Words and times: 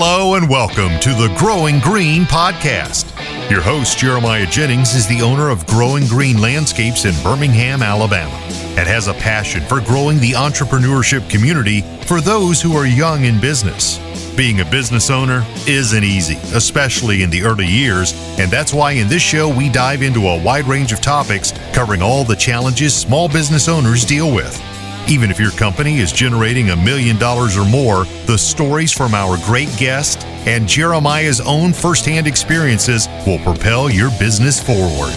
Hello 0.00 0.34
and 0.34 0.48
welcome 0.48 0.96
to 1.00 1.08
the 1.08 1.34
Growing 1.36 1.80
Green 1.80 2.22
podcast. 2.22 3.10
Your 3.50 3.60
host, 3.60 3.98
Jeremiah 3.98 4.46
Jennings, 4.46 4.94
is 4.94 5.08
the 5.08 5.22
owner 5.22 5.50
of 5.50 5.66
Growing 5.66 6.06
Green 6.06 6.40
Landscapes 6.40 7.04
in 7.04 7.20
Birmingham, 7.24 7.82
Alabama, 7.82 8.32
and 8.78 8.86
has 8.86 9.08
a 9.08 9.14
passion 9.14 9.60
for 9.62 9.80
growing 9.80 10.20
the 10.20 10.34
entrepreneurship 10.34 11.28
community 11.28 11.80
for 12.06 12.20
those 12.20 12.62
who 12.62 12.76
are 12.76 12.86
young 12.86 13.24
in 13.24 13.40
business. 13.40 13.98
Being 14.36 14.60
a 14.60 14.70
business 14.70 15.10
owner 15.10 15.44
isn't 15.66 16.04
easy, 16.04 16.36
especially 16.54 17.24
in 17.24 17.30
the 17.30 17.42
early 17.42 17.66
years, 17.66 18.12
and 18.38 18.52
that's 18.52 18.72
why 18.72 18.92
in 18.92 19.08
this 19.08 19.20
show 19.20 19.48
we 19.48 19.68
dive 19.68 20.02
into 20.02 20.28
a 20.28 20.40
wide 20.44 20.66
range 20.66 20.92
of 20.92 21.00
topics 21.00 21.52
covering 21.72 22.02
all 22.02 22.22
the 22.22 22.36
challenges 22.36 22.94
small 22.94 23.28
business 23.28 23.66
owners 23.66 24.04
deal 24.04 24.32
with. 24.32 24.67
Even 25.10 25.30
if 25.30 25.40
your 25.40 25.52
company 25.52 25.98
is 25.98 26.12
generating 26.12 26.68
a 26.68 26.76
million 26.76 27.16
dollars 27.16 27.56
or 27.56 27.64
more, 27.64 28.04
the 28.26 28.36
stories 28.36 28.92
from 28.92 29.14
our 29.14 29.38
great 29.46 29.74
guest 29.78 30.22
and 30.46 30.68
Jeremiah's 30.68 31.40
own 31.40 31.72
firsthand 31.72 32.26
experiences 32.26 33.08
will 33.26 33.38
propel 33.38 33.88
your 33.88 34.10
business 34.18 34.62
forward. 34.62 35.14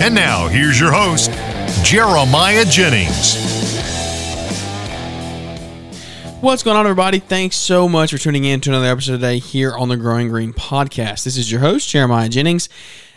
And 0.00 0.14
now, 0.14 0.46
here's 0.46 0.78
your 0.78 0.92
host, 0.92 1.32
Jeremiah 1.84 2.64
Jennings. 2.64 3.36
What's 6.40 6.62
going 6.62 6.76
on, 6.76 6.86
everybody? 6.86 7.18
Thanks 7.18 7.56
so 7.56 7.88
much 7.88 8.12
for 8.12 8.18
tuning 8.18 8.44
in 8.44 8.60
to 8.60 8.70
another 8.70 8.86
episode 8.86 9.14
today 9.14 9.38
here 9.38 9.72
on 9.76 9.88
the 9.88 9.96
Growing 9.96 10.28
Green 10.28 10.52
podcast. 10.52 11.24
This 11.24 11.36
is 11.36 11.50
your 11.50 11.60
host, 11.60 11.88
Jeremiah 11.88 12.28
Jennings, 12.28 12.68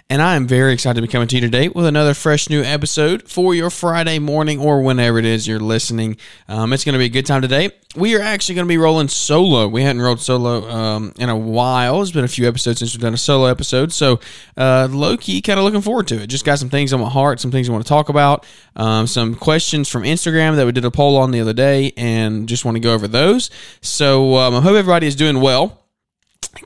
and 0.08 0.22
I 0.22 0.36
am 0.36 0.46
very 0.46 0.72
excited 0.72 0.96
to 0.96 1.02
be 1.02 1.12
coming 1.12 1.28
to 1.30 1.36
you 1.36 1.42
today 1.42 1.68
with 1.68 1.86
another 1.88 2.14
fresh 2.14 2.48
new 2.48 2.62
episode 2.62 3.28
for 3.28 3.56
your 3.56 3.72
Friday 3.72 4.20
morning 4.20 4.60
or 4.60 4.84
whenever 4.84 5.18
it 5.18 5.26
is 5.26 5.48
you're 5.48 5.60
listening. 5.60 6.18
Um, 6.48 6.74
it's 6.74 6.84
going 6.84 6.94
to 6.94 7.00
be 7.00 7.06
a 7.06 7.10
good 7.10 7.26
time 7.26 7.42
today. 7.42 7.72
We 7.96 8.16
are 8.16 8.22
actually 8.22 8.54
going 8.56 8.68
to 8.68 8.70
be 8.70 8.78
rolling 8.78 9.08
solo. 9.08 9.68
We 9.68 9.82
hadn't 9.82 10.04
rolled 10.04 10.22
solo 10.22 10.70
um, 10.70 11.12
in 11.18 11.30
a 11.30 11.36
while. 11.36 12.04
It's 12.04 12.12
been 12.12 12.24
a 12.24 12.28
few 12.28 12.48
episodes 12.48 12.80
since 12.80 12.94
we've 12.94 13.02
done 13.02 13.16
a 13.16 13.18
solo 13.18 13.46
episode. 13.48 13.92
So, 13.92 14.20
uh, 14.56 14.88
low 14.92 15.18
key, 15.18 15.42
kind 15.42 15.58
of 15.58 15.66
looking 15.66 15.82
forward 15.82 16.08
to 16.10 16.22
it. 16.22 16.28
Just 16.28 16.46
got 16.46 16.60
some 16.60 16.70
things 16.70 16.94
on 16.94 17.00
my 17.00 17.10
heart, 17.10 17.40
some 17.40 17.50
things 17.50 17.68
I 17.68 17.72
want 17.72 17.84
to 17.84 17.90
talk 17.90 18.10
about, 18.10 18.46
um, 18.76 19.08
some 19.08 19.34
questions 19.34 19.90
from 19.90 20.04
Instagram 20.04 20.56
that 20.58 20.68
we 20.68 20.72
did 20.72 20.86
a 20.86 20.92
poll 20.92 21.18
on 21.18 21.32
the 21.32 21.42
other 21.42 21.54
day, 21.54 21.94
and 21.98 22.48
just 22.48 22.64
want 22.64 22.76
to 22.76 22.82
go 22.82 22.94
over 22.94 23.08
those. 23.08 23.50
So, 23.82 24.36
um, 24.36 24.54
I 24.54 24.62
hope 24.62 24.76
everybody 24.76 25.08
is 25.08 25.16
doing 25.16 25.42
well. 25.42 25.85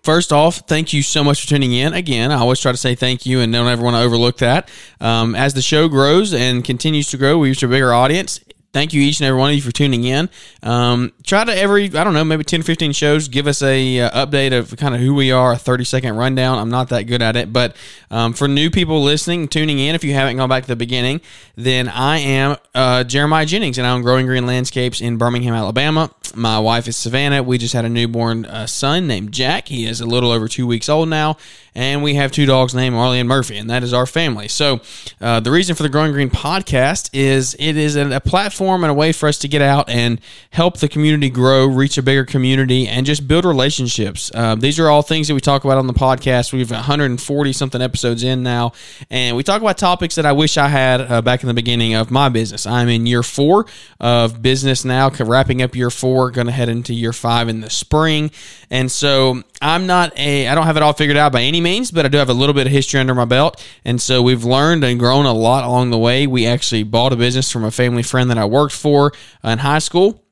First 0.04 0.32
off, 0.32 0.58
thank 0.68 0.94
you 0.94 1.02
so 1.04 1.24
much 1.24 1.42
for 1.42 1.48
tuning 1.48 1.74
in. 1.74 1.94
Again, 1.94 2.32
I 2.32 2.36
always 2.36 2.60
try 2.60 2.72
to 2.72 2.78
say 2.78 2.96
thank 2.96 3.26
you 3.26 3.40
and 3.40 3.52
don't 3.52 3.68
ever 3.68 3.84
want 3.84 3.96
to 3.96 4.02
overlook 4.02 4.38
that. 4.38 4.70
Um, 5.02 5.36
as 5.36 5.54
the 5.54 5.62
show 5.62 5.88
grows 5.88 6.34
and 6.34 6.64
continues 6.64 7.10
to 7.12 7.18
grow, 7.18 7.38
we 7.38 7.50
reach 7.50 7.64
a 7.64 7.68
bigger 7.68 7.94
audience 7.94 8.40
thank 8.72 8.94
you 8.94 9.02
each 9.02 9.20
and 9.20 9.28
every 9.28 9.40
one 9.40 9.50
of 9.50 9.56
you 9.56 9.62
for 9.62 9.72
tuning 9.72 10.04
in. 10.04 10.30
Um, 10.64 11.12
try 11.24 11.44
to 11.44 11.56
every, 11.56 11.86
I 11.86 12.04
don't 12.04 12.14
know, 12.14 12.24
maybe 12.24 12.44
10 12.44 12.64
15 12.64 12.92
shows, 12.94 13.28
give 13.28 13.48
us 13.48 13.62
a 13.62 14.00
uh, 14.00 14.26
update 14.26 14.58
of 14.58 14.76
kind 14.78 14.94
of 14.94 15.02
who 15.02 15.14
we 15.14 15.32
are, 15.32 15.54
a 15.54 15.58
30 15.58 15.84
second 15.84 16.16
rundown. 16.18 16.58
I'm 16.58 16.70
not 16.70 16.90
that 16.90 17.04
good 17.04 17.22
at 17.22 17.36
it, 17.36 17.52
but 17.52 17.76
um, 18.12 18.34
for 18.34 18.48
new 18.48 18.70
people 18.70 19.02
listening, 19.02 19.48
tuning 19.48 19.80
in, 19.80 19.96
if 19.96 20.04
you 20.04 20.14
haven't 20.14 20.38
gone 20.38 20.50
back 20.50 20.64
to 20.64 20.68
the 20.68 20.76
beginning, 20.76 21.22
then 21.56 21.90
I 21.90 22.20
am 22.20 22.58
uh, 22.76 23.04
Jeremiah 23.04 23.46
Jennings 23.46 23.78
and 23.78 23.88
I 23.88 23.92
own 23.92 24.02
Growing 24.02 24.26
Green 24.26 24.46
Landscapes 24.46 25.02
in 25.02 25.18
Birmingham, 25.18 25.54
Alabama. 25.54 26.12
My 26.36 26.60
wife 26.60 26.88
is 26.88 26.96
Savannah. 26.96 27.42
We 27.42 27.58
just 27.58 27.74
had 27.74 27.86
a 27.86 27.90
newborn 27.90 28.46
uh, 28.46 28.68
son 28.68 29.08
named 29.08 29.32
Jack. 29.32 29.68
He 29.68 29.86
is 29.86 30.00
a 30.00 30.06
little 30.06 30.32
over 30.32 30.48
two 30.48 30.68
weeks 30.68 30.88
old 30.88 31.10
now 31.10 31.38
and 31.76 32.04
we 32.04 32.16
have 32.16 32.32
two 32.32 32.46
dogs 32.46 32.74
named 32.74 32.96
Marley 32.96 33.20
and 33.20 33.30
Murphy, 33.30 33.58
and 33.58 33.70
that 33.70 33.84
is 33.84 33.94
our 33.94 34.06
family. 34.06 34.48
So, 34.48 34.82
uh, 35.22 35.40
the 35.40 35.52
reason 35.52 35.76
for 35.76 35.84
the 35.84 35.90
Growing 35.90 36.12
Green 36.12 36.30
podcast 36.30 37.10
is 37.14 37.56
it 37.60 37.78
is 37.78 37.96
a, 37.96 38.20
platform 38.20 38.84
and 38.84 38.92
a 38.92 38.94
way 38.94 39.12
for 39.12 39.28
us 39.30 39.38
to 39.40 39.48
get 39.48 39.62
out 39.62 39.90
and 39.90 40.20
help 40.52 40.78
the 40.78 40.88
community 40.88 41.30
grow, 41.30 41.66
reach 41.66 41.98
a 41.98 42.04
bigger 42.04 42.26
community, 42.26 42.88
and 42.88 43.06
just 43.06 43.28
build 43.28 43.46
relationships. 43.46 44.30
Uh, 44.34 44.56
these 44.56 44.80
are 44.80 44.90
all 44.90 45.02
things 45.02 45.28
that 45.28 45.34
we 45.34 45.40
talk 45.40 45.64
about 45.64 45.78
on 45.78 45.88
the 45.88 45.94
podcast. 45.94 46.54
We've 46.54 46.70
140 46.70 47.54
something 47.54 47.82
episodes 47.82 48.24
in 48.24 48.44
now, 48.44 48.74
and 49.10 49.36
we 49.36 49.44
talk 49.44 49.62
about 49.62 49.78
topics 49.78 50.16
that 50.16 50.26
I 50.26 50.34
wish 50.34 50.58
I 50.58 50.68
had 50.68 51.02
uh, 51.02 51.22
back 51.22 51.42
in 51.42 51.48
the 51.48 51.54
beginning 51.54 51.96
of 51.96 52.12
my 52.12 52.30
business. 52.30 52.66
I'm 52.66 52.90
in 52.90 53.06
year 53.06 53.24
four 53.24 53.66
of 54.00 54.42
business 54.42 54.86
now, 54.86 55.10
wrapping 55.10 55.62
up 55.62 55.76
year 55.76 55.90
four, 55.90 56.32
going 56.32 56.48
to 56.48 56.54
head 56.54 56.70
into 56.70 56.94
year 56.94 57.14
five 57.14 57.50
in 57.50 57.62
the 57.62 57.70
spring, 57.70 58.32
and 58.70 58.92
so 58.92 59.42
I'm 59.62 59.88
not 59.88 60.18
a, 60.18 60.48
I 60.48 60.56
don't 60.56 60.66
have 60.66 60.78
it 60.78 60.84
all 60.84 60.94
figured 60.94 61.18
out 61.18 61.32
by 61.32 61.42
any 61.42 61.59
means, 61.62 61.92
but 61.92 62.06
I 62.06 62.10
do 62.10 62.18
have 62.18 62.30
a 62.30 62.34
little 62.34 62.54
bit 62.54 62.68
of 62.68 62.74
history 62.74 63.00
under 63.00 63.16
my 63.16 63.26
belt. 63.26 63.64
And 63.86 64.02
so 64.02 64.22
we've 64.22 64.44
learned 64.44 64.84
and 64.84 65.00
grown 65.00 65.26
a 65.26 65.34
lot 65.34 65.64
along 65.64 65.90
the 65.90 65.98
way. 65.98 66.28
We 66.28 66.46
actually 66.46 66.84
bought 66.84 67.14
a 67.14 67.16
business 67.16 67.52
from 67.52 67.64
a 67.64 67.72
family 67.72 68.04
friend 68.04 68.30
that 68.30 68.38
I 68.38 68.46
worked 68.46 68.74
for 68.74 69.12
in 69.44 69.60
high 69.60 69.80
school 69.80 70.24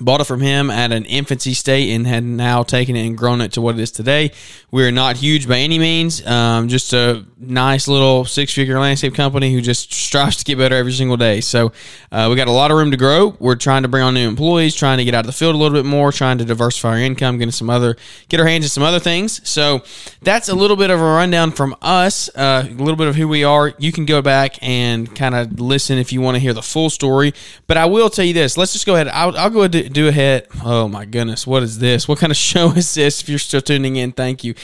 bought 0.00 0.20
it 0.20 0.24
from 0.24 0.40
him 0.40 0.70
at 0.70 0.92
an 0.92 1.04
infancy 1.04 1.54
state 1.54 1.94
and 1.94 2.06
had 2.06 2.24
now 2.24 2.62
taken 2.62 2.96
it 2.96 3.06
and 3.06 3.16
grown 3.16 3.40
it 3.40 3.52
to 3.52 3.60
what 3.60 3.76
it 3.76 3.80
is 3.80 3.90
today. 3.90 4.32
We 4.70 4.84
are 4.84 4.90
not 4.90 5.16
huge 5.16 5.46
by 5.46 5.58
any 5.58 5.78
means, 5.78 6.26
um, 6.26 6.68
just 6.68 6.92
a 6.92 7.24
nice 7.38 7.86
little 7.86 8.24
six 8.24 8.52
figure 8.52 8.78
landscape 8.78 9.14
company 9.14 9.52
who 9.52 9.60
just 9.60 9.92
strives 9.92 10.36
to 10.38 10.44
get 10.44 10.58
better 10.58 10.74
every 10.74 10.92
single 10.92 11.16
day. 11.16 11.40
So 11.40 11.72
uh, 12.10 12.26
we 12.28 12.36
got 12.36 12.48
a 12.48 12.52
lot 12.52 12.72
of 12.72 12.76
room 12.76 12.90
to 12.90 12.96
grow. 12.96 13.36
We're 13.38 13.54
trying 13.54 13.82
to 13.82 13.88
bring 13.88 14.02
on 14.02 14.14
new 14.14 14.26
employees, 14.26 14.74
trying 14.74 14.98
to 14.98 15.04
get 15.04 15.14
out 15.14 15.20
of 15.20 15.26
the 15.26 15.32
field 15.32 15.54
a 15.54 15.58
little 15.58 15.76
bit 15.76 15.86
more, 15.86 16.10
trying 16.10 16.38
to 16.38 16.44
diversify 16.44 16.88
our 16.88 16.98
income, 16.98 17.38
getting 17.38 17.52
some 17.52 17.70
other, 17.70 17.96
get 18.28 18.40
our 18.40 18.46
hands 18.46 18.64
in 18.64 18.70
some 18.70 18.82
other 18.82 18.98
things. 18.98 19.46
So 19.48 19.82
that's 20.22 20.48
a 20.48 20.54
little 20.54 20.76
bit 20.76 20.90
of 20.90 21.00
a 21.00 21.04
rundown 21.04 21.52
from 21.52 21.76
us, 21.80 22.28
uh, 22.34 22.66
a 22.68 22.72
little 22.72 22.96
bit 22.96 23.06
of 23.06 23.14
who 23.14 23.28
we 23.28 23.44
are. 23.44 23.72
You 23.78 23.92
can 23.92 24.06
go 24.06 24.22
back 24.22 24.58
and 24.60 25.14
kind 25.14 25.36
of 25.36 25.60
listen 25.60 25.98
if 25.98 26.12
you 26.12 26.20
want 26.20 26.34
to 26.34 26.40
hear 26.40 26.52
the 26.52 26.62
full 26.62 26.90
story. 26.90 27.32
But 27.68 27.76
I 27.76 27.86
will 27.86 28.10
tell 28.10 28.24
you 28.24 28.34
this. 28.34 28.56
Let's 28.56 28.72
just 28.72 28.86
go 28.86 28.94
ahead. 28.94 29.06
I'll, 29.08 29.36
I'll 29.36 29.50
go 29.50 29.60
ahead 29.60 29.83
do 29.88 30.08
a 30.08 30.12
hit. 30.12 30.48
Oh 30.64 30.88
my 30.88 31.04
goodness, 31.04 31.46
what 31.46 31.62
is 31.62 31.78
this? 31.78 32.08
What 32.08 32.18
kind 32.18 32.30
of 32.30 32.36
show 32.52 32.72
is 32.72 32.94
this? 32.94 33.22
If 33.22 33.28
you're 33.28 33.38
still 33.38 33.60
tuning 33.60 33.96
in, 33.96 34.12
thank 34.12 34.44
you. 34.44 34.54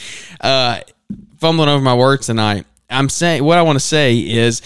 Uh, 0.40 0.80
fumbling 1.38 1.68
over 1.68 1.82
my 1.82 1.94
words 1.94 2.26
tonight. 2.26 2.66
I'm 2.90 3.08
saying 3.08 3.44
what 3.44 3.58
I 3.58 3.62
want 3.62 3.76
to 3.76 3.84
say 3.84 4.18
is 4.18 4.62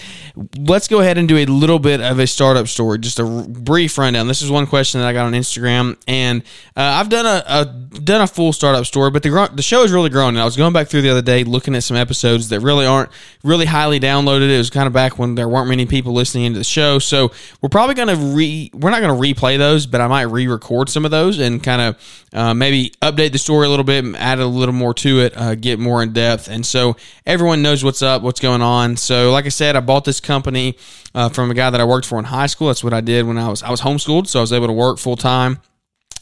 let's 0.57 0.87
go 0.87 0.99
ahead 0.99 1.17
and 1.17 1.27
do 1.27 1.37
a 1.37 1.45
little 1.45 1.79
bit 1.79 2.01
of 2.01 2.19
a 2.19 2.27
startup 2.27 2.67
story, 2.67 2.99
just 2.99 3.19
a 3.19 3.25
brief 3.47 3.97
rundown. 3.97 4.27
This 4.27 4.41
is 4.41 4.51
one 4.51 4.67
question 4.67 5.01
that 5.01 5.07
I 5.07 5.13
got 5.13 5.25
on 5.25 5.33
Instagram, 5.33 5.97
and 6.07 6.41
uh, 6.75 6.81
I've 6.81 7.09
done 7.09 7.25
a, 7.25 7.43
a, 7.47 7.65
done 7.99 8.21
a 8.21 8.27
full 8.27 8.51
startup 8.51 8.85
story, 8.85 9.11
but 9.11 9.23
the 9.23 9.49
the 9.53 9.61
show 9.61 9.83
is 9.83 9.91
really 9.91 10.09
growing. 10.09 10.29
And 10.29 10.39
I 10.39 10.45
was 10.45 10.57
going 10.57 10.73
back 10.73 10.87
through 10.87 11.03
the 11.03 11.09
other 11.09 11.21
day, 11.21 11.43
looking 11.43 11.75
at 11.75 11.83
some 11.83 11.97
episodes 11.97 12.49
that 12.49 12.59
really 12.59 12.85
aren't 12.85 13.09
really 13.43 13.65
highly 13.65 13.99
downloaded. 13.99 14.49
It 14.49 14.57
was 14.57 14.69
kind 14.69 14.87
of 14.87 14.93
back 14.93 15.17
when 15.17 15.35
there 15.35 15.47
weren't 15.47 15.69
many 15.69 15.85
people 15.85 16.13
listening 16.13 16.45
into 16.45 16.59
the 16.59 16.65
show, 16.65 16.99
so 16.99 17.31
we're 17.61 17.69
probably 17.69 17.95
going 17.95 18.09
to 18.09 18.35
re 18.35 18.71
we're 18.73 18.89
not 18.91 19.01
going 19.01 19.15
to 19.15 19.41
replay 19.41 19.57
those, 19.57 19.85
but 19.85 20.01
I 20.01 20.07
might 20.07 20.23
re-record 20.23 20.89
some 20.89 21.05
of 21.05 21.11
those 21.11 21.39
and 21.39 21.63
kind 21.63 21.81
of 21.81 22.25
uh, 22.33 22.53
maybe 22.53 22.91
update 23.01 23.31
the 23.31 23.37
story 23.37 23.67
a 23.67 23.69
little 23.69 23.85
bit, 23.85 24.03
add 24.15 24.39
a 24.39 24.45
little 24.45 24.73
more 24.73 24.93
to 24.95 25.19
it, 25.21 25.37
uh, 25.37 25.55
get 25.55 25.79
more 25.79 26.03
in 26.03 26.11
depth, 26.13 26.49
and 26.49 26.65
so 26.65 26.97
everyone 27.25 27.61
knows 27.61 27.83
what's 27.83 28.01
up, 28.01 28.14
what's 28.21 28.39
going 28.39 28.61
on. 28.61 28.97
So, 28.97 29.31
like 29.31 29.45
I 29.45 29.49
said, 29.49 29.75
I 29.75 29.79
bought 29.79 30.05
this 30.05 30.19
company 30.19 30.77
uh, 31.13 31.29
from 31.29 31.51
a 31.51 31.53
guy 31.53 31.69
that 31.69 31.79
I 31.79 31.85
worked 31.85 32.05
for 32.05 32.19
in 32.19 32.25
high 32.25 32.47
school. 32.47 32.67
That's 32.67 32.83
what 32.83 32.93
I 32.93 33.01
did 33.01 33.25
when 33.25 33.37
I 33.37 33.49
was 33.49 33.63
I 33.63 33.71
was 33.71 33.81
homeschooled, 33.81 34.27
so 34.27 34.39
I 34.39 34.41
was 34.41 34.53
able 34.53 34.67
to 34.67 34.73
work 34.73 34.97
full 34.97 35.17
time. 35.17 35.59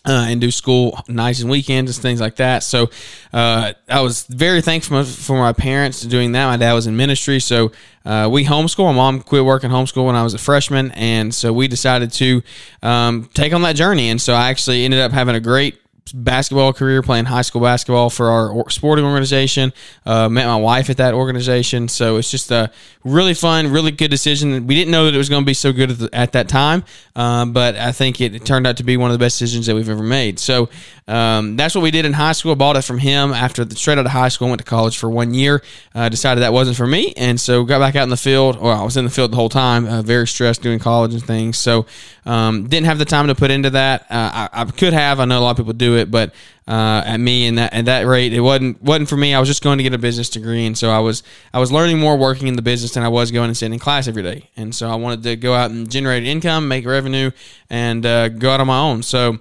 Uh, 0.05 0.25
and 0.27 0.41
do 0.41 0.51
school 0.51 0.99
nights 1.07 1.39
and 1.39 1.49
weekends 1.49 1.95
and 1.95 2.01
things 2.01 2.19
like 2.19 2.35
that. 2.35 2.61
So 2.61 2.89
uh, 3.31 3.71
I 3.87 4.01
was 4.01 4.25
very 4.25 4.61
thankful 4.61 5.01
for 5.05 5.37
my 5.37 5.53
parents 5.53 6.01
doing 6.01 6.33
that. 6.33 6.45
My 6.45 6.57
dad 6.57 6.73
was 6.73 6.87
in 6.87 6.97
ministry, 6.97 7.39
so 7.39 7.71
uh, 8.03 8.27
we 8.29 8.43
homeschool. 8.43 8.83
My 8.87 8.91
mom 8.91 9.21
quit 9.21 9.45
working 9.45 9.69
homeschool 9.69 10.05
when 10.05 10.17
I 10.17 10.23
was 10.23 10.33
a 10.33 10.37
freshman, 10.37 10.91
and 10.91 11.33
so 11.33 11.53
we 11.53 11.69
decided 11.69 12.11
to 12.13 12.43
um, 12.81 13.29
take 13.33 13.53
on 13.53 13.61
that 13.61 13.77
journey. 13.77 14.09
And 14.09 14.21
so 14.21 14.33
I 14.33 14.49
actually 14.49 14.83
ended 14.83 14.99
up 14.99 15.13
having 15.13 15.35
a 15.35 15.39
great 15.39 15.79
basketball 16.13 16.73
career 16.73 17.01
playing 17.01 17.25
high 17.25 17.41
school 17.41 17.61
basketball 17.61 18.09
for 18.09 18.29
our 18.29 18.69
sporting 18.69 19.05
organization. 19.05 19.73
Uh, 20.05 20.29
met 20.29 20.45
my 20.45 20.57
wife 20.57 20.89
at 20.89 20.97
that 20.97 21.13
organization, 21.13 21.87
so 21.87 22.17
it's 22.17 22.29
just 22.29 22.51
a 22.51 22.71
really 23.03 23.33
fun, 23.33 23.71
really 23.71 23.91
good 23.91 24.11
decision. 24.11 24.67
We 24.67 24.75
didn't 24.75 24.91
know 24.91 25.05
that 25.05 25.13
it 25.13 25.17
was 25.17 25.29
going 25.29 25.43
to 25.43 25.45
be 25.45 25.53
so 25.53 25.71
good 25.71 25.91
at, 25.91 25.99
the, 25.99 26.09
at 26.13 26.31
that 26.33 26.49
time, 26.49 26.83
uh, 27.15 27.45
but 27.45 27.75
I 27.75 27.91
think 27.91 28.21
it, 28.21 28.35
it, 28.35 28.45
turned 28.45 28.67
out 28.67 28.77
to 28.77 28.83
be 28.83 28.97
one 28.97 29.11
of 29.11 29.17
the 29.17 29.23
best 29.23 29.39
decisions 29.39 29.67
that 29.67 29.75
we've 29.75 29.89
ever 29.89 30.03
made. 30.03 30.39
So 30.39 30.69
um, 31.07 31.55
that's 31.55 31.75
what 31.75 31.81
we 31.81 31.91
did 31.91 32.05
in 32.05 32.13
high 32.13 32.31
school. 32.33 32.55
Bought 32.55 32.77
it 32.77 32.83
from 32.83 32.99
him 32.99 33.31
after 33.31 33.65
the, 33.65 33.75
straight 33.75 33.97
out 33.97 34.05
of 34.05 34.11
high 34.11 34.29
school. 34.29 34.49
Went 34.49 34.59
to 34.59 34.65
college 34.65 34.97
for 34.97 35.09
one 35.09 35.33
year. 35.33 35.61
Uh, 35.95 36.09
decided 36.09 36.41
that 36.41 36.53
wasn't 36.53 36.77
for 36.77 36.87
me, 36.87 37.13
and 37.17 37.39
so 37.39 37.63
got 37.63 37.79
back 37.79 37.95
out 37.95 38.03
in 38.03 38.09
the 38.09 38.17
field. 38.17 38.59
Well, 38.59 38.79
I 38.79 38.83
was 38.83 38.97
in 38.97 39.05
the 39.05 39.11
field 39.11 39.31
the 39.31 39.35
whole 39.35 39.49
time. 39.49 39.85
Uh, 39.85 40.01
very 40.01 40.27
stressed 40.27 40.61
doing 40.61 40.79
college 40.79 41.13
and 41.13 41.23
things. 41.23 41.57
So 41.57 41.85
um, 42.25 42.67
didn't 42.67 42.85
have 42.85 42.99
the 42.99 43.05
time 43.05 43.27
to 43.27 43.35
put 43.35 43.51
into 43.51 43.69
that. 43.71 44.03
Uh, 44.03 44.47
I, 44.53 44.61
I, 44.61 44.65
could 44.65 44.93
have. 44.93 45.19
I 45.19 45.25
know 45.25 45.39
a 45.39 45.41
lot 45.41 45.51
of 45.51 45.57
people 45.57 45.73
do 45.73 45.92
it, 45.95 46.11
but 46.11 46.33
uh, 46.67 47.03
at 47.05 47.19
me 47.19 47.47
and 47.47 47.57
that 47.57 47.73
at 47.73 47.85
that 47.85 48.07
rate, 48.07 48.33
it 48.33 48.41
wasn't 48.41 48.81
wasn't 48.81 49.09
for 49.09 49.17
me. 49.17 49.33
I 49.33 49.39
was 49.39 49.49
just 49.49 49.63
going 49.63 49.77
to 49.77 49.83
get 49.83 49.93
a 49.93 49.97
business 49.97 50.29
degree, 50.29 50.65
and 50.65 50.77
so 50.77 50.89
I 50.89 50.99
was 50.99 51.23
I 51.53 51.59
was 51.59 51.71
learning 51.71 51.99
more 51.99 52.17
working 52.17 52.47
in 52.47 52.55
the 52.55 52.61
business 52.61 52.93
than 52.93 53.03
I 53.03 53.09
was 53.09 53.31
going 53.31 53.47
and 53.47 53.57
sitting 53.57 53.73
in 53.73 53.79
class 53.79 54.07
every 54.07 54.23
day. 54.23 54.49
And 54.55 54.73
so 54.73 54.89
I 54.89 54.95
wanted 54.95 55.23
to 55.23 55.35
go 55.35 55.53
out 55.53 55.71
and 55.71 55.89
generate 55.89 56.23
income, 56.23 56.67
make 56.67 56.85
revenue, 56.85 57.31
and 57.69 58.05
uh, 58.05 58.29
go 58.29 58.51
out 58.51 58.61
on 58.61 58.67
my 58.67 58.79
own. 58.79 59.03
So 59.03 59.39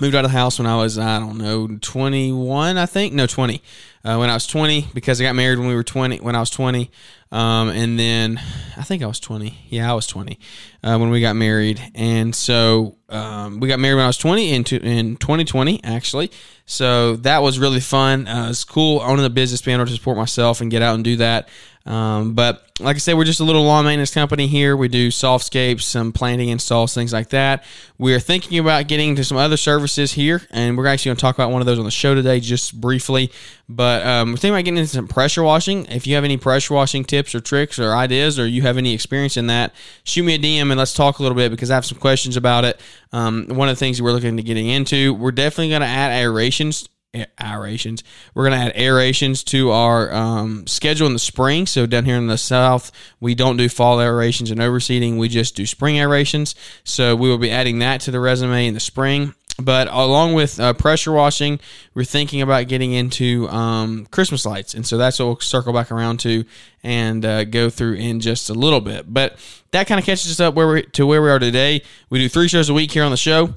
moved 0.00 0.14
out 0.14 0.24
of 0.24 0.30
the 0.30 0.36
house 0.36 0.58
when 0.58 0.66
I 0.66 0.76
was 0.76 0.98
I 0.98 1.18
don't 1.18 1.38
know 1.38 1.68
21 1.80 2.78
I 2.78 2.86
think 2.86 3.12
no 3.12 3.26
20 3.26 3.62
uh, 4.04 4.16
when 4.16 4.30
I 4.30 4.34
was 4.34 4.46
20 4.46 4.88
because 4.94 5.20
I 5.20 5.24
got 5.24 5.34
married 5.34 5.58
when 5.58 5.68
we 5.68 5.74
were 5.74 5.84
20 5.84 6.18
when 6.18 6.34
I 6.34 6.40
was 6.40 6.50
20 6.50 6.90
um, 7.30 7.68
and 7.68 7.98
then 7.98 8.40
I 8.76 8.82
think 8.82 9.02
I 9.02 9.06
was 9.06 9.20
20 9.20 9.66
yeah 9.68 9.90
I 9.90 9.94
was 9.94 10.06
20 10.06 10.38
uh, 10.82 10.96
when 10.98 11.10
we 11.10 11.20
got 11.20 11.36
married, 11.36 11.80
and 11.94 12.34
so 12.34 12.96
um, 13.08 13.60
we 13.60 13.68
got 13.68 13.78
married 13.78 13.96
when 13.96 14.04
I 14.04 14.08
was 14.08 14.16
20 14.16 14.52
in, 14.52 14.64
in 14.82 15.16
2020 15.16 15.84
actually. 15.84 16.30
So 16.64 17.16
that 17.16 17.42
was 17.42 17.58
really 17.58 17.80
fun. 17.80 18.26
Uh, 18.26 18.48
it's 18.50 18.64
cool 18.64 19.00
owning 19.00 19.24
a 19.24 19.30
business, 19.30 19.60
being 19.60 19.76
able 19.76 19.86
to 19.86 19.92
support 19.92 20.16
myself 20.16 20.60
and 20.60 20.70
get 20.70 20.82
out 20.82 20.94
and 20.94 21.04
do 21.04 21.16
that. 21.16 21.48
Um, 21.84 22.34
but 22.34 22.62
like 22.78 22.96
I 22.96 22.98
said, 23.00 23.14
we're 23.14 23.24
just 23.24 23.40
a 23.40 23.44
little 23.44 23.64
lawn 23.64 23.84
maintenance 23.84 24.14
company 24.14 24.46
here. 24.46 24.76
We 24.76 24.88
do 24.88 25.08
softscapes, 25.08 25.82
some 25.82 26.12
planting 26.12 26.48
installs, 26.48 26.94
things 26.94 27.12
like 27.12 27.30
that. 27.30 27.64
We 27.98 28.14
are 28.14 28.20
thinking 28.20 28.58
about 28.58 28.86
getting 28.86 29.10
into 29.10 29.24
some 29.24 29.36
other 29.36 29.56
services 29.56 30.12
here, 30.12 30.42
and 30.50 30.78
we're 30.78 30.86
actually 30.86 31.10
going 31.10 31.16
to 31.16 31.20
talk 31.20 31.34
about 31.34 31.50
one 31.50 31.60
of 31.60 31.66
those 31.66 31.78
on 31.78 31.84
the 31.84 31.90
show 31.90 32.14
today, 32.14 32.40
just 32.40 32.80
briefly. 32.80 33.32
But 33.68 34.06
um, 34.06 34.30
we're 34.30 34.36
thinking 34.36 34.54
about 34.54 34.64
getting 34.64 34.78
into 34.78 34.90
some 34.90 35.08
pressure 35.08 35.42
washing. 35.42 35.86
If 35.86 36.06
you 36.06 36.14
have 36.14 36.24
any 36.24 36.36
pressure 36.36 36.74
washing 36.74 37.04
tips 37.04 37.34
or 37.34 37.40
tricks 37.40 37.78
or 37.78 37.94
ideas, 37.94 38.38
or 38.38 38.46
you 38.46 38.62
have 38.62 38.78
any 38.78 38.94
experience 38.94 39.36
in 39.36 39.48
that, 39.48 39.74
shoot 40.04 40.22
me 40.22 40.34
a 40.34 40.38
DM 40.38 40.71
and 40.72 40.78
let's 40.78 40.94
talk 40.94 41.18
a 41.18 41.22
little 41.22 41.36
bit 41.36 41.50
because 41.50 41.70
I 41.70 41.74
have 41.74 41.86
some 41.86 41.98
questions 41.98 42.36
about 42.36 42.64
it. 42.64 42.80
Um, 43.12 43.46
one 43.48 43.68
of 43.68 43.76
the 43.76 43.78
things 43.78 44.02
we're 44.02 44.12
looking 44.12 44.36
to 44.36 44.42
getting 44.42 44.68
into, 44.68 45.14
we're 45.14 45.32
definitely 45.32 45.68
going 45.68 45.82
to 45.82 45.86
add 45.86 46.12
aerations 46.12 46.88
aerations. 47.14 48.02
We're 48.34 48.48
going 48.48 48.58
to 48.58 48.66
add 48.66 48.76
aerations 48.76 49.44
to 49.44 49.70
our 49.70 50.12
um, 50.12 50.66
schedule 50.66 51.06
in 51.06 51.12
the 51.12 51.18
spring. 51.18 51.66
So 51.66 51.86
down 51.86 52.04
here 52.04 52.16
in 52.16 52.26
the 52.26 52.38
south, 52.38 52.90
we 53.20 53.34
don't 53.34 53.56
do 53.56 53.68
fall 53.68 53.98
aerations 53.98 54.50
and 54.50 54.60
overseeding. 54.60 55.18
We 55.18 55.28
just 55.28 55.54
do 55.54 55.66
spring 55.66 55.96
aerations. 55.96 56.54
So 56.84 57.14
we 57.14 57.28
will 57.28 57.38
be 57.38 57.50
adding 57.50 57.80
that 57.80 58.00
to 58.02 58.10
the 58.10 58.20
resume 58.20 58.66
in 58.66 58.74
the 58.74 58.80
spring. 58.80 59.34
But 59.58 59.88
along 59.88 60.32
with 60.32 60.58
uh, 60.58 60.72
pressure 60.72 61.12
washing, 61.12 61.60
we're 61.94 62.04
thinking 62.04 62.40
about 62.40 62.68
getting 62.68 62.92
into 62.92 63.48
um, 63.50 64.06
Christmas 64.06 64.46
lights, 64.46 64.74
and 64.74 64.86
so 64.86 64.96
that's 64.96 65.18
what 65.18 65.26
we'll 65.26 65.40
circle 65.40 65.72
back 65.72 65.92
around 65.92 66.20
to 66.20 66.44
and 66.82 67.24
uh, 67.24 67.44
go 67.44 67.68
through 67.70 67.94
in 67.94 68.20
just 68.20 68.50
a 68.50 68.54
little 68.54 68.80
bit. 68.80 69.12
But 69.12 69.36
that 69.72 69.86
kind 69.86 69.98
of 69.98 70.06
catches 70.06 70.30
us 70.30 70.40
up 70.40 70.54
where 70.54 70.68
we 70.68 70.82
to 70.82 71.06
where 71.06 71.22
we 71.22 71.30
are 71.30 71.38
today. 71.38 71.82
We 72.08 72.18
do 72.18 72.28
three 72.28 72.48
shows 72.48 72.68
a 72.70 72.74
week 72.74 72.92
here 72.92 73.04
on 73.04 73.10
the 73.10 73.16
show 73.16 73.54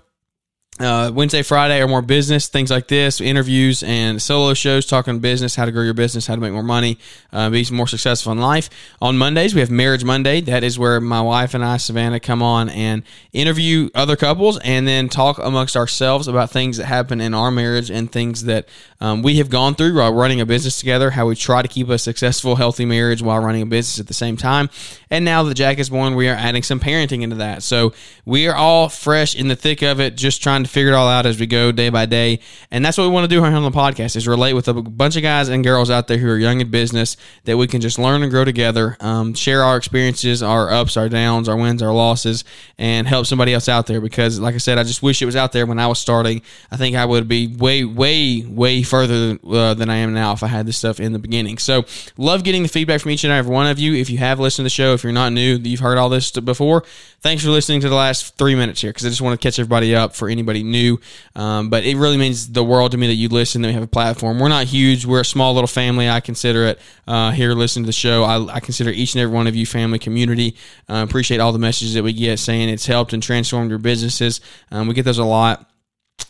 uh, 0.78 1.10
Wednesday, 1.14 1.42
Friday 1.42 1.82
are 1.82 1.88
more 1.88 2.02
business 2.02 2.50
things 2.50 2.70
like 2.70 2.90
this, 2.90 3.22
interviews 3.22 3.82
and 3.82 4.22
solo 4.22 4.54
shows 4.54 4.86
talking 4.86 5.20
business, 5.20 5.56
how 5.56 5.64
to 5.64 5.72
grow 5.72 5.84
your 5.84 5.94
business, 5.94 6.28
how 6.28 6.36
to 6.36 6.42
make 6.42 6.52
more 6.52 6.64
money, 6.64 6.98
uh, 7.32 7.50
be 7.50 7.66
more 7.72 7.88
successful 7.88 8.34
in 8.34 8.40
life. 8.40 8.70
On 9.02 9.18
Mondays, 9.18 9.56
we 9.56 9.62
have 9.62 9.72
Marriage 9.72 10.04
Monday. 10.04 10.42
That 10.42 10.66
is 10.66 10.78
where 10.78 11.00
my 11.00 11.22
wife 11.22 11.54
and 11.54 11.64
I, 11.64 11.78
Savannah, 11.78 12.20
come 12.20 12.42
on 12.42 12.68
and 12.68 13.04
interview 13.32 13.90
other 13.96 14.18
couples 14.18 14.60
and 14.60 14.86
then 14.86 15.08
talk 15.08 15.38
amongst 15.38 15.78
ourselves 15.78 16.28
about 16.28 16.52
things 16.52 16.76
that 16.76 16.88
happen 16.88 17.22
in 17.22 17.34
our 17.34 17.52
marriage 17.52 17.90
and 17.90 18.12
things 18.12 18.44
that 18.44 18.68
um, 19.00 19.22
we 19.22 19.38
have 19.38 19.50
gone 19.50 19.76
through 19.76 19.96
while 19.96 20.14
running 20.14 20.42
a 20.42 20.46
business 20.46 20.80
together, 20.80 21.12
how 21.12 21.28
we 21.28 21.36
try 21.36 21.62
to 21.62 21.68
keep 21.70 21.88
a 21.88 21.98
successful, 21.98 22.58
healthy 22.58 22.86
marriage 22.86 23.22
while 23.22 23.40
running 23.40 23.62
a 23.62 23.66
business 23.66 24.00
at 24.00 24.08
the 24.08 24.14
same 24.14 24.36
time. 24.36 24.70
And 25.10 25.24
now 25.24 25.44
that 25.44 25.54
Jack 25.54 25.80
is 25.80 25.90
born, 25.90 26.16
we 26.16 26.28
are 26.28 26.36
adding 26.36 26.64
some 26.64 26.82
parenting 26.82 27.22
into 27.22 27.38
that. 27.38 27.64
So 27.64 27.94
we 28.26 28.48
are 28.48 28.56
all 28.56 28.90
fresh 28.90 29.36
in 29.36 29.48
the 29.48 29.56
thick 29.56 29.82
of 29.82 30.02
it, 30.02 30.18
just 30.18 30.44
trying 30.44 30.65
to 30.66 30.72
figure 30.72 30.92
it 30.92 30.96
all 30.96 31.08
out 31.08 31.26
as 31.26 31.40
we 31.40 31.46
go 31.48 31.72
day 31.72 31.90
by 31.90 32.06
day. 32.06 32.40
And 32.72 32.84
that's 32.84 32.98
what 32.98 33.06
we 33.06 33.10
want 33.10 33.30
to 33.30 33.36
do 33.36 33.44
here 33.44 33.54
on 33.54 33.64
the 33.64 33.72
podcast 33.72 34.16
is 34.16 34.28
relate 34.28 34.54
with 34.54 34.68
a 34.68 34.74
bunch 34.74 35.16
of 35.16 35.22
guys 35.22 35.48
and 35.50 35.64
girls 35.64 35.90
out 35.90 36.08
there 36.08 36.18
who 36.18 36.30
are 36.30 36.38
young 36.38 36.62
in 36.62 36.70
business 36.70 37.18
that 37.46 37.58
we 37.58 37.68
can 37.68 37.82
just 37.82 38.00
learn 38.00 38.24
and 38.24 38.32
grow 38.32 38.44
together, 38.44 38.98
um, 39.00 39.34
share 39.34 39.64
our 39.64 39.78
experiences, 39.78 40.42
our 40.42 40.72
ups, 40.72 40.98
our 40.98 41.08
downs, 41.10 41.48
our 41.48 41.56
wins, 41.56 41.82
our 41.82 41.94
losses, 41.94 42.44
and 42.78 43.08
help 43.08 43.26
somebody 43.26 43.54
else 43.54 43.70
out 43.70 43.88
there. 43.88 44.02
Because, 44.02 44.40
like 44.40 44.56
I 44.56 44.60
said, 44.60 44.78
I 44.78 44.84
just 44.84 45.04
wish 45.04 45.22
it 45.22 45.26
was 45.26 45.36
out 45.36 45.52
there 45.52 45.66
when 45.66 45.80
I 45.80 45.88
was 45.88 46.00
starting. 46.00 46.42
I 46.72 46.78
think 46.78 46.96
I 46.96 47.06
would 47.06 47.28
be 47.28 47.48
way, 47.48 47.84
way, 47.84 48.42
way 48.42 48.84
further 48.84 49.38
uh, 49.48 49.74
than 49.74 49.90
I 49.90 49.98
am 49.98 50.14
now 50.14 50.34
if 50.34 50.44
I 50.44 50.48
had 50.48 50.66
this 50.66 50.78
stuff 50.78 51.00
in 51.00 51.14
the 51.14 51.20
beginning. 51.20 51.58
So, 51.58 51.86
love 52.18 52.44
getting 52.44 52.64
the 52.64 52.70
feedback 52.70 53.02
from 53.02 53.12
each 53.12 53.24
and 53.24 53.32
every 53.32 53.54
one 53.54 53.68
of 53.68 53.80
you. 53.80 53.94
If 53.94 54.10
you 54.10 54.18
have 54.18 54.40
listened 54.40 54.64
to 54.64 54.66
the 54.66 54.70
show, 54.70 54.94
if 54.94 55.04
you're 55.04 55.14
not 55.14 55.32
new, 55.32 55.56
you've 55.56 55.80
heard 55.80 55.98
all 55.98 56.10
this 56.10 56.32
before, 56.32 56.84
thanks 57.22 57.44
for 57.44 57.50
listening 57.50 57.82
to 57.82 57.90
the 57.90 57.96
last 57.96 58.38
three 58.38 58.56
minutes 58.56 58.82
here 58.82 58.92
because 58.92 59.06
I 59.06 59.10
just 59.10 59.22
want 59.22 59.40
to 59.40 59.46
catch 59.46 59.60
everybody 59.60 59.96
up 59.96 60.16
for 60.16 60.30
anybody 60.30 60.55
new. 60.64 61.00
Um, 61.36 61.70
but 61.70 61.84
it 61.84 61.98
really 61.98 62.18
means 62.18 62.52
the 62.52 62.64
world 62.64 62.92
to 62.92 62.98
me 62.98 63.08
that 63.08 63.16
you 63.16 63.30
listen, 63.30 63.62
that 63.62 63.70
we 63.70 63.74
have 63.74 63.84
a 63.84 63.88
platform. 63.88 64.40
We're 64.40 64.50
not 64.50 64.66
huge, 64.66 65.06
we're 65.06 65.22
a 65.22 65.26
small 65.26 65.54
little 65.54 65.68
family. 65.68 66.10
I 66.10 66.20
consider 66.20 66.66
it 66.66 66.80
uh, 67.08 67.32
here 67.32 67.54
listening 67.54 67.86
to 67.86 67.88
the 67.88 67.94
show. 67.94 68.24
I, 68.24 68.56
I, 68.56 68.60
consider 68.60 68.90
each 68.90 69.14
and 69.16 69.22
every 69.22 69.36
one 69.36 69.48
of 69.48 69.56
you 69.56 69.66
family, 69.66 70.00
community. 70.00 70.56
Uh, 70.90 71.06
appreciate 71.08 71.40
all 71.40 71.52
the 71.52 71.60
messages 71.60 71.94
that 71.94 72.04
we 72.04 72.14
get 72.14 72.40
saying 72.40 72.70
it's 72.70 72.86
helped 72.86 73.14
and 73.14 73.22
transformed 73.22 73.70
your 73.70 73.80
businesses. 73.80 74.42
Um, 74.72 74.88
we 74.88 74.94
get 74.94 75.06
those 75.06 75.18
a 75.18 75.26
lot 75.26 75.70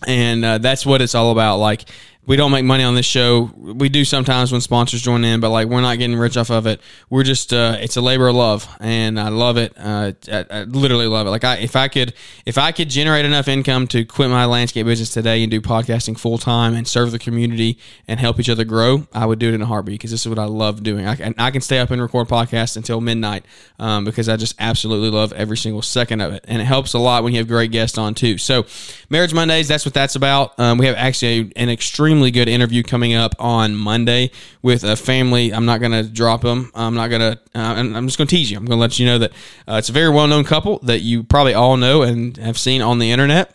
and 0.07 0.43
uh, 0.43 0.57
that's 0.57 0.85
what 0.85 1.01
it's 1.01 1.15
all 1.15 1.31
about. 1.31 1.57
Like 1.57 1.85
we 2.27 2.35
don't 2.35 2.51
make 2.51 2.65
money 2.65 2.83
on 2.83 2.95
this 2.95 3.05
show. 3.05 3.51
We 3.55 3.89
do 3.89 4.03
sometimes 4.03 4.51
when 4.51 4.61
sponsors 4.61 5.01
join 5.01 5.23
in, 5.23 5.39
but 5.39 5.51
like 5.51 5.67
we're 5.67 5.81
not 5.81 5.99
getting 5.99 6.15
rich 6.15 6.37
off 6.37 6.49
of 6.49 6.65
it. 6.65 6.81
We're 7.09 7.23
just 7.23 7.53
uh, 7.53 7.77
it's 7.79 7.97
a 7.97 8.01
labor 8.01 8.27
of 8.27 8.35
love, 8.35 8.67
and 8.79 9.19
I 9.19 9.29
love 9.29 9.57
it. 9.57 9.73
Uh, 9.77 10.13
I, 10.31 10.45
I, 10.49 10.63
literally 10.63 11.05
love 11.05 11.27
it. 11.27 11.29
Like 11.29 11.43
I, 11.43 11.57
if 11.57 11.75
I 11.75 11.87
could, 11.87 12.13
if 12.45 12.57
I 12.57 12.71
could 12.71 12.89
generate 12.89 13.25
enough 13.25 13.47
income 13.47 13.87
to 13.87 14.05
quit 14.05 14.29
my 14.29 14.45
landscape 14.45 14.85
business 14.87 15.11
today 15.11 15.43
and 15.43 15.51
do 15.51 15.61
podcasting 15.61 16.17
full 16.17 16.37
time 16.37 16.73
and 16.73 16.87
serve 16.87 17.11
the 17.11 17.19
community 17.19 17.77
and 18.07 18.19
help 18.19 18.39
each 18.39 18.49
other 18.49 18.63
grow, 18.63 19.07
I 19.13 19.25
would 19.25 19.37
do 19.37 19.49
it 19.49 19.53
in 19.53 19.61
a 19.61 19.67
heartbeat 19.67 19.99
because 19.99 20.11
this 20.11 20.21
is 20.21 20.29
what 20.29 20.39
I 20.39 20.45
love 20.45 20.81
doing. 20.81 21.05
I 21.07 21.15
can, 21.15 21.35
I 21.37 21.51
can 21.51 21.61
stay 21.61 21.77
up 21.79 21.91
and 21.91 22.01
record 22.01 22.27
podcasts 22.27 22.75
until 22.75 23.01
midnight 23.01 23.45
um, 23.77 24.03
because 24.03 24.29
I 24.29 24.35
just 24.35 24.55
absolutely 24.57 25.11
love 25.11 25.31
every 25.33 25.57
single 25.57 25.83
second 25.83 26.21
of 26.21 26.33
it, 26.33 26.43
and 26.47 26.59
it 26.59 26.65
helps 26.65 26.93
a 26.93 26.99
lot 26.99 27.23
when 27.23 27.33
you 27.33 27.39
have 27.39 27.47
great 27.47 27.71
guests 27.71 27.99
on 27.99 28.15
too. 28.15 28.39
So, 28.39 28.65
Marriage 29.11 29.33
Mondays, 29.33 29.67
that's 29.67 29.85
what 29.85 29.93
that's 29.93 30.15
about. 30.15 30.59
Um, 30.59 30.79
we 30.79 30.87
have 30.87 30.95
actually 30.95 31.51
an 31.55 31.69
extreme 31.69 32.14
extremely 32.15 32.31
good 32.31 32.47
interview 32.47 32.81
coming 32.81 33.13
up 33.13 33.35
on 33.39 33.75
Monday 33.75 34.31
with 34.61 34.85
a 34.85 34.95
family. 34.95 35.53
I'm 35.53 35.65
not 35.65 35.81
going 35.81 35.91
to 35.91 36.03
drop 36.03 36.43
them. 36.43 36.71
I'm 36.73 36.95
not 36.95 37.09
going 37.09 37.19
to, 37.19 37.39
uh, 37.53 37.73
I'm 37.75 38.07
just 38.07 38.17
going 38.17 38.27
to 38.29 38.33
tease 38.33 38.49
you. 38.49 38.55
I'm 38.55 38.63
going 38.63 38.77
to 38.77 38.81
let 38.81 38.97
you 38.97 39.05
know 39.05 39.17
that 39.17 39.31
uh, 39.67 39.75
it's 39.75 39.89
a 39.89 39.91
very 39.91 40.09
well 40.09 40.25
known 40.25 40.45
couple 40.45 40.79
that 40.83 40.99
you 40.99 41.23
probably 41.23 41.53
all 41.53 41.75
know 41.75 42.03
and 42.03 42.37
have 42.37 42.57
seen 42.57 42.81
on 42.81 42.99
the 42.99 43.11
internet. 43.11 43.53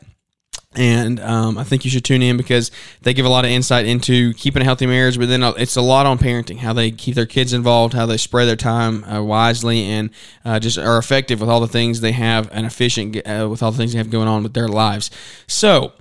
And 0.76 1.20
um, 1.20 1.56
I 1.56 1.64
think 1.64 1.86
you 1.86 1.90
should 1.90 2.04
tune 2.04 2.20
in 2.20 2.36
because 2.36 2.70
they 3.00 3.14
give 3.14 3.24
a 3.24 3.30
lot 3.30 3.46
of 3.46 3.50
insight 3.50 3.86
into 3.86 4.34
keeping 4.34 4.60
a 4.60 4.64
healthy 4.66 4.86
marriage, 4.86 5.18
but 5.18 5.28
then 5.28 5.42
uh, 5.42 5.52
it's 5.52 5.76
a 5.76 5.82
lot 5.82 6.04
on 6.04 6.18
parenting, 6.18 6.58
how 6.58 6.74
they 6.74 6.90
keep 6.90 7.14
their 7.14 7.24
kids 7.24 7.54
involved, 7.54 7.94
how 7.94 8.04
they 8.04 8.18
spread 8.18 8.44
their 8.44 8.56
time 8.56 9.04
uh, 9.04 9.22
wisely, 9.22 9.84
and 9.84 10.10
uh, 10.44 10.60
just 10.60 10.76
are 10.76 10.98
effective 10.98 11.40
with 11.40 11.48
all 11.48 11.60
the 11.60 11.66
things 11.66 12.02
they 12.02 12.12
have 12.12 12.50
and 12.52 12.66
efficient 12.66 13.16
uh, 13.26 13.48
with 13.50 13.62
all 13.62 13.72
the 13.72 13.78
things 13.78 13.92
they 13.92 13.98
have 13.98 14.10
going 14.10 14.28
on 14.28 14.42
with 14.42 14.52
their 14.52 14.68
lives. 14.68 15.10
So, 15.46 15.94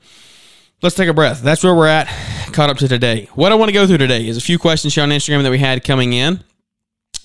let's 0.81 0.95
take 0.95 1.09
a 1.09 1.13
breath. 1.13 1.41
That's 1.41 1.63
where 1.63 1.75
we're 1.75 1.87
at. 1.87 2.07
Caught 2.53 2.69
up 2.69 2.77
to 2.77 2.87
today. 2.87 3.29
What 3.35 3.51
I 3.51 3.55
want 3.55 3.69
to 3.69 3.73
go 3.73 3.85
through 3.85 3.99
today 3.99 4.27
is 4.27 4.37
a 4.37 4.41
few 4.41 4.57
questions 4.57 4.95
here 4.95 5.03
on 5.03 5.09
Instagram 5.09 5.43
that 5.43 5.51
we 5.51 5.59
had 5.59 5.83
coming 5.83 6.13
in. 6.13 6.43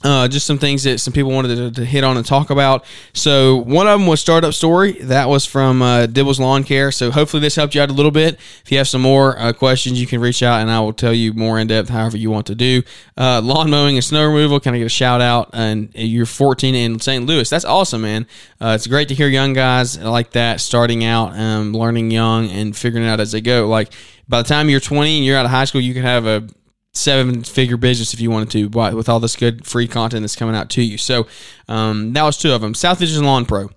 Uh, 0.04 0.28
just 0.28 0.46
some 0.46 0.58
things 0.58 0.82
that 0.82 0.98
some 0.98 1.14
people 1.14 1.30
wanted 1.30 1.56
to, 1.56 1.70
to, 1.70 1.82
hit 1.82 2.04
on 2.04 2.18
and 2.18 2.26
talk 2.26 2.50
about. 2.50 2.84
So 3.14 3.56
one 3.56 3.86
of 3.86 3.98
them 3.98 4.06
was 4.06 4.20
startup 4.20 4.52
story. 4.52 4.92
That 4.92 5.30
was 5.30 5.46
from 5.46 5.80
uh, 5.80 6.06
Dibbles 6.06 6.38
Lawn 6.38 6.62
Care. 6.62 6.92
So 6.92 7.10
hopefully 7.10 7.40
this 7.40 7.56
helped 7.56 7.74
you 7.74 7.80
out 7.80 7.88
a 7.88 7.94
little 7.94 8.10
bit. 8.10 8.34
If 8.34 8.70
you 8.70 8.76
have 8.76 8.86
some 8.86 9.00
more 9.00 9.38
uh, 9.38 9.54
questions, 9.54 9.98
you 9.98 10.06
can 10.06 10.20
reach 10.20 10.42
out 10.42 10.60
and 10.60 10.70
I 10.70 10.78
will 10.80 10.92
tell 10.92 11.14
you 11.14 11.32
more 11.32 11.58
in 11.58 11.68
depth, 11.68 11.88
however 11.88 12.18
you 12.18 12.30
want 12.30 12.46
to 12.48 12.54
do. 12.54 12.82
Uh, 13.16 13.40
lawn 13.40 13.70
mowing 13.70 13.96
and 13.96 14.04
snow 14.04 14.26
removal. 14.26 14.60
Kind 14.60 14.76
of 14.76 14.80
get 14.80 14.86
a 14.86 14.90
shout 14.90 15.22
out. 15.22 15.48
And 15.54 15.88
you're 15.94 16.26
14 16.26 16.74
in 16.74 17.00
St. 17.00 17.24
Louis. 17.24 17.48
That's 17.48 17.64
awesome, 17.64 18.02
man. 18.02 18.26
Uh, 18.60 18.74
it's 18.74 18.86
great 18.86 19.08
to 19.08 19.14
hear 19.14 19.28
young 19.28 19.54
guys 19.54 19.98
like 19.98 20.32
that 20.32 20.60
starting 20.60 21.02
out, 21.02 21.32
um, 21.32 21.72
learning 21.72 22.10
young 22.10 22.50
and 22.50 22.76
figuring 22.76 23.06
out 23.06 23.20
as 23.20 23.32
they 23.32 23.40
go. 23.40 23.68
Like 23.68 23.90
by 24.28 24.42
the 24.42 24.48
time 24.48 24.68
you're 24.68 24.80
20 24.80 25.16
and 25.16 25.24
you're 25.24 25.38
out 25.38 25.46
of 25.46 25.50
high 25.50 25.64
school, 25.64 25.80
you 25.80 25.94
can 25.94 26.02
have 26.02 26.26
a 26.26 26.46
seven 26.94 27.42
figure 27.42 27.76
business 27.76 28.14
if 28.14 28.20
you 28.20 28.30
wanted 28.30 28.50
to 28.50 28.66
with 28.94 29.08
all 29.08 29.20
this 29.20 29.36
good 29.36 29.66
free 29.66 29.88
content 29.88 30.22
that's 30.22 30.36
coming 30.36 30.54
out 30.54 30.70
to 30.70 30.82
you. 30.82 30.96
So 30.96 31.26
um, 31.68 32.12
that 32.12 32.22
was 32.22 32.38
two 32.38 32.52
of 32.52 32.60
them. 32.60 32.74
South 32.74 32.98
Vision 32.98 33.24
Lawn 33.24 33.44
Pro. 33.44 33.70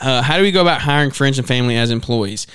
Uh, 0.00 0.22
how 0.22 0.36
do 0.36 0.42
we 0.42 0.52
go 0.52 0.60
about 0.60 0.82
hiring 0.82 1.10
friends 1.10 1.38
and 1.38 1.48
family 1.48 1.76
as 1.76 1.90
employees? 1.90 2.46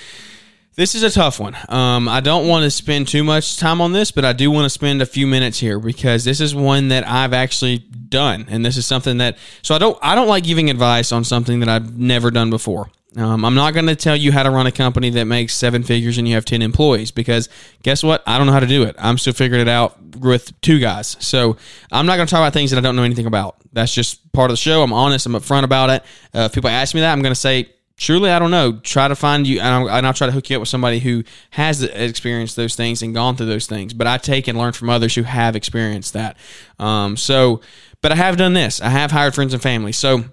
This 0.74 0.94
is 0.94 1.02
a 1.02 1.10
tough 1.10 1.38
one. 1.38 1.54
Um, 1.68 2.08
I 2.08 2.20
don't 2.20 2.48
want 2.48 2.64
to 2.64 2.70
spend 2.70 3.06
too 3.06 3.22
much 3.22 3.58
time 3.58 3.82
on 3.82 3.92
this, 3.92 4.10
but 4.10 4.24
I 4.24 4.32
do 4.32 4.50
want 4.50 4.64
to 4.64 4.70
spend 4.70 5.02
a 5.02 5.06
few 5.06 5.26
minutes 5.26 5.58
here 5.58 5.78
because 5.78 6.24
this 6.24 6.40
is 6.40 6.54
one 6.54 6.88
that 6.88 7.06
I've 7.06 7.34
actually 7.34 7.78
done, 7.78 8.46
and 8.48 8.64
this 8.64 8.78
is 8.78 8.86
something 8.86 9.18
that. 9.18 9.36
So 9.60 9.74
I 9.74 9.78
don't. 9.78 9.98
I 10.00 10.14
don't 10.14 10.28
like 10.28 10.44
giving 10.44 10.70
advice 10.70 11.12
on 11.12 11.24
something 11.24 11.60
that 11.60 11.68
I've 11.68 11.98
never 11.98 12.30
done 12.30 12.48
before. 12.48 12.90
Um, 13.16 13.44
I'm 13.44 13.54
not 13.54 13.74
going 13.74 13.86
to 13.86 13.96
tell 13.96 14.16
you 14.16 14.32
how 14.32 14.42
to 14.42 14.50
run 14.50 14.66
a 14.66 14.72
company 14.72 15.10
that 15.10 15.26
makes 15.26 15.54
seven 15.54 15.82
figures 15.82 16.16
and 16.16 16.26
you 16.26 16.34
have 16.34 16.46
10 16.46 16.62
employees 16.62 17.10
because 17.10 17.48
guess 17.82 18.02
what? 18.02 18.22
I 18.26 18.38
don't 18.38 18.46
know 18.46 18.54
how 18.54 18.60
to 18.60 18.66
do 18.66 18.84
it. 18.84 18.96
I'm 18.98 19.18
still 19.18 19.34
figuring 19.34 19.60
it 19.60 19.68
out 19.68 20.00
with 20.16 20.58
two 20.62 20.78
guys. 20.78 21.16
So 21.20 21.56
I'm 21.90 22.06
not 22.06 22.16
going 22.16 22.26
to 22.26 22.30
talk 22.30 22.40
about 22.40 22.54
things 22.54 22.70
that 22.70 22.78
I 22.78 22.80
don't 22.80 22.96
know 22.96 23.02
anything 23.02 23.26
about. 23.26 23.56
That's 23.72 23.92
just 23.92 24.32
part 24.32 24.50
of 24.50 24.54
the 24.54 24.60
show. 24.60 24.82
I'm 24.82 24.92
honest. 24.92 25.26
I'm 25.26 25.32
upfront 25.32 25.64
about 25.64 25.90
it. 25.90 26.02
Uh, 26.34 26.46
if 26.46 26.52
people 26.52 26.70
ask 26.70 26.94
me 26.94 27.02
that, 27.02 27.12
I'm 27.12 27.20
going 27.20 27.34
to 27.34 27.40
say, 27.40 27.68
truly, 27.96 28.30
I 28.30 28.38
don't 28.38 28.50
know. 28.50 28.78
Try 28.82 29.08
to 29.08 29.14
find 29.14 29.46
you, 29.46 29.60
and 29.60 29.68
I'll, 29.68 29.90
and 29.90 30.06
I'll, 30.06 30.14
try 30.14 30.26
to 30.26 30.32
hook 30.32 30.48
you 30.48 30.56
up 30.56 30.60
with 30.60 30.68
somebody 30.68 30.98
who 30.98 31.22
has 31.50 31.82
experienced 31.82 32.56
those 32.56 32.74
things 32.74 33.02
and 33.02 33.14
gone 33.14 33.36
through 33.36 33.46
those 33.46 33.66
things. 33.66 33.92
But 33.92 34.06
I 34.06 34.18
take 34.18 34.48
and 34.48 34.58
learn 34.58 34.72
from 34.72 34.90
others 34.90 35.14
who 35.14 35.22
have 35.22 35.54
experienced 35.54 36.14
that. 36.14 36.36
Um, 36.78 37.16
so, 37.16 37.60
but 38.00 38.12
I 38.12 38.16
have 38.16 38.36
done 38.36 38.54
this. 38.54 38.80
I 38.80 38.88
have 38.88 39.10
hired 39.10 39.34
friends 39.34 39.52
and 39.52 39.62
family. 39.62 39.92
So, 39.92 40.24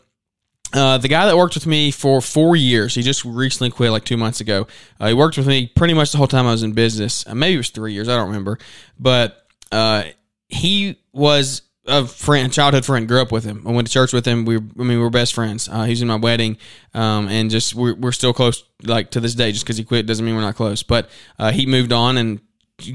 uh, 0.74 0.98
the 0.98 1.08
guy 1.08 1.26
that 1.26 1.36
worked 1.36 1.56
with 1.56 1.66
me 1.66 1.92
for 1.92 2.22
four 2.22 2.56
years, 2.56 2.94
he 2.96 3.02
just 3.02 3.26
recently 3.26 3.72
quit 3.72 3.92
like 3.92 4.06
two 4.06 4.18
months 4.18 4.40
ago. 4.40 4.68
Uh, 5.00 5.08
he 5.08 5.14
worked 5.14 5.38
with 5.38 5.48
me 5.48 5.68
pretty 5.68 5.94
much 5.94 6.12
the 6.12 6.18
whole 6.18 6.28
time 6.28 6.46
I 6.46 6.52
was 6.52 6.64
in 6.64 6.74
business. 6.74 7.26
Uh, 7.26 7.34
maybe 7.34 7.56
it 7.56 7.58
was 7.58 7.70
three 7.70 7.94
years, 7.94 8.08
I 8.08 8.16
don't 8.16 8.28
remember. 8.28 8.60
But 9.00 9.46
uh, 9.72 10.04
he 10.48 11.00
was 11.12 11.64
a 11.88 12.06
friend, 12.06 12.54
childhood 12.54 12.86
friend, 12.86 13.08
grew 13.08 13.22
up 13.22 13.32
with 13.32 13.44
him. 13.44 13.64
I 13.68 13.72
went 13.72 13.88
to 13.88 13.94
church 13.94 14.14
with 14.14 14.26
him. 14.26 14.46
We, 14.46 14.58
I 14.58 14.60
mean, 14.60 14.88
we 14.90 14.98
were 14.98 15.10
best 15.10 15.34
friends. 15.34 15.68
Uh, 15.68 15.84
he 15.84 15.92
was 15.92 16.02
in 16.04 16.08
my 16.08 16.18
wedding, 16.18 16.58
um, 16.94 17.28
and 17.28 17.50
just 17.50 17.74
we're, 17.74 17.96
we're 17.96 18.12
still 18.12 18.34
close, 18.34 18.64
like 18.84 19.12
to 19.12 19.20
this 19.20 19.34
day. 19.34 19.52
Just 19.52 19.66
because 19.66 19.78
he 19.78 19.84
quit 19.84 20.06
doesn't 20.06 20.24
mean 20.24 20.36
we're 20.36 20.42
not 20.42 20.56
close. 20.56 20.84
But 20.84 21.10
uh, 21.40 21.52
he 21.52 21.66
moved 21.66 21.92
on 21.92 22.18
and 22.18 22.42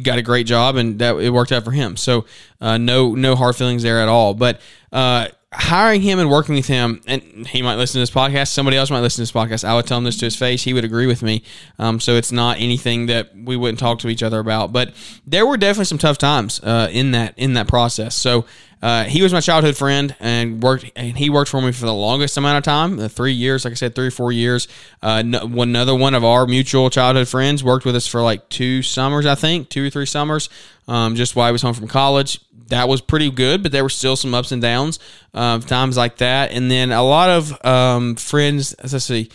got 0.02 0.18
a 0.18 0.22
great 0.22 0.46
job, 0.46 0.76
and 0.76 1.00
that 1.00 1.16
it 1.16 1.30
worked 1.30 1.50
out 1.50 1.64
for 1.64 1.72
him. 1.72 1.96
So 1.96 2.26
uh, 2.60 2.78
no 2.78 3.16
no 3.16 3.34
hard 3.34 3.56
feelings 3.56 3.82
there 3.82 4.00
at 4.00 4.08
all. 4.08 4.32
But 4.34 4.60
uh, 4.92 5.28
hiring 5.54 6.02
him 6.02 6.18
and 6.18 6.30
working 6.30 6.54
with 6.54 6.66
him, 6.66 7.00
and 7.06 7.46
he 7.46 7.62
might 7.62 7.76
listen 7.76 7.94
to 7.94 8.00
this 8.00 8.10
podcast. 8.10 8.48
Somebody 8.48 8.76
else 8.76 8.90
might 8.90 9.00
listen 9.00 9.16
to 9.16 9.22
this 9.22 9.32
podcast. 9.32 9.64
I 9.64 9.74
would 9.74 9.86
tell 9.86 9.98
him 9.98 10.04
this 10.04 10.18
to 10.18 10.26
his 10.26 10.36
face. 10.36 10.62
He 10.64 10.74
would 10.74 10.84
agree 10.84 11.06
with 11.06 11.22
me. 11.22 11.42
Um, 11.78 12.00
so 12.00 12.14
it's 12.14 12.32
not 12.32 12.58
anything 12.58 13.06
that 13.06 13.30
we 13.34 13.56
wouldn't 13.56 13.78
talk 13.78 14.00
to 14.00 14.08
each 14.08 14.22
other 14.22 14.40
about. 14.40 14.72
But 14.72 14.94
there 15.26 15.46
were 15.46 15.56
definitely 15.56 15.86
some 15.86 15.98
tough 15.98 16.18
times 16.18 16.60
uh, 16.62 16.88
in 16.90 17.12
that 17.12 17.34
in 17.38 17.54
that 17.54 17.68
process. 17.68 18.16
So 18.16 18.44
uh, 18.84 19.04
he 19.04 19.22
was 19.22 19.32
my 19.32 19.40
childhood 19.40 19.74
friend 19.74 20.14
and 20.20 20.62
worked 20.62 20.92
and 20.94 21.16
he 21.16 21.30
worked 21.30 21.50
for 21.50 21.62
me 21.62 21.72
for 21.72 21.86
the 21.86 21.94
longest 21.94 22.36
amount 22.36 22.58
of 22.58 22.64
time 22.64 22.98
the 22.98 23.08
three 23.08 23.32
years 23.32 23.64
like 23.64 23.72
i 23.72 23.74
said 23.74 23.94
three 23.94 24.08
or 24.08 24.10
four 24.10 24.30
years. 24.30 24.68
Uh, 25.02 25.22
no, 25.22 25.38
another 25.62 25.94
one 25.94 26.12
of 26.12 26.22
our 26.22 26.46
mutual 26.46 26.90
childhood 26.90 27.26
friends 27.26 27.64
worked 27.64 27.86
with 27.86 27.96
us 27.96 28.06
for 28.06 28.20
like 28.20 28.46
two 28.50 28.82
summers 28.82 29.24
i 29.24 29.34
think 29.34 29.70
two 29.70 29.86
or 29.86 29.88
three 29.88 30.04
summers 30.04 30.50
um, 30.86 31.14
just 31.14 31.34
while 31.34 31.48
i 31.48 31.50
was 31.50 31.62
home 31.62 31.72
from 31.72 31.88
college. 31.88 32.38
That 32.68 32.86
was 32.86 33.00
pretty 33.00 33.30
good 33.30 33.62
but 33.62 33.72
there 33.72 33.82
were 33.82 33.88
still 33.88 34.16
some 34.16 34.34
ups 34.34 34.52
and 34.52 34.60
downs 34.60 34.98
uh, 35.32 35.60
times 35.60 35.96
like 35.96 36.18
that. 36.18 36.50
And 36.52 36.70
then 36.70 36.92
a 36.92 37.02
lot 37.02 37.30
of 37.30 37.64
um, 37.64 38.16
friends 38.16 38.74
let's 38.82 39.02
see 39.02 39.30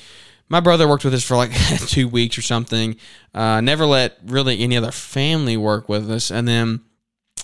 my 0.48 0.60
brother 0.60 0.88
worked 0.88 1.06
with 1.06 1.16
us 1.16 1.24
for 1.24 1.36
like 1.36 1.52
two 1.88 2.08
weeks 2.08 2.38
or 2.38 2.44
something. 2.44 2.98
Uh, 3.34 3.62
never 3.62 3.88
let 3.88 4.20
really 4.26 4.60
any 4.60 4.78
other 4.78 4.92
family 4.92 5.58
work 5.58 5.90
with 5.90 6.10
us. 6.10 6.32
And 6.32 6.48
then 6.48 6.82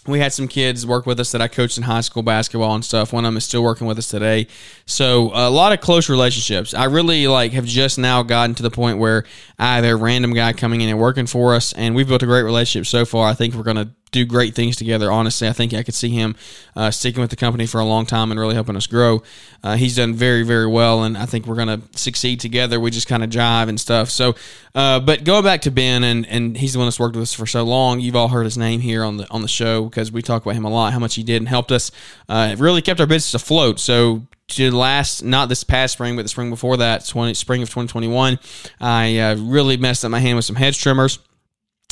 we 0.07 0.19
had 0.19 0.33
some 0.33 0.47
kids 0.47 0.85
work 0.85 1.05
with 1.05 1.19
us 1.19 1.31
that 1.31 1.41
I 1.41 1.47
coached 1.47 1.77
in 1.77 1.83
high 1.83 2.01
school 2.01 2.23
basketball 2.23 2.75
and 2.75 2.85
stuff. 2.85 3.11
One 3.11 3.25
of 3.25 3.29
them 3.29 3.37
is 3.37 3.45
still 3.45 3.63
working 3.63 3.87
with 3.87 3.97
us 3.97 4.07
today. 4.07 4.47
So 4.85 5.31
a 5.33 5.49
lot 5.49 5.73
of 5.73 5.81
close 5.81 6.09
relationships. 6.09 6.73
I 6.73 6.85
really 6.85 7.27
like 7.27 7.53
have 7.53 7.65
just 7.65 7.97
now 7.97 8.23
gotten 8.23 8.55
to 8.55 8.63
the 8.63 8.71
point 8.71 8.99
where 8.99 9.23
I 9.57 9.75
have 9.75 9.85
a 9.85 9.95
random 9.95 10.33
guy 10.33 10.53
coming 10.53 10.81
in 10.81 10.89
and 10.89 10.99
working 10.99 11.25
for 11.25 11.55
us, 11.55 11.73
and 11.73 11.95
we've 11.95 12.07
built 12.07 12.23
a 12.23 12.27
great 12.27 12.43
relationship 12.43 12.87
so 12.87 13.05
far. 13.05 13.27
I 13.27 13.33
think 13.33 13.55
we're 13.55 13.63
going 13.63 13.77
to 13.77 13.89
do 14.15 14.25
great 14.25 14.55
things 14.55 14.75
together. 14.77 15.11
Honestly, 15.11 15.47
I 15.47 15.51
think 15.51 15.73
I 15.73 15.83
could 15.83 15.93
see 15.93 16.09
him 16.09 16.35
uh, 16.75 16.89
sticking 16.89 17.21
with 17.21 17.29
the 17.29 17.35
company 17.35 17.65
for 17.65 17.79
a 17.79 17.85
long 17.85 18.05
time 18.05 18.31
and 18.31 18.39
really 18.39 18.55
helping 18.55 18.75
us 18.77 18.87
grow. 18.87 19.23
Uh, 19.61 19.75
he's 19.75 19.97
done 19.97 20.13
very, 20.13 20.43
very 20.43 20.67
well, 20.67 21.03
and 21.03 21.17
I 21.17 21.25
think 21.25 21.45
we're 21.45 21.55
going 21.55 21.81
to 21.81 21.97
succeed 21.97 22.39
together. 22.39 22.79
We 22.79 22.91
just 22.91 23.07
kind 23.07 23.23
of 23.23 23.29
jive 23.29 23.67
and 23.67 23.79
stuff. 23.79 24.09
So, 24.09 24.35
uh, 24.73 25.01
but 25.01 25.25
going 25.25 25.43
back 25.43 25.61
to 25.61 25.71
Ben, 25.71 26.03
and 26.03 26.25
and 26.27 26.55
he's 26.55 26.73
the 26.73 26.79
one 26.79 26.87
that's 26.87 26.99
worked 26.99 27.15
with 27.15 27.23
us 27.23 27.33
for 27.33 27.45
so 27.45 27.63
long. 27.63 27.99
You've 27.99 28.15
all 28.15 28.29
heard 28.29 28.45
his 28.45 28.57
name 28.57 28.79
here 28.79 29.03
on 29.03 29.17
the 29.17 29.29
on 29.29 29.41
the 29.41 29.47
show 29.47 29.85
because 29.85 30.11
we 30.11 30.21
talk 30.21 30.45
about 30.45 30.55
him 30.55 30.65
a 30.65 30.69
lot, 30.69 30.93
how 30.93 30.99
much 30.99 31.15
he 31.15 31.23
did 31.23 31.37
and 31.37 31.49
helped 31.49 31.71
us. 31.71 31.91
Uh, 32.29 32.49
it 32.53 32.59
really 32.59 32.81
kept 32.81 32.99
our 32.99 33.07
business 33.07 33.33
afloat. 33.33 33.79
So 33.79 34.23
to 34.47 34.71
last 34.71 35.23
not 35.23 35.49
this 35.49 35.63
past 35.63 35.93
spring 35.93 36.15
but 36.15 36.21
the 36.21 36.29
spring 36.29 36.51
before 36.51 36.77
that 36.77 37.03
20 37.03 37.33
spring 37.33 37.63
of 37.63 37.67
2021 37.69 38.37
i 38.79 39.17
uh, 39.17 39.35
really 39.37 39.75
messed 39.75 40.05
up 40.05 40.11
my 40.11 40.19
hand 40.19 40.35
with 40.35 40.45
some 40.45 40.55
hedge 40.55 40.79
trimmers 40.79 41.17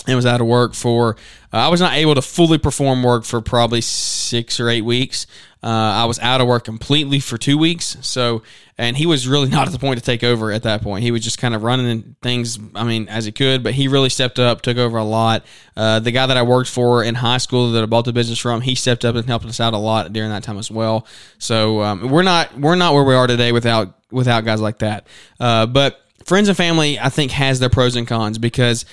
and 0.07 0.15
was 0.15 0.25
out 0.25 0.41
of 0.41 0.47
work 0.47 0.73
for 0.73 1.15
uh, 1.53 1.57
i 1.57 1.67
was 1.67 1.79
not 1.79 1.93
able 1.93 2.15
to 2.15 2.21
fully 2.21 2.57
perform 2.57 3.03
work 3.03 3.23
for 3.23 3.41
probably 3.41 3.81
six 3.81 4.59
or 4.59 4.69
eight 4.69 4.81
weeks. 4.81 5.27
Uh, 5.61 5.67
i 6.01 6.05
was 6.05 6.19
out 6.19 6.41
of 6.41 6.47
work 6.47 6.63
completely 6.65 7.19
for 7.19 7.37
two 7.37 7.57
weeks. 7.57 7.97
So 8.01 8.43
and 8.77 8.97
he 8.97 9.05
was 9.05 9.27
really 9.27 9.49
not 9.57 9.67
at 9.67 9.71
the 9.71 9.79
point 9.79 9.99
to 9.99 10.03
take 10.03 10.23
over 10.23 10.51
at 10.51 10.63
that 10.63 10.81
point. 10.81 11.03
He 11.03 11.11
was 11.11 11.23
just 11.23 11.37
kind 11.37 11.53
of 11.55 11.63
running 11.63 12.15
things 12.21 12.59
i 12.75 12.83
mean 12.83 13.07
as 13.07 13.25
he 13.25 13.31
could 13.31 13.63
but 13.63 13.73
he 13.73 13.87
really 13.87 14.09
stepped 14.09 14.39
up 14.39 14.61
took 14.61 14.77
over 14.77 14.97
a 14.97 15.03
lot. 15.03 15.45
Uh, 15.77 15.99
the 15.99 16.11
guy 16.11 16.25
that 16.25 16.37
i 16.37 16.41
worked 16.43 16.69
for 16.69 17.03
in 17.03 17.15
high 17.15 17.37
school 17.37 17.71
that 17.71 17.83
i 17.83 17.85
bought 17.85 18.05
the 18.05 18.13
business 18.13 18.39
from 18.39 18.61
he 18.61 18.75
stepped 18.75 19.05
up 19.05 19.15
and 19.15 19.25
helped 19.25 19.45
us 19.45 19.59
out 19.59 19.73
a 19.73 19.77
lot 19.77 20.11
during 20.11 20.29
that 20.29 20.43
time 20.43 20.57
as 20.57 20.69
well. 20.71 21.07
So 21.37 21.81
um, 21.81 22.09
we're 22.09 22.23
not 22.23 22.57
we're 22.59 22.75
not 22.75 22.93
where 22.93 23.03
we 23.03 23.13
are 23.13 23.27
today 23.27 23.51
without 23.51 23.93
without 24.11 24.45
guys 24.45 24.61
like 24.61 24.79
that. 24.79 25.07
Uh, 25.39 25.65
but 25.65 25.99
friends 26.25 26.47
and 26.47 26.55
family 26.55 26.97
i 26.99 27.09
think 27.09 27.31
has 27.31 27.59
their 27.59 27.69
pros 27.69 27.97
and 27.97 28.07
cons 28.07 28.37
because 28.37 28.85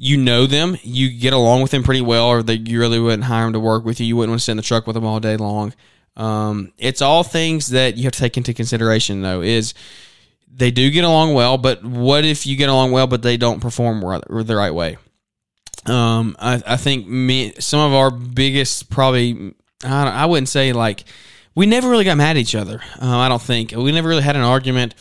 you 0.00 0.16
know 0.16 0.46
them, 0.46 0.78
you 0.82 1.10
get 1.10 1.32
along 1.32 1.60
with 1.60 1.72
them 1.72 1.82
pretty 1.82 2.00
well, 2.00 2.28
or 2.28 2.42
that 2.44 2.68
you 2.68 2.78
really 2.78 3.00
wouldn't 3.00 3.24
hire 3.24 3.44
them 3.44 3.52
to 3.54 3.60
work 3.60 3.84
with 3.84 3.98
you. 3.98 4.06
You 4.06 4.16
wouldn't 4.16 4.30
want 4.30 4.40
to 4.40 4.44
sit 4.44 4.52
in 4.52 4.56
the 4.56 4.62
truck 4.62 4.86
with 4.86 4.94
them 4.94 5.04
all 5.04 5.18
day 5.18 5.36
long. 5.36 5.74
Um, 6.16 6.72
it's 6.78 7.02
all 7.02 7.24
things 7.24 7.68
that 7.70 7.96
you 7.96 8.04
have 8.04 8.12
to 8.12 8.18
take 8.20 8.36
into 8.36 8.54
consideration, 8.54 9.22
though. 9.22 9.42
Is 9.42 9.74
they 10.54 10.70
do 10.70 10.88
get 10.90 11.04
along 11.04 11.34
well, 11.34 11.58
but 11.58 11.84
what 11.84 12.24
if 12.24 12.46
you 12.46 12.56
get 12.56 12.68
along 12.68 12.92
well, 12.92 13.08
but 13.08 13.22
they 13.22 13.36
don't 13.36 13.60
perform 13.60 14.00
the 14.00 14.56
right 14.56 14.70
way? 14.72 14.98
Um, 15.86 16.36
I, 16.38 16.62
I 16.64 16.76
think 16.76 17.08
me, 17.08 17.54
some 17.58 17.80
of 17.80 17.92
our 17.92 18.10
biggest 18.10 18.90
probably, 18.90 19.54
I, 19.82 20.08
I 20.08 20.26
wouldn't 20.26 20.48
say 20.48 20.72
like 20.72 21.04
we 21.56 21.66
never 21.66 21.88
really 21.88 22.04
got 22.04 22.16
mad 22.16 22.30
at 22.30 22.36
each 22.36 22.54
other. 22.54 22.80
Uh, 23.02 23.18
I 23.18 23.28
don't 23.28 23.42
think 23.42 23.72
we 23.72 23.90
never 23.90 24.08
really 24.08 24.22
had 24.22 24.36
an 24.36 24.42
argument 24.42 24.94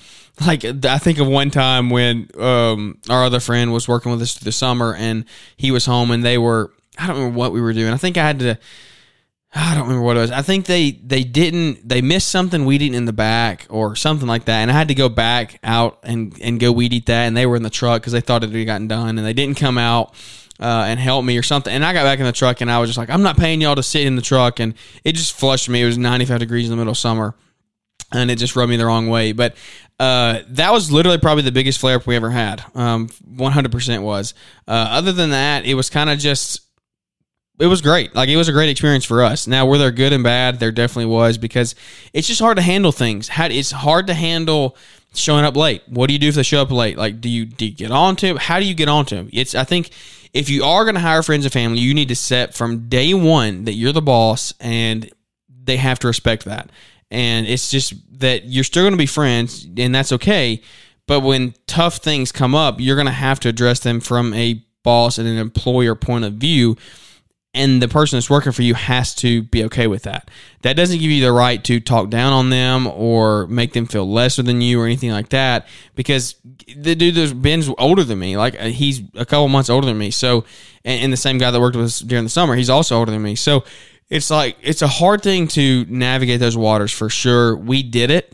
like 0.46 0.63
I 0.86 0.98
think 0.98 1.20
of 1.20 1.27
one 1.27 1.50
time 1.50 1.89
when 1.89 2.29
um, 2.38 3.00
our 3.10 3.24
other 3.24 3.39
friend 3.39 3.74
was 3.74 3.88
working 3.88 4.12
with 4.12 4.22
us 4.22 4.36
through 4.36 4.46
the 4.46 4.51
summer 4.51 4.94
and 4.94 5.25
he 5.56 5.72
was 5.72 5.86
home 5.86 6.12
and 6.12 6.24
they 6.24 6.38
were 6.38 6.72
I 6.98 7.08
don't 7.08 7.17
remember 7.17 7.38
what 7.38 7.51
we 7.51 7.62
were 7.62 7.74
doing. 7.74 7.94
I 7.94 7.98
think 7.98 8.17
I 8.17 8.25
had 8.25 8.39
to 8.39 8.60
I 9.56 9.74
don't 9.74 9.84
remember 9.84 10.03
what 10.03 10.17
it 10.17 10.22
was. 10.22 10.32
I 10.32 10.41
think 10.41 10.65
they 10.65 10.91
they 10.91 11.24
didn't 11.24 11.88
they 11.88 12.01
missed 12.01 12.27
something 12.27 12.65
weed 12.65 12.82
eating 12.82 12.94
in 12.94 13.06
the 13.06 13.13
back 13.13 13.65
or 13.70 13.96
something 13.96 14.27
like 14.27 14.46
that, 14.46 14.62
and 14.62 14.70
I 14.70 14.74
had 14.74 14.89
to 14.89 14.96
go 14.96 15.10
back 15.10 15.60
out 15.63 16.00
and 16.03 16.38
and 16.41 16.60
go 16.60 16.72
weed 16.72 16.94
eat 16.94 17.08
that, 17.08 17.25
and 17.25 17.36
they 17.36 17.46
were 17.46 17.56
in 17.56 17.63
the 17.63 17.70
truck 17.70 18.01
because 18.01 18.13
they 18.13 18.22
thought 18.22 18.44
it 18.44 18.51
had 18.51 18.65
gotten 18.65 18.88
done, 18.88 19.17
and 19.17 19.25
they 19.25 19.34
didn't 19.34 19.58
come 19.58 19.77
out. 19.77 20.13
Uh, 20.60 20.86
and 20.88 21.00
help 21.00 21.24
me 21.24 21.38
or 21.38 21.44
something. 21.44 21.72
And 21.72 21.86
I 21.86 21.94
got 21.94 22.03
back 22.03 22.17
in 22.17 22.25
the 22.25 22.32
truck 22.32 22.62
and 22.62 22.72
I 22.72 22.79
was 22.79 22.89
just 22.89 22.98
like, 22.98 23.12
I'm 23.12 23.22
not 23.22 23.38
paying 23.38 23.62
y'all 23.62 23.75
to 23.75 23.84
sit 23.84 24.08
in 24.08 24.15
the 24.15 24.24
truck. 24.24 24.60
And 24.60 24.74
it 25.03 25.12
just 25.12 25.38
flushed 25.38 25.70
me. 25.70 25.84
It 25.84 25.86
was 25.86 26.00
95 26.00 26.39
degrees 26.39 26.65
in 26.65 26.72
the 26.72 26.77
middle 26.77 26.94
of 26.94 26.98
summer 26.98 27.36
and 28.12 28.32
it 28.32 28.38
just 28.38 28.56
rubbed 28.56 28.70
me 28.70 28.77
the 28.77 28.86
wrong 28.86 29.08
way. 29.08 29.34
But 29.34 29.56
uh, 30.00 30.42
that 30.50 30.72
was 30.72 30.92
literally 30.92 31.18
probably 31.18 31.44
the 31.44 31.51
biggest 31.51 31.80
flare 31.80 31.98
up 31.98 32.06
we 32.06 32.16
ever 32.16 32.30
had. 32.30 32.63
Um, 32.75 33.08
100% 33.08 34.04
was. 34.04 34.34
Uh, 34.68 34.88
other 34.92 35.12
than 35.12 35.32
that, 35.32 35.66
it 35.66 35.74
was 35.74 35.89
kind 35.89 36.10
of 36.10 36.20
just. 36.20 36.62
It 37.60 37.66
was 37.66 37.82
great. 37.82 38.13
Like 38.13 38.30
it 38.30 38.38
was 38.38 38.48
a 38.48 38.51
great 38.51 38.70
experience 38.70 39.04
for 39.04 39.24
us. 39.24 39.48
Now, 39.48 39.66
were 39.66 39.80
there 39.80 39.89
good 39.89 40.13
and 40.13 40.24
bad? 40.24 40.60
There 40.60 40.72
definitely 40.72 41.12
was 41.12 41.39
because 41.39 41.74
it's 42.13 42.27
just 42.27 42.39
hard 42.39 42.58
to 42.58 42.62
handle 42.62 42.92
things. 42.92 43.32
It's 43.36 43.72
hard 43.72 44.06
to 44.08 44.13
handle 44.13 44.77
showing 45.16 45.44
up 45.44 45.56
late. 45.56 45.82
What 45.88 46.06
do 46.06 46.13
you 46.13 46.20
do 46.20 46.27
if 46.27 46.36
they 46.36 46.44
show 46.44 46.62
up 46.62 46.70
late? 46.70 47.00
Like, 47.00 47.20
do 47.20 47.30
you 47.30 47.46
do 47.46 47.66
you 47.66 47.74
get 47.74 47.89
on 47.89 48.16
to 48.18 48.27
them? 48.27 48.38
How 48.38 48.60
do 48.60 48.66
you 48.66 48.75
get 48.75 48.89
on 48.89 49.08
to 49.08 49.16
them? 49.16 49.30
It's 49.34 49.56
I 49.56 49.63
think 49.63 49.89
if 50.34 50.50
you 50.50 50.66
are 50.66 50.84
going 50.84 50.94
to 50.94 51.01
hire 51.01 51.24
friends 51.24 51.46
and 51.46 51.51
family, 51.51 51.80
you 51.80 51.96
need 51.96 52.10
to 52.10 52.16
set 52.16 52.54
from 52.54 52.89
day 52.89 53.16
one 53.16 53.66
that 53.66 53.74
you're 53.74 53.92
the 53.92 54.04
boss 54.04 54.54
and 54.60 55.10
they 55.50 55.77
have 55.77 55.98
to 56.00 56.08
respect 56.08 56.46
that 56.46 56.70
and 57.10 57.48
it's 57.48 57.72
just 57.72 57.94
that 58.20 58.46
you're 58.46 58.64
still 58.64 58.84
going 58.84 58.94
to 58.94 58.98
be 58.98 59.06
friends 59.06 59.68
and 59.78 59.94
that's 59.94 60.12
okay. 60.12 60.62
But 61.08 61.22
when 61.22 61.54
tough 61.68 61.98
things 61.98 62.32
come 62.32 62.54
up 62.54 62.80
you're 62.80 62.96
going 62.96 63.08
to 63.08 63.14
have 63.14 63.40
to 63.42 63.50
address 63.50 63.80
them 63.80 64.00
from 64.00 64.34
a 64.34 64.64
boss 64.88 65.18
and 65.18 65.28
an 65.28 65.38
employer 65.38 65.96
point 65.96 66.24
of 66.24 66.36
view. 66.36 66.78
And 67.54 67.82
the 67.82 67.90
person 67.90 68.16
that's 68.16 68.30
working 68.30 68.54
for 68.54 68.62
you 68.62 68.74
has 68.74 69.14
to 69.16 69.42
be 69.42 69.66
okay 69.66 69.88
with 69.88 70.04
that. 70.04 70.30
That 70.62 70.78
doesn't 70.78 71.00
give 71.00 71.12
you 71.12 71.26
the 71.26 71.34
right 71.34 71.62
to 71.66 71.82
talk 71.82 72.10
down 72.10 72.32
on 72.32 72.52
them 72.52 72.88
or 72.88 73.48
make 73.48 73.74
them 73.74 73.86
feel 73.86 74.10
lesser 74.10 74.44
than 74.44 74.62
you 74.62 74.80
or 74.80 74.86
anything 74.86 75.12
like 75.12 75.30
that 75.30 75.68
because 75.96 76.36
the 76.74 76.96
dude 76.96 77.42
ben's 77.42 77.70
older 77.78 78.06
than 78.06 78.20
me 78.20 78.38
like 78.38 78.58
uh, 78.58 78.66
he's 78.66 79.02
a 79.16 79.26
couple 79.26 79.50
months 79.50 79.70
older 79.70 79.88
than 79.88 79.98
me. 79.98 80.10
So 80.10 80.46
and, 80.86 81.04
and 81.04 81.14
the 81.14 81.18
same 81.18 81.38
guy 81.38 81.52
that 81.52 81.60
worked 81.60 81.76
with 81.76 81.86
us 81.88 82.00
during 82.00 82.24
the 82.24 82.30
summer 82.30 82.56
he's 82.56 82.70
also 82.70 82.96
older 82.98 83.12
than 83.12 83.24
me. 83.24 83.36
So 83.36 83.66
it's 84.10 84.30
like 84.30 84.58
it's 84.62 84.82
a 84.82 84.88
hard 84.88 85.22
thing 85.22 85.48
to 85.50 85.86
navigate 85.90 86.40
those 86.40 86.58
waters 86.58 86.92
for 86.92 87.10
sure. 87.10 87.56
We 87.56 87.84
did 87.84 88.12
it. 88.12 88.34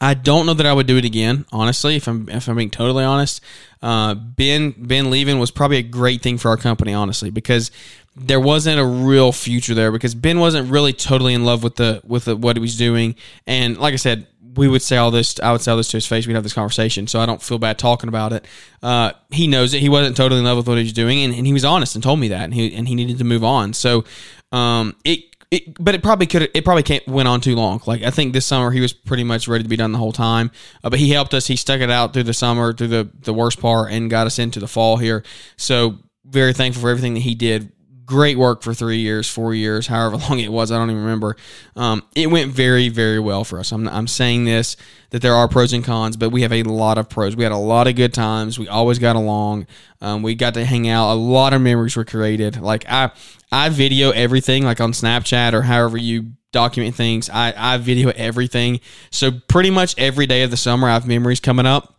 I 0.00 0.14
don't 0.14 0.46
know 0.46 0.54
that 0.54 0.66
I 0.66 0.72
would 0.72 0.86
do 0.86 0.98
it 0.98 1.04
again, 1.04 1.46
honestly. 1.52 1.96
If 1.96 2.08
I'm 2.08 2.28
if 2.28 2.48
I'm 2.48 2.56
being 2.56 2.70
totally 2.70 3.04
honest, 3.04 3.42
uh, 3.82 4.14
Ben 4.14 4.74
Ben 4.76 5.10
leaving 5.10 5.38
was 5.38 5.50
probably 5.50 5.78
a 5.78 5.82
great 5.82 6.22
thing 6.22 6.38
for 6.38 6.50
our 6.50 6.56
company, 6.56 6.92
honestly, 6.92 7.30
because 7.30 7.70
there 8.14 8.40
wasn't 8.40 8.80
a 8.80 8.84
real 8.84 9.32
future 9.32 9.74
there 9.74 9.92
because 9.92 10.14
Ben 10.14 10.38
wasn't 10.38 10.70
really 10.70 10.92
totally 10.92 11.34
in 11.34 11.44
love 11.44 11.62
with 11.62 11.76
the 11.76 12.00
with 12.04 12.26
the, 12.26 12.36
what 12.36 12.56
he 12.56 12.60
was 12.60 12.76
doing, 12.76 13.14
and 13.46 13.78
like 13.78 13.94
I 13.94 13.96
said, 13.96 14.26
we 14.56 14.68
would 14.68 14.82
say 14.82 14.96
all 14.96 15.10
this. 15.10 15.38
I 15.40 15.52
would 15.52 15.60
say 15.60 15.70
all 15.70 15.76
this 15.76 15.88
to 15.88 15.98
his 15.98 16.06
face. 16.06 16.26
We'd 16.26 16.34
have 16.34 16.42
this 16.42 16.52
conversation, 16.52 17.06
so 17.06 17.20
I 17.20 17.26
don't 17.26 17.42
feel 17.42 17.58
bad 17.58 17.78
talking 17.78 18.08
about 18.08 18.32
it. 18.32 18.44
Uh, 18.82 19.12
he 19.30 19.46
knows 19.46 19.74
it. 19.74 19.80
He 19.80 19.88
wasn't 19.88 20.16
totally 20.16 20.40
in 20.40 20.46
love 20.46 20.56
with 20.56 20.68
what 20.68 20.78
he 20.78 20.84
was 20.84 20.92
doing, 20.92 21.22
and, 21.22 21.34
and 21.34 21.46
he 21.46 21.52
was 21.52 21.64
honest 21.64 21.94
and 21.94 22.02
told 22.02 22.18
me 22.18 22.28
that, 22.28 22.44
and 22.44 22.54
he 22.54 22.74
and 22.74 22.88
he 22.88 22.94
needed 22.94 23.18
to 23.18 23.24
move 23.24 23.44
on. 23.44 23.72
So 23.72 24.04
um, 24.52 24.96
it 25.04 25.24
it, 25.50 25.82
but 25.82 25.94
it 25.94 26.02
probably 26.02 26.26
could 26.26 26.50
it 26.54 26.64
probably 26.64 26.82
can't 26.82 27.06
went 27.06 27.28
on 27.28 27.40
too 27.40 27.54
long. 27.54 27.80
Like 27.86 28.02
I 28.02 28.10
think 28.10 28.32
this 28.32 28.46
summer 28.46 28.70
he 28.70 28.80
was 28.80 28.92
pretty 28.92 29.24
much 29.24 29.46
ready 29.46 29.62
to 29.62 29.68
be 29.68 29.76
done 29.76 29.92
the 29.92 29.98
whole 29.98 30.12
time. 30.12 30.50
Uh, 30.82 30.90
but 30.90 30.98
he 30.98 31.10
helped 31.10 31.34
us. 31.34 31.46
He 31.46 31.56
stuck 31.56 31.80
it 31.80 31.90
out 31.90 32.12
through 32.12 32.24
the 32.24 32.34
summer, 32.34 32.72
through 32.72 32.88
the 32.88 33.10
the 33.20 33.34
worst 33.34 33.60
part, 33.60 33.92
and 33.92 34.10
got 34.10 34.26
us 34.26 34.38
into 34.38 34.58
the 34.58 34.68
fall 34.68 34.96
here. 34.96 35.22
So 35.56 35.98
very 36.24 36.52
thankful 36.52 36.82
for 36.82 36.90
everything 36.90 37.14
that 37.14 37.20
he 37.20 37.34
did 37.34 37.72
great 38.06 38.38
work 38.38 38.62
for 38.62 38.72
three 38.72 38.98
years, 38.98 39.28
four 39.28 39.52
years, 39.52 39.88
however 39.88 40.16
long 40.30 40.38
it 40.38 40.50
was. 40.50 40.70
I 40.70 40.78
don't 40.78 40.90
even 40.90 41.02
remember. 41.02 41.36
Um, 41.74 42.02
it 42.14 42.28
went 42.28 42.52
very, 42.52 42.88
very 42.88 43.20
well 43.20 43.44
for 43.44 43.58
us. 43.58 43.72
I'm, 43.72 43.88
I'm 43.88 44.06
saying 44.06 44.44
this 44.44 44.76
that 45.10 45.22
there 45.22 45.34
are 45.34 45.48
pros 45.48 45.72
and 45.72 45.84
cons, 45.84 46.16
but 46.16 46.30
we 46.30 46.42
have 46.42 46.52
a 46.52 46.62
lot 46.62 46.98
of 46.98 47.08
pros. 47.08 47.36
We 47.36 47.42
had 47.42 47.52
a 47.52 47.56
lot 47.56 47.86
of 47.86 47.94
good 47.94 48.14
times. 48.14 48.58
We 48.58 48.68
always 48.68 48.98
got 48.98 49.16
along. 49.16 49.66
Um, 50.00 50.22
we 50.22 50.34
got 50.34 50.54
to 50.54 50.64
hang 50.64 50.88
out. 50.88 51.12
A 51.12 51.14
lot 51.14 51.52
of 51.52 51.60
memories 51.60 51.96
were 51.96 52.04
created. 52.04 52.60
Like 52.60 52.84
I, 52.88 53.10
I 53.52 53.68
video 53.68 54.10
everything 54.10 54.64
like 54.64 54.80
on 54.80 54.92
Snapchat 54.92 55.52
or 55.52 55.62
however 55.62 55.96
you 55.96 56.32
document 56.52 56.94
things. 56.94 57.28
I, 57.28 57.52
I 57.56 57.76
video 57.76 58.10
everything. 58.10 58.80
So 59.10 59.30
pretty 59.30 59.70
much 59.70 59.94
every 59.98 60.26
day 60.26 60.42
of 60.42 60.50
the 60.50 60.56
summer, 60.56 60.88
I 60.88 60.94
have 60.94 61.06
memories 61.06 61.40
coming 61.40 61.66
up 61.66 61.95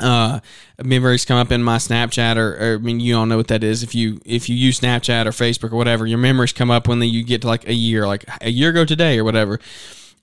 uh 0.00 0.40
memories 0.82 1.24
come 1.24 1.36
up 1.36 1.52
in 1.52 1.62
my 1.62 1.76
snapchat 1.76 2.36
or, 2.36 2.56
or, 2.56 2.74
i 2.74 2.78
mean 2.78 2.98
you 2.98 3.16
all 3.16 3.26
know 3.26 3.36
what 3.36 3.48
that 3.48 3.62
is. 3.62 3.82
If 3.82 3.94
you 3.94 4.20
if 4.24 4.48
you 4.48 4.56
use 4.56 4.80
snapchat 4.80 5.26
or 5.26 5.30
facebook 5.30 5.72
or 5.72 5.76
whatever 5.76 6.06
your 6.06 6.18
memories 6.18 6.52
come 6.52 6.70
up 6.70 6.88
when 6.88 7.00
you 7.02 7.22
get 7.22 7.42
to 7.42 7.46
like 7.46 7.68
a 7.68 7.74
year 7.74 8.06
like 8.06 8.24
a 8.40 8.50
year 8.50 8.70
ago 8.70 8.84
today 8.84 9.18
or 9.18 9.24
whatever. 9.24 9.60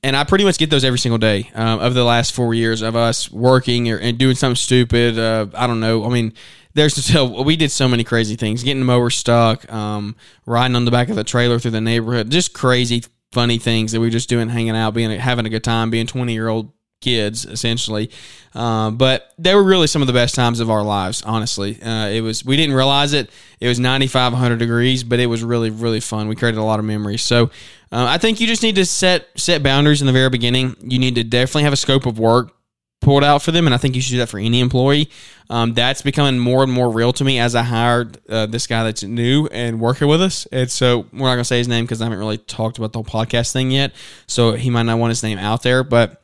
And 0.03 0.15
i 0.15 0.23
pretty 0.23 0.43
much 0.43 0.57
get 0.57 0.69
those 0.69 0.83
every 0.83 0.99
single 0.99 1.19
day 1.19 1.49
um, 1.53 1.79
of 1.79 1.93
the 1.93 2.03
last 2.03 2.33
four 2.33 2.53
years 2.53 2.81
of 2.81 2.95
us 2.95 3.31
working 3.31 3.89
or, 3.89 3.97
and 3.97 4.17
doing 4.17 4.35
something 4.35 4.55
stupid 4.55 5.17
uh, 5.17 5.47
i 5.55 5.67
don't 5.67 5.79
know. 5.79 6.05
I 6.05 6.09
mean 6.09 6.33
there's 6.73 6.95
still 6.95 7.43
we 7.45 7.55
did 7.55 7.71
so 7.71 7.87
many 7.87 8.03
crazy 8.03 8.35
things 8.35 8.63
getting 8.63 8.79
the 8.81 8.85
mower 8.85 9.09
stuck 9.09 9.71
um, 9.71 10.15
riding 10.45 10.75
on 10.75 10.85
the 10.85 10.91
back 10.91 11.09
of 11.09 11.15
the 11.15 11.23
trailer 11.23 11.59
through 11.59 11.71
the 11.71 11.81
neighborhood 11.81 12.29
just 12.29 12.53
crazy 12.53 13.03
funny 13.31 13.57
things 13.57 13.93
that 13.93 14.01
we 14.01 14.07
are 14.07 14.11
just 14.11 14.27
doing 14.27 14.49
hanging 14.49 14.75
out 14.75 14.93
being 14.93 15.17
having 15.17 15.45
a 15.45 15.49
good 15.49 15.63
time 15.63 15.89
being 15.89 16.07
20 16.07 16.33
year 16.33 16.49
old 16.49 16.71
kids 17.01 17.45
essentially. 17.45 18.09
Uh, 18.53 18.91
but 18.91 19.33
they 19.37 19.55
were 19.55 19.63
really 19.63 19.87
some 19.87 20.01
of 20.01 20.07
the 20.07 20.13
best 20.13 20.35
times 20.35 20.59
of 20.59 20.69
our 20.69 20.83
lives. 20.83 21.21
Honestly, 21.23 21.81
uh, 21.81 22.07
it 22.07 22.21
was 22.21 22.45
we 22.45 22.55
didn't 22.55 22.75
realize 22.75 23.13
it. 23.13 23.29
It 23.59 23.67
was 23.67 23.79
9500 23.79 24.57
degrees, 24.57 25.03
but 25.03 25.19
it 25.19 25.27
was 25.27 25.43
really 25.43 25.69
really 25.69 25.99
fun. 25.99 26.27
We 26.27 26.35
created 26.35 26.59
a 26.59 26.63
lot 26.63 26.79
of 26.79 26.85
memories. 26.85 27.21
So 27.21 27.45
uh, 27.91 28.05
I 28.07 28.17
think 28.17 28.39
you 28.39 28.47
just 28.47 28.63
need 28.63 28.75
to 28.75 28.85
set 28.85 29.27
set 29.35 29.63
boundaries 29.63 30.01
in 30.01 30.07
the 30.07 30.13
very 30.13 30.29
beginning. 30.29 30.75
You 30.81 30.99
need 30.99 31.15
to 31.15 31.23
definitely 31.23 31.63
have 31.63 31.73
a 31.73 31.77
scope 31.77 32.05
of 32.05 32.19
work 32.19 32.53
pulled 33.01 33.23
out 33.23 33.41
for 33.41 33.51
them, 33.51 33.65
and 33.65 33.73
I 33.73 33.77
think 33.77 33.95
you 33.95 34.01
should 34.01 34.11
do 34.11 34.17
that 34.19 34.29
for 34.29 34.37
any 34.37 34.59
employee. 34.59 35.09
Um, 35.49 35.73
that's 35.73 36.01
becoming 36.01 36.39
more 36.39 36.63
and 36.63 36.71
more 36.71 36.89
real 36.89 37.11
to 37.13 37.23
me 37.23 37.39
as 37.39 37.55
I 37.55 37.63
hired 37.63 38.19
uh, 38.29 38.45
this 38.45 38.67
guy 38.67 38.83
that's 38.83 39.03
new 39.03 39.47
and 39.47 39.81
working 39.81 40.07
with 40.07 40.21
us. 40.21 40.45
And 40.51 40.71
so 40.71 41.07
we're 41.11 41.27
not 41.27 41.33
gonna 41.33 41.43
say 41.43 41.57
his 41.57 41.67
name 41.67 41.83
because 41.83 42.01
I 42.01 42.05
haven't 42.05 42.19
really 42.19 42.37
talked 42.37 42.77
about 42.77 42.93
the 42.93 43.01
whole 43.01 43.25
podcast 43.25 43.51
thing 43.51 43.71
yet. 43.71 43.93
So 44.27 44.53
he 44.53 44.69
might 44.69 44.83
not 44.83 44.99
want 44.99 45.11
his 45.11 45.23
name 45.23 45.39
out 45.39 45.63
there, 45.63 45.83
but 45.83 46.20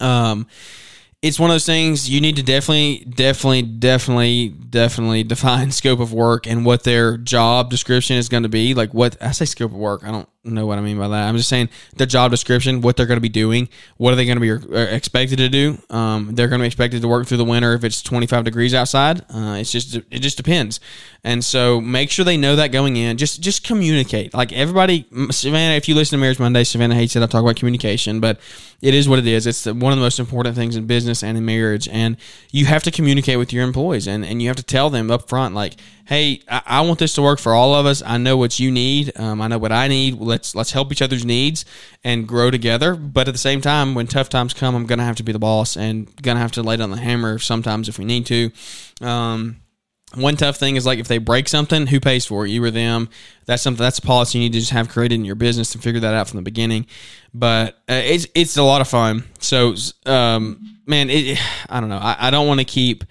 um, 0.00 0.46
it's 1.22 1.40
one 1.40 1.50
of 1.50 1.54
those 1.54 1.66
things 1.66 2.10
you 2.10 2.20
need 2.20 2.36
to 2.36 2.42
definitely, 2.42 3.04
definitely, 3.04 3.62
definitely, 3.62 4.48
definitely 4.48 5.24
define 5.24 5.70
scope 5.72 5.98
of 6.00 6.12
work 6.12 6.46
and 6.46 6.64
what 6.64 6.84
their 6.84 7.16
job 7.16 7.70
description 7.70 8.16
is 8.16 8.28
going 8.28 8.42
to 8.42 8.48
be. 8.48 8.74
Like 8.74 8.92
what 8.92 9.16
I 9.22 9.32
say, 9.32 9.46
scope 9.46 9.72
of 9.72 9.78
work. 9.78 10.04
I 10.04 10.10
don't 10.10 10.28
know 10.44 10.66
what 10.66 10.78
I 10.78 10.80
mean 10.80 10.98
by 10.98 11.08
that. 11.08 11.28
I'm 11.28 11.36
just 11.36 11.48
saying 11.48 11.68
the 11.96 12.06
job 12.06 12.30
description, 12.30 12.80
what 12.80 12.96
they're 12.96 13.06
going 13.06 13.16
to 13.16 13.22
be 13.22 13.28
doing, 13.28 13.68
what 13.96 14.12
are 14.12 14.16
they 14.16 14.26
going 14.26 14.40
to 14.40 14.58
be 14.58 14.76
uh, 14.76 14.80
expected 14.94 15.38
to 15.38 15.48
do. 15.48 15.78
Um, 15.90 16.34
they're 16.34 16.48
going 16.48 16.60
to 16.60 16.64
be 16.64 16.68
expected 16.68 17.02
to 17.02 17.08
work 17.08 17.26
through 17.26 17.38
the 17.38 17.44
winter 17.44 17.74
if 17.74 17.84
it's 17.84 18.02
25 18.02 18.44
degrees 18.44 18.74
outside. 18.74 19.22
Uh, 19.32 19.56
it's 19.58 19.72
just 19.72 19.96
it 19.96 20.20
just 20.20 20.36
depends, 20.36 20.80
and 21.24 21.44
so 21.44 21.80
make 21.80 22.10
sure 22.10 22.24
they 22.24 22.36
know 22.36 22.56
that 22.56 22.68
going 22.68 22.96
in. 22.96 23.16
Just 23.16 23.40
just 23.40 23.64
communicate. 23.64 24.34
Like 24.34 24.52
everybody, 24.52 25.06
Savannah. 25.30 25.74
If 25.74 25.88
you 25.88 25.94
listen 25.94 26.18
to 26.18 26.20
Marriage 26.20 26.38
Monday, 26.38 26.64
Savannah 26.64 26.94
hates 26.94 27.16
it. 27.16 27.22
I 27.22 27.26
talk 27.26 27.42
about 27.42 27.56
communication, 27.56 28.20
but 28.20 28.38
it 28.80 28.94
is 28.94 29.08
what 29.08 29.18
it 29.18 29.26
is. 29.26 29.46
It's 29.46 29.66
one 29.66 29.92
of 29.92 29.98
the 29.98 30.04
most 30.04 30.18
important 30.18 30.54
things 30.54 30.76
in 30.76 30.86
business 31.06 31.22
and 31.22 31.38
in 31.38 31.44
marriage, 31.44 31.88
and 31.88 32.16
you 32.50 32.66
have 32.66 32.82
to 32.82 32.90
communicate 32.90 33.38
with 33.38 33.52
your 33.52 33.64
employees, 33.64 34.06
and 34.06 34.24
and 34.24 34.42
you 34.42 34.48
have 34.48 34.56
to 34.56 34.62
tell 34.62 34.90
them 34.90 35.10
up 35.10 35.28
front, 35.28 35.54
like 35.54 35.74
hey, 36.06 36.40
I, 36.48 36.62
I, 36.66 36.80
want 36.82 37.00
this 37.00 37.14
to 37.14 37.22
work 37.22 37.40
for 37.40 37.52
all 37.52 37.74
of 37.74 37.84
us. 37.84 38.00
I 38.00 38.16
know 38.16 38.36
what 38.36 38.60
you 38.60 38.70
need. 38.70 39.12
Um, 39.18 39.40
I 39.40 39.48
know 39.48 39.58
what 39.58 39.72
I 39.72 39.88
need. 39.88 40.18
Let's 40.18 40.54
let's 40.54 40.70
help 40.70 40.92
each 40.92 41.02
other's 41.02 41.24
needs 41.24 41.64
and 42.04 42.26
grow 42.26 42.50
together. 42.50 42.94
But 42.94 43.28
at 43.28 43.34
the 43.34 43.38
same 43.38 43.60
time, 43.60 43.94
when 43.94 44.06
tough 44.06 44.28
times 44.28 44.54
come, 44.54 44.74
I'm 44.74 44.86
gonna 44.86 45.04
have 45.04 45.16
to 45.16 45.22
be 45.22 45.32
the 45.32 45.38
boss 45.38 45.76
and 45.76 46.10
gonna 46.22 46.40
have 46.40 46.52
to 46.52 46.62
lay 46.62 46.76
down 46.76 46.90
the 46.90 46.96
hammer 46.96 47.38
sometimes 47.38 47.88
if 47.88 47.98
we 47.98 48.04
need 48.04 48.26
to. 48.26 48.50
Um, 49.00 49.56
one 50.14 50.36
tough 50.36 50.56
thing 50.56 50.76
is 50.76 50.86
like 50.86 50.98
if 50.98 51.08
they 51.08 51.18
break 51.18 51.48
something, 51.48 51.86
who 51.86 52.00
pays 52.00 52.24
for 52.26 52.46
it? 52.46 52.50
You 52.50 52.62
or 52.62 52.70
them. 52.70 53.08
That's 53.44 53.62
something. 53.62 53.82
That's 53.82 53.98
a 53.98 54.02
policy 54.02 54.38
you 54.38 54.44
need 54.44 54.52
to 54.52 54.60
just 54.60 54.70
have 54.70 54.88
created 54.88 55.16
in 55.16 55.24
your 55.24 55.34
business 55.34 55.74
and 55.74 55.82
figure 55.82 56.00
that 56.00 56.14
out 56.14 56.28
from 56.28 56.36
the 56.36 56.42
beginning. 56.42 56.86
But 57.34 57.74
uh, 57.88 58.02
it's 58.04 58.26
it's 58.34 58.56
a 58.56 58.62
lot 58.62 58.80
of 58.80 58.88
fun. 58.88 59.24
So, 59.40 59.74
um, 60.06 60.78
man, 60.86 61.10
it, 61.10 61.38
I 61.68 61.80
don't 61.80 61.88
know. 61.88 61.98
I, 61.98 62.28
I 62.28 62.30
don't 62.30 62.46
want 62.46 62.60
to 62.60 62.64
keep 62.64 63.04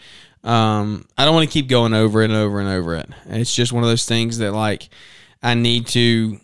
um, 0.46 1.06
I 1.18 1.26
don't 1.26 1.34
want 1.34 1.50
to 1.50 1.54
keep 1.54 1.68
going 1.68 1.94
over 1.94 2.22
and 2.22 2.32
over 2.32 2.60
and 2.60 2.70
over 2.70 2.96
it. 2.96 3.10
It's 3.26 3.54
just 3.54 3.74
one 3.74 3.84
of 3.84 3.90
those 3.90 4.06
things 4.06 4.38
that 4.38 4.54
like 4.54 4.90
I 5.42 5.56
need 5.56 5.88
to 5.88 6.40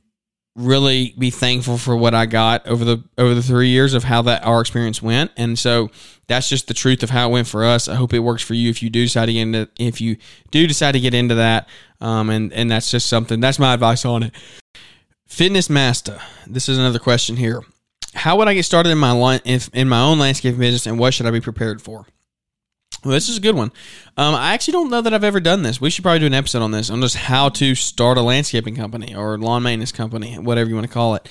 really 0.56 1.14
be 1.18 1.30
thankful 1.30 1.78
for 1.78 1.96
what 1.96 2.14
I 2.14 2.26
got 2.26 2.68
over 2.68 2.84
the 2.84 3.04
over 3.18 3.34
the 3.34 3.44
three 3.44 3.70
years 3.70 3.94
of 3.94 4.04
how 4.04 4.22
that 4.24 4.46
our 4.46 4.62
experience 4.62 5.02
went, 5.02 5.32
and 5.38 5.58
so 5.58 5.90
that's 6.28 6.50
just 6.50 6.68
the 6.68 6.74
truth 6.74 7.04
of 7.04 7.10
how 7.10 7.30
it 7.30 7.32
went 7.32 7.48
for 7.48 7.64
us. 7.64 7.88
I 7.88 7.96
hope 7.96 8.14
it 8.14 8.20
works 8.20 8.44
for 8.44 8.54
you 8.54 8.70
if 8.70 8.84
you 8.84 8.90
do 8.90 9.04
decide 9.04 9.28
to 9.28 9.34
get 9.34 9.42
into 9.42 9.70
if 9.78 10.02
you 10.02 10.18
do 10.52 10.68
decide 10.68 10.94
to 10.94 11.00
get 11.00 11.14
into 11.14 11.36
that, 11.36 11.68
um, 12.00 12.30
and 12.30 12.52
and 12.54 12.70
that's 12.70 12.92
just 12.92 13.08
something 13.08 13.40
that's 13.40 13.60
my 13.60 13.74
advice 13.74 14.06
on 14.06 14.24
it. 14.24 14.34
Fitness 15.28 15.70
Master, 15.70 16.20
this 16.46 16.68
is 16.68 16.78
another 16.78 17.00
question 17.00 17.38
here. 17.38 17.62
How 18.14 18.38
would 18.38 18.50
I 18.50 18.54
get 18.54 18.66
started 18.66 18.90
in 18.90 18.98
my 18.98 19.40
in 19.46 19.88
my 19.88 20.02
own 20.02 20.20
landscape 20.20 20.58
business, 20.58 20.86
and 20.86 21.00
what 21.00 21.14
should 21.14 21.26
I 21.26 21.32
be 21.32 21.42
prepared 21.42 21.82
for? 21.82 22.06
Well, 23.04 23.14
this 23.14 23.30
is 23.30 23.38
a 23.38 23.42
good 23.42 23.56
one. 23.56 23.72
Um, 24.16 24.36
I 24.36 24.54
actually 24.54 24.74
don't 24.74 24.92
know 24.92 25.02
that 25.02 25.14
I've 25.14 25.24
ever 25.24 25.40
done 25.40 25.64
this. 25.64 25.82
We 25.82 25.90
should 25.90 26.04
probably 26.04 26.20
do 26.20 26.28
an 26.28 26.34
episode 26.36 26.62
on 26.62 26.72
this, 26.72 26.90
on 26.90 27.02
just 27.02 27.16
how 27.16 27.50
to 27.50 27.74
start 27.74 28.18
a 28.18 28.22
landscaping 28.22 28.76
company 28.76 29.16
or 29.16 29.38
lawn 29.40 29.64
maintenance 29.64 29.92
company, 29.92 30.36
whatever 30.38 30.70
you 30.70 30.76
want 30.76 30.88
to 30.88 30.94
call 30.94 31.16
it. 31.16 31.28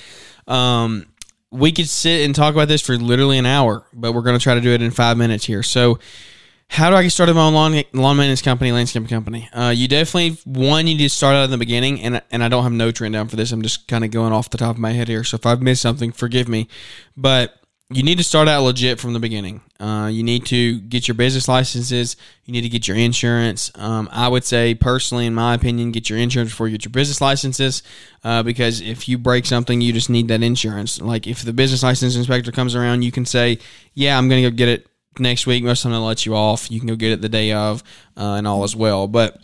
Um, 0.47 1.05
we 1.49 1.71
could 1.71 1.87
sit 1.87 2.25
and 2.25 2.35
talk 2.35 2.53
about 2.53 2.67
this 2.67 2.81
for 2.81 2.97
literally 2.97 3.37
an 3.37 3.45
hour, 3.45 3.85
but 3.93 4.13
we're 4.13 4.21
going 4.21 4.37
to 4.37 4.43
try 4.43 4.55
to 4.55 4.61
do 4.61 4.71
it 4.71 4.81
in 4.81 4.91
five 4.91 5.17
minutes 5.17 5.45
here. 5.45 5.63
So, 5.63 5.99
how 6.67 6.89
do 6.89 6.95
I 6.95 7.03
get 7.03 7.09
started 7.09 7.33
my 7.33 7.47
own 7.47 7.53
lawn, 7.53 7.83
lawn 7.91 8.15
maintenance 8.15 8.41
company, 8.41 8.71
landscaping 8.71 9.09
company? 9.09 9.49
Uh, 9.51 9.73
you 9.75 9.89
definitely 9.89 10.37
one 10.45 10.87
you 10.87 10.95
need 10.95 11.03
to 11.03 11.09
start 11.09 11.35
out 11.35 11.43
in 11.43 11.51
the 11.51 11.57
beginning, 11.57 12.01
and 12.01 12.21
and 12.31 12.41
I 12.41 12.47
don't 12.47 12.63
have 12.63 12.71
notes 12.71 13.01
written 13.01 13.11
down 13.11 13.27
for 13.27 13.35
this. 13.35 13.51
I'm 13.51 13.61
just 13.61 13.89
kind 13.89 14.05
of 14.05 14.11
going 14.11 14.31
off 14.31 14.49
the 14.49 14.57
top 14.57 14.75
of 14.75 14.79
my 14.79 14.91
head 14.91 15.09
here. 15.09 15.25
So 15.25 15.35
if 15.35 15.45
I've 15.45 15.61
missed 15.61 15.81
something, 15.81 16.13
forgive 16.13 16.47
me. 16.47 16.69
But 17.17 17.60
you 17.93 18.03
need 18.03 18.17
to 18.17 18.23
start 18.23 18.47
out 18.47 18.63
legit 18.63 18.99
from 18.99 19.13
the 19.13 19.19
beginning. 19.19 19.61
Uh, 19.79 20.09
you 20.11 20.23
need 20.23 20.45
to 20.45 20.79
get 20.79 21.07
your 21.07 21.15
business 21.15 21.47
licenses. 21.47 22.15
You 22.45 22.53
need 22.53 22.61
to 22.61 22.69
get 22.69 22.87
your 22.87 22.95
insurance. 22.95 23.71
Um, 23.75 24.07
I 24.11 24.27
would 24.27 24.43
say, 24.43 24.75
personally, 24.75 25.25
in 25.25 25.33
my 25.33 25.53
opinion, 25.53 25.91
get 25.91 26.09
your 26.09 26.19
insurance 26.19 26.51
before 26.51 26.67
you 26.67 26.77
get 26.77 26.85
your 26.85 26.91
business 26.91 27.19
licenses 27.19 27.83
uh, 28.23 28.43
because 28.43 28.81
if 28.81 29.09
you 29.09 29.17
break 29.17 29.45
something, 29.45 29.81
you 29.81 29.91
just 29.91 30.09
need 30.09 30.27
that 30.29 30.41
insurance. 30.41 31.01
Like 31.01 31.27
if 31.27 31.41
the 31.41 31.53
business 31.53 31.83
license 31.83 32.15
inspector 32.15 32.51
comes 32.51 32.75
around, 32.75 33.01
you 33.01 33.11
can 33.11 33.25
say, 33.25 33.59
"Yeah, 33.93 34.17
I'm 34.17 34.29
going 34.29 34.43
to 34.43 34.49
go 34.49 34.55
get 34.55 34.69
it 34.69 34.87
next 35.19 35.45
week." 35.45 35.63
Most 35.63 35.83
of 35.83 35.91
them 35.91 36.01
let 36.01 36.25
you 36.25 36.35
off. 36.35 36.71
You 36.71 36.79
can 36.79 36.87
go 36.87 36.95
get 36.95 37.11
it 37.11 37.21
the 37.21 37.29
day 37.29 37.51
of, 37.51 37.83
uh, 38.15 38.35
and 38.35 38.47
all 38.47 38.63
as 38.63 38.75
well. 38.75 39.07
But 39.07 39.41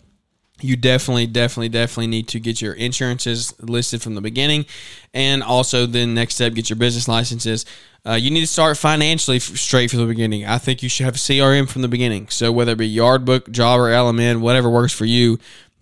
you 0.61 0.75
definitely, 0.75 1.27
definitely, 1.27 1.69
definitely 1.69 2.07
need 2.07 2.27
to 2.29 2.39
get 2.39 2.61
your 2.61 2.73
insurances 2.73 3.53
listed 3.59 4.01
from 4.01 4.15
the 4.15 4.21
beginning, 4.21 4.65
and 5.13 5.43
also 5.43 5.85
then 5.85 6.13
next 6.13 6.35
step, 6.35 6.53
get 6.53 6.69
your 6.69 6.77
business 6.77 7.07
licenses. 7.07 7.65
Uh, 8.07 8.13
you 8.13 8.31
need 8.31 8.41
to 8.41 8.47
start 8.47 8.77
financially 8.77 9.39
straight 9.39 9.89
from 9.89 9.99
the 9.99 10.05
beginning. 10.05 10.45
I 10.45 10.57
think 10.57 10.81
you 10.81 10.89
should 10.89 11.05
have 11.05 11.15
a 11.15 11.19
CRM 11.19 11.67
from 11.67 11.81
the 11.81 11.87
beginning. 11.87 12.29
So 12.29 12.51
whether 12.51 12.71
it 12.71 12.77
be 12.77 12.93
Yardbook, 12.93 13.49
Jobber, 13.51 13.91
LMN, 13.91 14.39
whatever 14.39 14.69
works 14.69 14.93
for 14.93 15.05
you, 15.05 15.39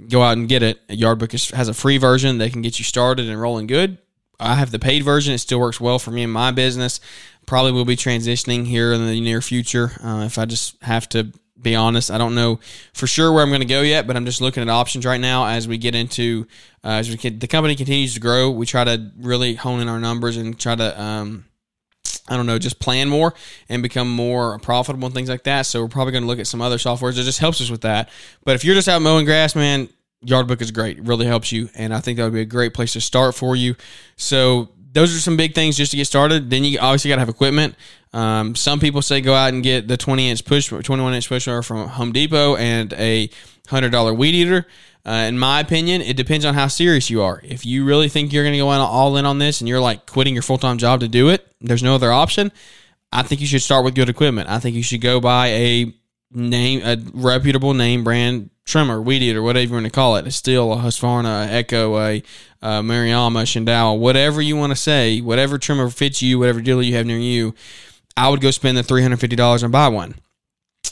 go 0.10 0.24
out 0.24 0.38
and 0.38 0.50
get 0.50 0.64
it. 0.64 0.86
Yardbook 0.88 1.34
is, 1.34 1.52
has 1.52 1.68
a 1.68 1.74
free 1.74 1.98
version 1.98 2.40
that 2.40 2.52
can 2.52 2.62
get 2.62 2.80
you 2.80 2.86
started 2.86 3.30
and 3.30 3.40
rolling 3.40 3.68
good. 3.68 4.00
I 4.40 4.56
have 4.56 4.72
the 4.72 4.80
paid 4.80 5.04
version. 5.04 5.34
It 5.34 5.38
still 5.38 5.60
works 5.60 5.80
well 5.80 6.00
for 6.00 6.12
me 6.12 6.24
in 6.24 6.32
my 6.32 6.52
business. 6.52 7.00
Probably 7.46 7.72
will 7.72 7.86
be 7.86 7.96
transitioning 7.96 8.66
here 8.66 8.92
in 8.92 9.06
the 9.06 9.22
near 9.22 9.40
future. 9.40 9.92
Uh, 10.04 10.24
if 10.26 10.38
I 10.38 10.46
just 10.46 10.82
have 10.82 11.08
to 11.10 11.32
be 11.62 11.76
honest. 11.76 12.12
I 12.12 12.18
don't 12.18 12.36
know 12.36 12.60
for 12.94 13.08
sure 13.08 13.32
where 13.32 13.44
I'm 13.44 13.50
going 13.50 13.62
to 13.62 13.68
go 13.68 13.82
yet, 13.82 14.08
but 14.08 14.16
I'm 14.16 14.26
just 14.26 14.40
looking 14.40 14.62
at 14.62 14.70
options 14.70 15.06
right 15.06 15.20
now 15.20 15.48
as 15.48 15.68
we 15.68 15.78
get 15.78 15.96
into 15.96 16.48
uh, 16.84 16.90
as 16.90 17.10
we 17.10 17.18
can, 17.18 17.40
the 17.40 17.48
company 17.48 17.76
continues 17.76 18.14
to 18.14 18.20
grow. 18.20 18.52
We 18.52 18.66
try 18.66 18.84
to 18.84 19.12
really 19.18 19.56
hone 19.56 19.80
in 19.80 19.90
our 19.90 20.00
numbers 20.00 20.38
and 20.38 20.58
try 20.58 20.76
to 20.76 21.02
um, 21.02 21.46
I 22.28 22.36
don't 22.38 22.48
know, 22.48 22.58
just 22.58 22.80
plan 22.80 23.08
more 23.08 23.34
and 23.70 23.84
become 23.84 24.10
more 24.10 24.58
profitable 24.60 25.06
and 25.06 25.14
things 25.14 25.30
like 25.30 25.44
that. 25.44 25.68
So 25.68 25.82
we're 25.84 25.90
probably 25.90 26.12
going 26.12 26.24
to 26.24 26.28
look 26.28 26.40
at 26.40 26.48
some 26.48 26.62
other 26.62 26.78
softwares 26.78 27.16
that 27.16 27.24
just 27.24 27.40
helps 27.40 27.62
us 27.62 27.70
with 27.70 27.82
that. 27.82 28.10
But 28.44 28.56
if 28.56 28.66
you're 28.66 28.76
just 28.76 28.88
out 28.88 29.02
mowing 29.02 29.26
grass, 29.26 29.56
man, 29.56 29.90
Yardbook 30.26 30.62
is 30.62 30.72
great. 30.72 30.98
It 30.98 31.06
really 31.06 31.28
helps 31.28 31.52
you, 31.52 31.70
and 31.76 31.94
I 31.94 32.00
think 32.00 32.18
that 32.18 32.24
would 32.24 32.34
be 32.34 32.42
a 32.42 32.46
great 32.46 32.74
place 32.74 32.94
to 32.94 33.02
start 33.02 33.36
for 33.36 33.56
you. 33.56 33.76
So 34.16 34.70
those 34.92 35.16
are 35.16 35.20
some 35.20 35.38
big 35.38 35.54
things 35.54 35.78
just 35.78 35.92
to 35.92 35.98
get 35.98 36.06
started. 36.08 36.50
Then 36.50 36.64
you 36.64 36.80
obviously 36.80 37.10
got 37.10 37.16
to 37.16 37.22
have 37.22 37.30
equipment. 37.30 37.76
Um, 38.14 38.56
some 38.56 38.80
people 38.80 39.02
say 39.02 39.22
go 39.22 39.36
out 39.36 39.54
and 39.54 39.62
get 39.62 39.88
the 39.88 39.98
20 39.98 40.30
inch 40.30 40.46
push, 40.46 40.70
21 40.70 41.14
inch 41.14 41.28
push 41.28 41.48
mower 41.48 41.62
from 41.62 41.88
Home 41.90 42.12
Depot 42.12 42.56
and 42.56 42.94
a 42.94 43.30
hundred 43.68 43.92
dollar 43.92 44.14
weed 44.14 44.34
eater. 44.34 44.66
Uh, 45.06 45.26
in 45.28 45.38
my 45.38 45.60
opinion, 45.60 46.02
it 46.02 46.18
depends 46.18 46.46
on 46.46 46.56
how 46.56 46.68
serious 46.68 47.10
you 47.12 47.22
are. 47.22 47.40
If 47.44 47.66
you 47.66 47.86
really 47.86 48.10
think 48.10 48.34
you're 48.34 48.44
going 48.44 48.54
to 48.54 48.60
go 48.60 48.70
all 48.70 49.18
in 49.18 49.26
on 49.26 49.38
this 49.38 49.62
and 49.62 49.68
you're 49.68 49.80
like 49.80 50.08
quitting 50.08 50.34
your 50.34 50.42
full 50.42 50.58
time 50.58 50.78
job 50.78 51.02
to 51.02 51.08
do 51.08 51.30
it, 51.30 51.48
there's 51.62 51.84
no 51.84 51.96
other 51.96 52.12
option. 52.12 52.52
I 53.12 53.22
think 53.22 53.40
you 53.40 53.48
should 53.48 53.62
start 53.62 53.86
with 53.86 53.96
good 53.96 54.10
equipment. 54.10 54.50
I 54.50 54.60
think 54.60 54.76
you 54.76 54.84
should 54.84 55.02
go 55.02 55.20
buy 55.22 55.48
a 55.48 55.94
name, 56.32 56.82
a 56.84 56.98
reputable 57.14 57.74
name 57.74 58.04
brand 58.04 58.50
trimmer, 58.66 59.00
weed 59.00 59.22
eater, 59.22 59.44
whatever 59.44 59.68
you 59.68 59.74
want 59.74 59.86
to 59.86 59.92
call 59.92 60.16
it. 60.16 60.26
It's 60.26 60.36
still 60.36 60.74
a 60.74 60.78
Husqvarna, 60.78 61.48
a 61.48 61.52
Echo, 61.52 61.98
a, 61.98 62.24
a 62.64 62.68
Maruyama, 62.82 63.44
Shindaiwa, 63.44 64.00
whatever 64.00 64.42
you 64.42 64.58
want 64.58 64.72
to 64.72 64.76
say, 64.76 65.22
whatever 65.22 65.60
trimmer 65.60 65.90
fits 65.90 66.24
you, 66.24 66.40
whatever 66.40 66.62
dealer 66.62 66.82
you 66.82 66.96
have 66.96 67.06
near 67.06 67.20
you. 67.20 67.54
I 68.18 68.30
would 68.30 68.42
go 68.42 68.50
spend 68.50 68.76
the 68.76 68.84
three 68.84 69.04
hundred 69.04 69.20
fifty 69.20 69.36
dollars 69.36 69.62
and 69.62 69.72
buy 69.72 69.88
one. 69.88 70.16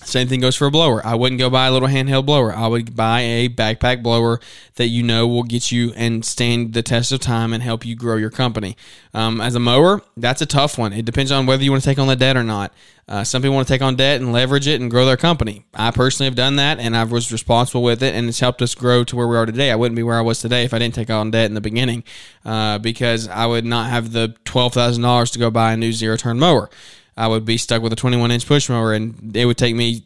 Same 0.03 0.27
thing 0.27 0.39
goes 0.39 0.56
for 0.56 0.67
a 0.67 0.71
blower. 0.71 1.06
I 1.06 1.15
wouldn't 1.15 1.39
go 1.39 1.49
buy 1.49 1.67
a 1.67 1.71
little 1.71 1.88
handheld 1.88 2.25
blower. 2.25 2.53
I 2.53 2.67
would 2.67 2.95
buy 2.95 3.21
a 3.21 3.49
backpack 3.49 4.03
blower 4.03 4.39
that 4.75 4.88
you 4.88 5.03
know 5.03 5.27
will 5.27 5.43
get 5.43 5.71
you 5.71 5.93
and 5.95 6.25
stand 6.25 6.73
the 6.73 6.82
test 6.82 7.12
of 7.12 7.19
time 7.19 7.53
and 7.53 7.62
help 7.62 7.86
you 7.86 7.95
grow 7.95 8.15
your 8.15 8.29
company. 8.29 8.75
Um, 9.13 9.39
as 9.41 9.56
a 9.56 9.60
mower, 9.60 10.01
that's 10.17 10.41
a 10.41 10.45
tough 10.45 10.77
one. 10.77 10.93
It 10.93 11.06
depends 11.06 11.32
on 11.32 11.45
whether 11.45 11.63
you 11.63 11.71
want 11.71 11.84
to 11.84 11.89
take 11.89 11.99
on 11.99 12.08
the 12.08 12.15
debt 12.15 12.38
or 12.38 12.43
not. 12.43 12.73
Uh, 13.08 13.23
some 13.23 13.41
people 13.41 13.56
want 13.56 13.67
to 13.67 13.73
take 13.73 13.82
on 13.82 13.95
debt 13.95 14.21
and 14.21 14.32
leverage 14.32 14.67
it 14.67 14.79
and 14.79 14.89
grow 14.89 15.06
their 15.06 15.17
company. 15.17 15.65
I 15.73 15.91
personally 15.91 16.27
have 16.27 16.36
done 16.36 16.56
that 16.56 16.79
and 16.79 16.95
I 16.95 17.03
was 17.03 17.32
responsible 17.32 17.84
with 17.84 18.01
it 18.01 18.15
and 18.15 18.29
it's 18.29 18.39
helped 18.39 18.62
us 18.62 18.75
grow 18.75 19.03
to 19.03 19.15
where 19.15 19.27
we 19.27 19.36
are 19.36 19.45
today. 19.45 19.71
I 19.71 19.75
wouldn't 19.75 19.97
be 19.97 20.03
where 20.03 20.17
I 20.17 20.21
was 20.21 20.39
today 20.39 20.63
if 20.63 20.73
I 20.73 20.79
didn't 20.79 20.95
take 20.95 21.10
on 21.10 21.32
debt 21.32 21.47
in 21.47 21.53
the 21.53 21.62
beginning 21.62 22.03
uh, 22.45 22.79
because 22.79 23.27
I 23.27 23.45
would 23.45 23.65
not 23.65 23.89
have 23.89 24.13
the 24.13 24.36
$12,000 24.45 25.32
to 25.34 25.39
go 25.39 25.51
buy 25.51 25.73
a 25.73 25.77
new 25.77 25.91
zero 25.91 26.15
turn 26.15 26.39
mower. 26.39 26.69
I 27.15 27.28
would 27.28 27.45
be 27.45 27.58
stuck 27.58 27.82
with 27.82 27.93
a 27.93 27.95
21 27.95 28.32
inch 28.32 28.45
push 28.45 28.69
mower, 28.69 28.93
and 28.93 29.36
it 29.36 29.45
would 29.45 29.58
take 29.58 29.76
me 29.76 30.06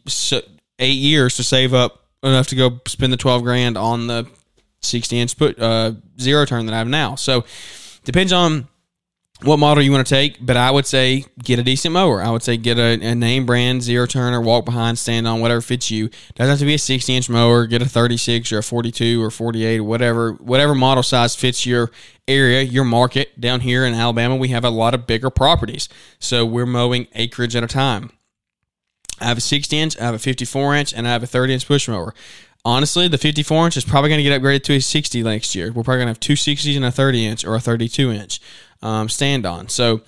eight 0.78 0.98
years 0.98 1.36
to 1.36 1.44
save 1.44 1.74
up 1.74 2.04
enough 2.22 2.48
to 2.48 2.56
go 2.56 2.80
spend 2.86 3.12
the 3.12 3.16
12 3.16 3.42
grand 3.42 3.76
on 3.76 4.06
the 4.06 4.26
60 4.82 5.18
inch 5.18 5.36
put 5.36 5.58
uh, 5.58 5.92
zero 6.20 6.44
turn 6.44 6.66
that 6.66 6.74
I 6.74 6.78
have 6.78 6.88
now. 6.88 7.14
So 7.14 7.44
depends 8.04 8.32
on 8.32 8.68
what 9.42 9.58
model 9.58 9.84
you 9.84 9.92
want 9.92 10.04
to 10.04 10.12
take, 10.12 10.44
but 10.44 10.56
I 10.56 10.70
would 10.70 10.86
say 10.86 11.24
get 11.42 11.60
a 11.60 11.62
decent 11.62 11.92
mower. 11.92 12.20
I 12.20 12.30
would 12.30 12.42
say 12.42 12.56
get 12.56 12.76
a, 12.76 13.00
a 13.00 13.14
name 13.14 13.46
brand 13.46 13.82
zero 13.82 14.04
turn 14.06 14.34
or 14.34 14.40
walk 14.40 14.64
behind, 14.64 14.98
stand 14.98 15.28
on, 15.28 15.40
whatever 15.40 15.60
fits 15.60 15.90
you. 15.90 16.10
Doesn't 16.34 16.50
have 16.50 16.58
to 16.58 16.64
be 16.64 16.74
a 16.74 16.78
60 16.78 17.14
inch 17.14 17.30
mower. 17.30 17.66
Get 17.66 17.80
a 17.80 17.88
36 17.88 18.52
or 18.52 18.58
a 18.58 18.62
42 18.62 19.22
or 19.22 19.30
48 19.30 19.78
or 19.78 19.84
whatever, 19.84 20.32
whatever 20.32 20.74
model 20.74 21.04
size 21.04 21.36
fits 21.36 21.64
your 21.64 21.90
area, 22.26 22.62
your 22.62 22.84
market. 22.84 23.40
Down 23.40 23.60
here 23.60 23.84
in 23.84 23.94
Alabama, 23.94 24.34
we 24.34 24.48
have 24.48 24.64
a 24.64 24.70
lot 24.70 24.92
of 24.92 25.06
bigger 25.06 25.30
properties. 25.30 25.88
So 26.18 26.44
we're 26.44 26.66
mowing 26.66 27.06
acreage 27.14 27.54
at 27.54 27.62
a 27.62 27.68
time. 27.68 28.10
I 29.20 29.26
have 29.26 29.38
a 29.38 29.42
60 29.42 29.78
inch, 29.78 30.00
I 30.00 30.04
have 30.04 30.14
a 30.14 30.18
54 30.18 30.74
inch, 30.74 30.92
and 30.92 31.06
I 31.06 31.12
have 31.12 31.22
a 31.22 31.26
30 31.26 31.54
inch 31.54 31.66
push 31.66 31.88
mower. 31.88 32.12
Honestly, 32.64 33.06
the 33.08 33.18
54 33.18 33.66
inch 33.66 33.76
is 33.76 33.84
probably 33.84 34.10
going 34.10 34.18
to 34.18 34.24
get 34.24 34.40
upgraded 34.40 34.64
to 34.64 34.74
a 34.74 34.80
60 34.80 35.22
next 35.22 35.54
year. 35.54 35.68
We're 35.68 35.84
probably 35.84 36.04
going 36.04 36.06
to 36.06 36.10
have 36.10 36.20
two 36.20 36.34
60s 36.34 36.76
and 36.76 36.84
a 36.84 36.90
30 36.90 37.24
inch 37.24 37.44
or 37.44 37.54
a 37.54 37.60
32 37.60 38.10
inch 38.10 38.40
um, 38.82 39.08
stand 39.08 39.46
on. 39.46 39.68
So 39.68 40.02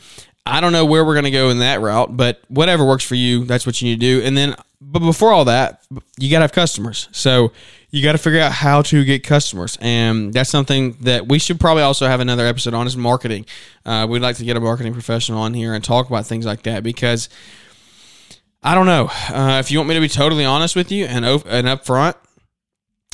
I 0.46 0.60
don't 0.60 0.72
know 0.72 0.84
where 0.84 1.04
we're 1.04 1.14
going 1.14 1.24
to 1.24 1.30
go 1.30 1.50
in 1.50 1.58
that 1.58 1.80
route, 1.80 2.16
but 2.16 2.40
whatever 2.48 2.84
works 2.84 3.04
for 3.04 3.14
you, 3.14 3.44
that's 3.44 3.66
what 3.66 3.80
you 3.80 3.88
need 3.90 4.00
to 4.00 4.20
do. 4.20 4.26
And 4.26 4.36
then, 4.36 4.56
but 4.80 5.00
before 5.00 5.32
all 5.32 5.44
that, 5.44 5.84
you 6.18 6.30
got 6.30 6.38
to 6.38 6.44
have 6.44 6.52
customers. 6.52 7.08
So 7.12 7.52
you 7.90 8.02
got 8.02 8.12
to 8.12 8.18
figure 8.18 8.40
out 8.40 8.52
how 8.52 8.82
to 8.82 9.04
get 9.04 9.24
customers, 9.24 9.76
and 9.80 10.32
that's 10.32 10.48
something 10.48 10.92
that 11.00 11.28
we 11.28 11.38
should 11.38 11.60
probably 11.60 11.82
also 11.82 12.06
have 12.06 12.20
another 12.20 12.46
episode 12.46 12.72
on 12.72 12.86
is 12.86 12.96
marketing. 12.96 13.46
Uh, 13.84 14.06
we'd 14.08 14.22
like 14.22 14.36
to 14.36 14.44
get 14.44 14.56
a 14.56 14.60
marketing 14.60 14.92
professional 14.92 15.40
on 15.40 15.54
here 15.54 15.74
and 15.74 15.84
talk 15.84 16.08
about 16.08 16.26
things 16.26 16.46
like 16.46 16.62
that 16.62 16.82
because 16.82 17.28
I 18.62 18.74
don't 18.74 18.86
know 18.86 19.10
uh, 19.28 19.58
if 19.58 19.70
you 19.70 19.78
want 19.78 19.88
me 19.88 19.96
to 19.96 20.00
be 20.00 20.08
totally 20.08 20.44
honest 20.44 20.76
with 20.76 20.92
you 20.92 21.04
and 21.06 21.24
and 21.24 21.66
upfront. 21.66 22.14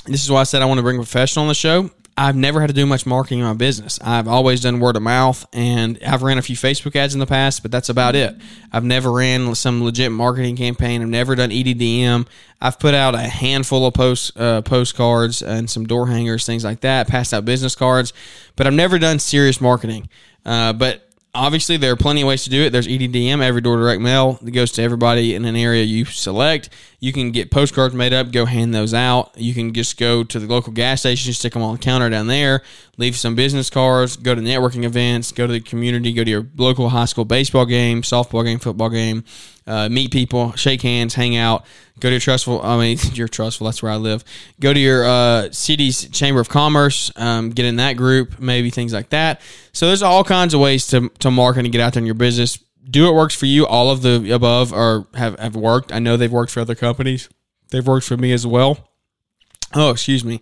This 0.05 0.23
is 0.23 0.31
why 0.31 0.41
I 0.41 0.45
said 0.45 0.63
I 0.63 0.67
want 0.67 0.79
to 0.79 0.83
bring 0.83 0.97
a 0.97 1.01
professional 1.01 1.45
on 1.45 1.49
the 1.49 1.55
show. 1.55 1.91
I've 2.19 2.37
never 2.37 2.61
had 2.63 2.69
to 2.69 2.73
do 2.73 2.87
much 2.87 3.05
marketing 3.05 3.41
in 3.41 3.45
my 3.45 3.53
business. 3.53 3.99
I've 4.03 4.27
always 4.27 4.63
done 4.63 4.81
word 4.81 4.97
of 4.97 5.03
mouth 5.03 5.45
and 5.53 5.99
I've 6.07 6.23
ran 6.23 6.39
a 6.39 6.43
few 6.43 6.57
Facebook 6.57 6.97
ads 6.97 7.13
in 7.13 7.21
the 7.21 7.27
past, 7.27 7.61
but 7.61 7.71
that's 7.71 7.91
about 7.91 8.15
it. 8.15 8.35
I've 8.73 8.85
never 8.85 9.13
ran 9.13 9.55
some 9.55 9.85
legit 9.85 10.11
marketing 10.11 10.57
campaign. 10.57 11.03
I've 11.03 11.09
never 11.09 11.35
done 11.35 11.51
EDDM. 11.51 12.27
I've 12.59 12.79
put 12.79 12.95
out 12.95 13.15
a 13.15 13.21
handful 13.21 13.87
of 13.87 13.93
post 13.93 14.35
uh, 14.39 14.63
postcards 14.63 15.43
and 15.43 15.69
some 15.69 15.87
door 15.87 16.07
hangers, 16.07 16.47
things 16.47 16.65
like 16.65 16.81
that, 16.81 17.07
passed 17.07 17.35
out 17.35 17.45
business 17.45 17.75
cards, 17.75 18.15
but 18.57 18.67
I've 18.67 18.73
never 18.73 18.99
done 18.99 19.19
serious 19.19 19.61
marketing. 19.61 20.09
Uh, 20.47 20.73
but 20.73 21.07
obviously 21.37 21.77
there 21.77 21.93
are 21.93 21.97
plenty 21.97 22.23
of 22.23 22.29
ways 22.29 22.45
to 22.45 22.51
do 22.51 22.63
it. 22.63 22.71
There's 22.71 22.89
EDDM, 22.89 23.43
every 23.43 23.61
door 23.61 23.77
direct 23.77 24.01
mail 24.01 24.39
that 24.43 24.53
goes 24.53 24.73
to 24.73 24.83
everybody 24.83 25.35
in 25.35 25.45
an 25.45 25.55
area 25.55 25.83
you 25.83 26.07
select. 26.07 26.71
You 27.07 27.13
can 27.13 27.31
get 27.31 27.53
postcards 27.53 27.95
made 27.95 28.13
up, 28.13 28.33
go 28.33 28.47
hand 28.47 28.75
those 28.75 28.93
out. 28.93 29.31
You 29.37 29.55
can 29.55 29.73
just 29.73 29.97
go 29.97 30.25
to 30.25 30.41
the 30.41 30.47
local 30.49 30.73
gas 30.73 30.99
station, 30.99 31.33
stick 31.35 31.53
them 31.53 31.63
on 31.63 31.77
the 31.77 31.79
counter 31.79 32.11
down 32.11 32.27
there, 32.27 32.63
leave 32.97 33.15
some 33.15 33.37
business 33.37 33.71
cards, 33.71 34.17
go 34.17 34.35
to 34.35 34.41
networking 34.41 34.83
events, 34.83 35.31
go 35.31 35.47
to 35.47 35.53
the 35.53 35.61
community, 35.61 36.13
go 36.13 36.25
to 36.25 36.31
your 36.31 36.49
local 36.57 36.89
high 36.89 37.05
school 37.05 37.25
baseball 37.25 37.65
game, 37.65 38.03
softball 38.03 38.45
game, 38.45 38.59
football 38.59 38.89
game, 38.89 39.23
uh, 39.69 39.89
meet 39.89 40.11
people, 40.11 40.51
shake 40.57 40.83
hands, 40.83 41.15
hang 41.15 41.37
out, 41.37 41.65
go 42.01 42.09
to 42.09 42.15
your 42.15 42.21
Trussville. 42.21 42.65
I 42.65 42.77
mean, 42.77 42.99
your 43.13 43.29
Trussville. 43.29 43.67
That's 43.67 43.85
where 43.85 43.93
I 43.93 43.97
live. 43.97 44.25
Go 44.59 44.73
to 44.75 44.81
your 44.81 45.05
uh, 45.07 45.53
city's 45.53 46.09
chamber 46.09 46.41
of 46.41 46.49
commerce. 46.49 47.13
Um, 47.15 47.51
get 47.51 47.67
in 47.67 47.77
that 47.77 47.93
group. 47.93 48.41
Maybe 48.41 48.71
things 48.71 48.93
like 48.93 49.11
that. 49.11 49.43
So 49.73 49.87
there's 49.87 50.03
all 50.03 50.25
kinds 50.25 50.55
of 50.55 50.61
ways 50.61 50.89
to 50.89 51.09
to 51.21 51.31
market 51.31 51.61
and 51.61 51.71
get 51.71 51.81
out 51.81 51.93
there 51.93 52.01
in 52.01 52.07
your 52.07 52.17
business. 52.17 52.59
Do 52.89 53.05
what 53.05 53.15
works 53.15 53.35
for 53.35 53.47
you. 53.47 53.67
All 53.67 53.91
of 53.91 54.03
the 54.03 54.31
above 54.31 54.73
are 54.73 55.07
have 55.15 55.39
have 55.39 55.57
worked. 55.57 55.93
I 55.93 55.99
know 55.99 56.17
they've 56.17 56.31
worked 56.31 56.53
for 56.53 56.61
other 56.61 56.75
companies. 56.75 57.29
They've 57.71 57.87
worked 57.87 58.07
for 58.07 58.17
me 58.17 58.33
as 58.33 58.47
well. 58.47 58.89
Oh, 59.75 59.91
excuse 59.91 60.25
me. 60.25 60.41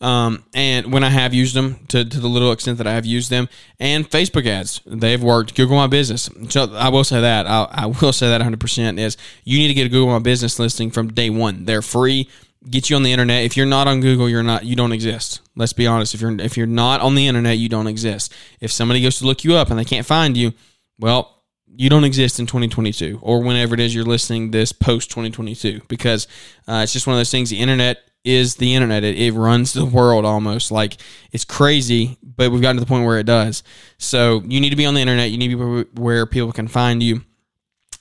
Um, 0.00 0.44
and 0.52 0.92
when 0.92 1.04
I 1.04 1.08
have 1.08 1.32
used 1.32 1.54
them 1.54 1.86
to, 1.88 2.04
to 2.04 2.20
the 2.20 2.28
little 2.28 2.50
extent 2.50 2.78
that 2.78 2.86
I 2.86 2.94
have 2.94 3.06
used 3.06 3.30
them, 3.30 3.48
and 3.78 4.08
Facebook 4.08 4.46
ads, 4.46 4.80
they've 4.84 5.22
worked. 5.22 5.54
Google 5.54 5.76
My 5.76 5.86
Business. 5.86 6.28
So 6.48 6.74
I 6.74 6.88
will 6.88 7.04
say 7.04 7.20
that. 7.20 7.46
I, 7.46 7.68
I 7.70 7.86
will 7.86 8.12
say 8.12 8.28
that 8.28 8.40
100% 8.40 8.98
is 8.98 9.16
you 9.44 9.58
need 9.58 9.68
to 9.68 9.74
get 9.74 9.86
a 9.86 9.90
Google 9.90 10.12
My 10.12 10.18
Business 10.18 10.58
listing 10.58 10.90
from 10.90 11.12
day 11.12 11.30
one. 11.30 11.64
They're 11.64 11.82
free. 11.82 12.28
Get 12.68 12.90
you 12.90 12.96
on 12.96 13.02
the 13.02 13.12
internet. 13.12 13.44
If 13.44 13.56
you're 13.56 13.66
not 13.66 13.86
on 13.86 14.00
Google, 14.00 14.28
you're 14.28 14.42
not. 14.42 14.64
You 14.64 14.74
don't 14.74 14.92
exist. 14.92 15.40
Let's 15.54 15.74
be 15.74 15.86
honest. 15.86 16.14
If 16.14 16.20
you're 16.20 16.40
if 16.40 16.56
you're 16.56 16.66
not 16.66 17.00
on 17.00 17.14
the 17.14 17.28
internet, 17.28 17.58
you 17.58 17.68
don't 17.68 17.86
exist. 17.86 18.32
If 18.60 18.72
somebody 18.72 19.02
goes 19.02 19.18
to 19.18 19.26
look 19.26 19.44
you 19.44 19.54
up 19.54 19.68
and 19.68 19.78
they 19.78 19.84
can't 19.84 20.06
find 20.06 20.36
you, 20.36 20.52
well, 20.98 21.33
you 21.76 21.90
don't 21.90 22.04
exist 22.04 22.38
in 22.38 22.46
2022 22.46 23.18
or 23.22 23.42
whenever 23.42 23.74
it 23.74 23.80
is 23.80 23.94
you're 23.94 24.04
listening 24.04 24.50
this 24.50 24.72
post 24.72 25.10
2022 25.10 25.80
because 25.88 26.26
uh, 26.68 26.80
it's 26.82 26.92
just 26.92 27.06
one 27.06 27.14
of 27.14 27.18
those 27.18 27.30
things. 27.30 27.50
The 27.50 27.60
internet 27.60 27.98
is 28.24 28.56
the 28.56 28.74
internet. 28.74 29.04
It, 29.04 29.18
it 29.18 29.32
runs 29.32 29.72
the 29.72 29.84
world 29.84 30.24
almost. 30.24 30.70
Like 30.70 30.96
it's 31.32 31.44
crazy, 31.44 32.18
but 32.22 32.50
we've 32.50 32.62
gotten 32.62 32.76
to 32.76 32.80
the 32.80 32.86
point 32.86 33.04
where 33.04 33.18
it 33.18 33.26
does. 33.26 33.62
So 33.98 34.42
you 34.46 34.60
need 34.60 34.70
to 34.70 34.76
be 34.76 34.86
on 34.86 34.94
the 34.94 35.00
internet. 35.00 35.30
You 35.30 35.38
need 35.38 35.50
to 35.50 35.84
be 35.84 36.00
where 36.00 36.26
people 36.26 36.52
can 36.52 36.68
find 36.68 37.02
you 37.02 37.22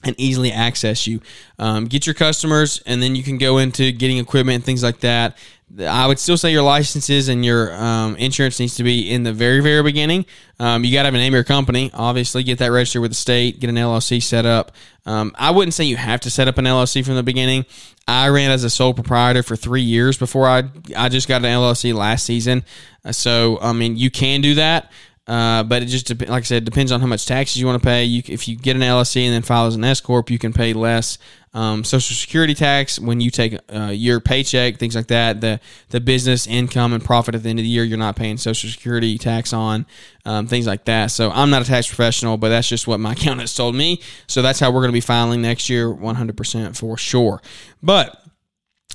and 0.04 0.16
easily 0.18 0.52
access 0.52 1.08
you. 1.08 1.22
Um, 1.60 1.86
get 1.86 2.06
your 2.06 2.14
customers, 2.14 2.82
and 2.86 3.02
then 3.02 3.16
you 3.16 3.24
can 3.24 3.38
go 3.38 3.58
into 3.58 3.92
getting 3.92 4.18
equipment 4.18 4.56
and 4.56 4.64
things 4.64 4.84
like 4.84 5.00
that. 5.00 5.38
I 5.80 6.06
would 6.06 6.20
still 6.20 6.38
say 6.38 6.52
your 6.52 6.62
licenses 6.62 7.30
and 7.30 7.44
your 7.44 7.74
um, 7.74 8.16
insurance 8.18 8.60
needs 8.60 8.76
to 8.76 8.84
be 8.84 9.12
in 9.12 9.24
the 9.24 9.34
very, 9.34 9.60
very 9.60 9.82
beginning. 9.82 10.26
Um, 10.60 10.84
you 10.84 10.94
got 10.94 11.04
to 11.04 11.08
have 11.08 11.16
a 11.16 11.18
name 11.18 11.34
of 11.34 11.36
your 11.36 11.44
company. 11.44 11.90
Obviously, 11.94 12.44
get 12.44 12.60
that 12.60 12.72
registered 12.72 13.02
with 13.02 13.12
the 13.12 13.16
state, 13.16 13.60
get 13.60 13.70
an 13.70 13.76
LLC 13.76 14.22
set 14.22 14.46
up. 14.46 14.74
Um, 15.06 15.32
I 15.36 15.52
wouldn't 15.52 15.74
say 15.74 15.86
you 15.86 15.98
have 15.98 16.22
to 16.22 16.30
set 16.30 16.48
up 16.48 16.58
an 16.58 16.66
LLC 16.66 17.04
from 17.04 17.16
the 17.16 17.24
beginning. 17.24 17.66
I 18.08 18.28
ran 18.28 18.52
as 18.52 18.64
a 18.64 18.70
sole 18.70 18.94
proprietor 18.94 19.44
for 19.44 19.56
three 19.56 19.82
years 19.82 20.18
before 20.18 20.48
I 20.48 20.64
I 20.96 21.10
just 21.10 21.28
got 21.28 21.44
an 21.44 21.52
LLC 21.52 21.94
last 21.94 22.26
season. 22.26 22.64
Uh, 23.04 23.12
so 23.12 23.58
I 23.62 23.74
mean, 23.74 23.96
you 23.96 24.12
can 24.12 24.42
do 24.42 24.56
that. 24.56 24.92
Uh, 25.26 25.64
but 25.64 25.82
it 25.82 25.86
just 25.86 26.10
like 26.20 26.30
I 26.30 26.42
said, 26.42 26.66
depends 26.66 26.92
on 26.92 27.00
how 27.00 27.08
much 27.08 27.26
taxes 27.26 27.58
you 27.58 27.66
want 27.66 27.82
to 27.82 27.88
pay. 27.88 28.04
You, 28.04 28.22
if 28.28 28.48
you 28.48 28.58
get 28.58 28.76
an 28.76 28.82
LLC 28.82 29.24
and 29.24 29.34
then 29.34 29.42
file 29.42 29.68
as 29.68 29.76
an 29.76 29.84
S 29.84 30.02
corp, 30.02 30.30
you 30.30 30.38
can 30.38 30.52
pay 30.52 30.74
less 30.74 31.18
um, 31.54 31.86
Social 31.86 32.16
Security 32.16 32.54
tax 32.54 33.00
when 33.00 33.22
you 33.22 33.30
take 33.30 33.58
uh, 33.74 33.92
your 33.94 34.20
paycheck, 34.20 34.78
things 34.78 34.96
like 34.96 35.08
that. 35.08 35.40
The 35.40 35.62
the 35.90 36.02
business 36.02 36.46
income 36.46 36.92
and 36.92 37.02
profit 37.04 37.36
at 37.36 37.44
the 37.44 37.50
end 37.50 37.60
of 37.60 37.64
the 37.64 37.70
year, 37.70 37.86
you're 37.86 37.98
not 37.98 38.18
paying 38.18 38.36
Social 38.36 38.70
Security 38.70 39.18
tax 39.18 39.54
on 39.54 39.86
um, 40.26 40.48
things 40.48 40.68
like 40.68 40.84
that. 40.86 41.08
So 41.08 41.32
I'm 41.32 41.50
not 41.50 41.62
a 41.62 41.66
tax 41.66 41.88
professional, 41.88 42.36
but 42.38 42.50
that's 42.50 42.68
just 42.68 42.88
what 42.88 43.00
my 43.00 43.12
accountants 43.14 43.56
told 43.56 43.76
me. 43.76 44.02
So 44.28 44.42
that's 44.42 44.60
how 44.60 44.72
we're 44.72 44.82
going 44.82 44.90
to 44.90 44.94
be 44.94 45.00
filing 45.00 45.42
next 45.42 45.70
year, 45.70 45.88
100% 45.88 46.78
for 46.78 46.98
sure. 46.98 47.42
But 47.82 48.23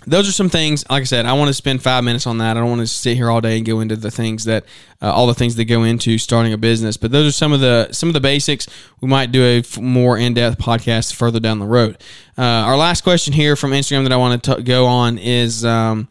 those 0.06 0.28
are 0.28 0.32
some 0.32 0.48
things 0.48 0.88
like 0.88 1.00
i 1.00 1.04
said 1.04 1.26
i 1.26 1.32
want 1.32 1.48
to 1.48 1.54
spend 1.54 1.82
five 1.82 2.04
minutes 2.04 2.26
on 2.26 2.38
that 2.38 2.56
i 2.56 2.60
don't 2.60 2.68
want 2.68 2.80
to 2.80 2.86
sit 2.86 3.16
here 3.16 3.28
all 3.30 3.40
day 3.40 3.56
and 3.56 3.66
go 3.66 3.80
into 3.80 3.96
the 3.96 4.10
things 4.10 4.44
that 4.44 4.64
uh, 5.02 5.12
all 5.12 5.26
the 5.26 5.34
things 5.34 5.56
that 5.56 5.64
go 5.64 5.82
into 5.82 6.18
starting 6.18 6.52
a 6.52 6.58
business 6.58 6.96
but 6.96 7.10
those 7.10 7.28
are 7.28 7.32
some 7.32 7.52
of 7.52 7.60
the 7.60 7.88
some 7.92 8.08
of 8.08 8.12
the 8.12 8.20
basics 8.20 8.68
we 9.00 9.08
might 9.08 9.32
do 9.32 9.42
a 9.42 9.80
more 9.80 10.16
in-depth 10.16 10.58
podcast 10.58 11.14
further 11.14 11.40
down 11.40 11.58
the 11.58 11.66
road 11.66 11.96
uh, 12.36 12.42
our 12.42 12.76
last 12.76 13.02
question 13.02 13.32
here 13.32 13.56
from 13.56 13.72
instagram 13.72 14.04
that 14.04 14.12
i 14.12 14.16
want 14.16 14.42
to 14.42 14.62
go 14.62 14.86
on 14.86 15.18
is 15.18 15.64
um, 15.64 16.08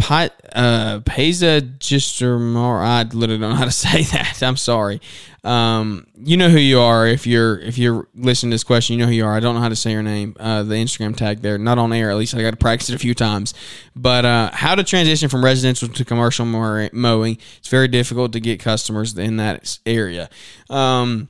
Pi, 0.00 0.30
uh, 0.54 1.00
Pesa 1.00 2.40
more. 2.40 2.78
I 2.78 3.02
literally 3.02 3.38
don't 3.38 3.50
know 3.50 3.56
how 3.56 3.66
to 3.66 3.70
say 3.70 4.02
that. 4.04 4.42
I'm 4.42 4.56
sorry. 4.56 5.00
Um, 5.42 6.06
you 6.16 6.36
know 6.36 6.50
who 6.50 6.58
you 6.58 6.80
are 6.80 7.06
if 7.06 7.26
you're 7.26 7.58
if 7.58 7.78
you're 7.78 8.08
listening 8.14 8.50
to 8.50 8.54
this 8.54 8.64
question. 8.64 8.98
You 8.98 9.04
know 9.04 9.08
who 9.08 9.14
you 9.14 9.24
are. 9.24 9.34
I 9.34 9.40
don't 9.40 9.54
know 9.54 9.60
how 9.60 9.68
to 9.70 9.76
say 9.76 9.92
your 9.92 10.02
name. 10.02 10.36
Uh, 10.38 10.62
the 10.62 10.74
Instagram 10.74 11.16
tag 11.16 11.40
there, 11.40 11.56
not 11.56 11.78
on 11.78 11.92
air. 11.92 12.10
At 12.10 12.16
least 12.16 12.34
I 12.34 12.42
got 12.42 12.50
to 12.50 12.56
practice 12.56 12.90
it 12.90 12.94
a 12.94 12.98
few 12.98 13.14
times. 13.14 13.54
But 13.96 14.24
uh, 14.24 14.50
how 14.52 14.74
to 14.74 14.84
transition 14.84 15.28
from 15.28 15.44
residential 15.44 15.88
to 15.88 16.04
commercial 16.04 16.44
mowing? 16.44 17.38
It's 17.58 17.68
very 17.68 17.88
difficult 17.88 18.32
to 18.32 18.40
get 18.40 18.60
customers 18.60 19.16
in 19.16 19.38
that 19.38 19.78
area. 19.86 20.28
Um, 20.68 21.28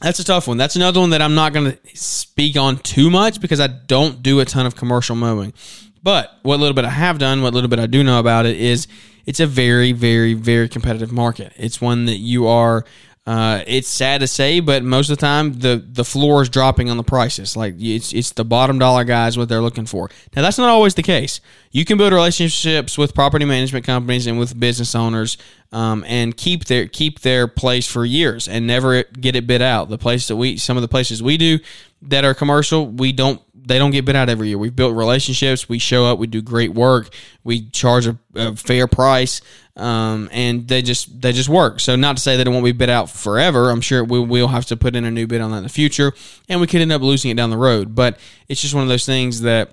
that's 0.00 0.18
a 0.18 0.24
tough 0.24 0.46
one. 0.46 0.58
That's 0.58 0.76
another 0.76 1.00
one 1.00 1.10
that 1.10 1.22
I'm 1.22 1.34
not 1.34 1.52
going 1.52 1.72
to 1.72 1.78
speak 1.96 2.56
on 2.56 2.78
too 2.78 3.10
much 3.10 3.40
because 3.40 3.60
I 3.60 3.66
don't 3.68 4.22
do 4.22 4.40
a 4.40 4.44
ton 4.44 4.66
of 4.66 4.76
commercial 4.76 5.16
mowing. 5.16 5.54
But 6.02 6.38
what 6.42 6.60
little 6.60 6.74
bit 6.74 6.84
I 6.84 6.90
have 6.90 7.18
done, 7.18 7.42
what 7.42 7.54
little 7.54 7.70
bit 7.70 7.78
I 7.78 7.86
do 7.86 8.04
know 8.04 8.20
about 8.20 8.46
it 8.46 8.56
is 8.56 8.86
it's 9.24 9.40
a 9.40 9.46
very, 9.46 9.92
very, 9.92 10.34
very 10.34 10.68
competitive 10.68 11.12
market. 11.12 11.52
It's 11.56 11.80
one 11.80 12.04
that 12.06 12.18
you 12.18 12.46
are 12.46 12.84
uh, 13.26 13.64
it's 13.66 13.88
sad 13.88 14.20
to 14.20 14.26
say, 14.28 14.60
but 14.60 14.84
most 14.84 15.10
of 15.10 15.16
the 15.16 15.20
time 15.20 15.58
the 15.58 15.84
the 15.84 16.04
floor 16.04 16.42
is 16.42 16.48
dropping 16.48 16.90
on 16.90 16.96
the 16.96 17.02
prices. 17.02 17.56
Like 17.56 17.74
it's 17.76 18.12
it's 18.12 18.30
the 18.30 18.44
bottom 18.44 18.78
dollar 18.78 19.02
guys 19.02 19.36
what 19.36 19.48
they're 19.48 19.60
looking 19.60 19.86
for. 19.86 20.08
Now 20.36 20.42
that's 20.42 20.58
not 20.58 20.68
always 20.68 20.94
the 20.94 21.02
case. 21.02 21.40
You 21.72 21.84
can 21.84 21.98
build 21.98 22.12
relationships 22.12 22.96
with 22.96 23.14
property 23.14 23.44
management 23.44 23.84
companies 23.84 24.28
and 24.28 24.38
with 24.38 24.58
business 24.58 24.94
owners, 24.94 25.38
um, 25.72 26.04
and 26.06 26.36
keep 26.36 26.66
their 26.66 26.86
keep 26.86 27.20
their 27.20 27.48
place 27.48 27.90
for 27.90 28.04
years 28.04 28.46
and 28.46 28.64
never 28.64 29.02
get 29.02 29.34
it 29.34 29.44
bid 29.44 29.60
out. 29.60 29.88
The 29.88 29.98
place 29.98 30.28
that 30.28 30.36
we 30.36 30.56
some 30.56 30.76
of 30.76 30.82
the 30.82 30.88
places 30.88 31.20
we 31.20 31.36
do 31.36 31.58
that 32.02 32.24
are 32.24 32.34
commercial, 32.34 32.86
we 32.86 33.12
don't 33.12 33.40
they 33.66 33.78
don't 33.78 33.90
get 33.90 34.04
bid 34.04 34.14
out 34.14 34.28
every 34.28 34.48
year. 34.48 34.58
We've 34.58 34.74
built 34.74 34.94
relationships. 34.94 35.68
We 35.68 35.80
show 35.80 36.06
up. 36.06 36.20
We 36.20 36.28
do 36.28 36.40
great 36.40 36.72
work. 36.72 37.08
We 37.42 37.68
charge 37.70 38.06
a, 38.06 38.16
a 38.36 38.54
fair 38.54 38.86
price, 38.86 39.40
um, 39.74 40.28
and 40.30 40.68
they 40.68 40.82
just 40.82 41.20
they 41.20 41.32
just 41.32 41.48
work. 41.48 41.80
So 41.80 41.96
not 41.96 42.16
to 42.16 42.22
say 42.22 42.36
that 42.36 42.46
it 42.46 42.50
won't 42.50 42.64
be 42.64 42.72
bid 42.72 42.90
out 42.90 43.10
forever. 43.10 43.70
I'm 43.70 43.80
sure 43.80 44.04
we 44.04 44.20
will 44.20 44.48
have 44.48 44.66
to 44.66 44.76
put 44.76 44.94
in 44.94 45.04
a 45.04 45.10
new 45.10 45.26
bid 45.26 45.40
on 45.40 45.50
that 45.50 45.58
in 45.58 45.62
the 45.64 45.68
future, 45.68 46.12
and 46.48 46.60
we 46.60 46.68
could 46.68 46.80
end 46.80 46.92
up 46.92 47.02
losing 47.02 47.30
it 47.30 47.36
down 47.36 47.50
the 47.50 47.56
road. 47.56 47.94
But 47.94 48.18
it's 48.48 48.60
just 48.60 48.74
one 48.74 48.84
of 48.84 48.88
those 48.88 49.06
things 49.06 49.40
that. 49.42 49.70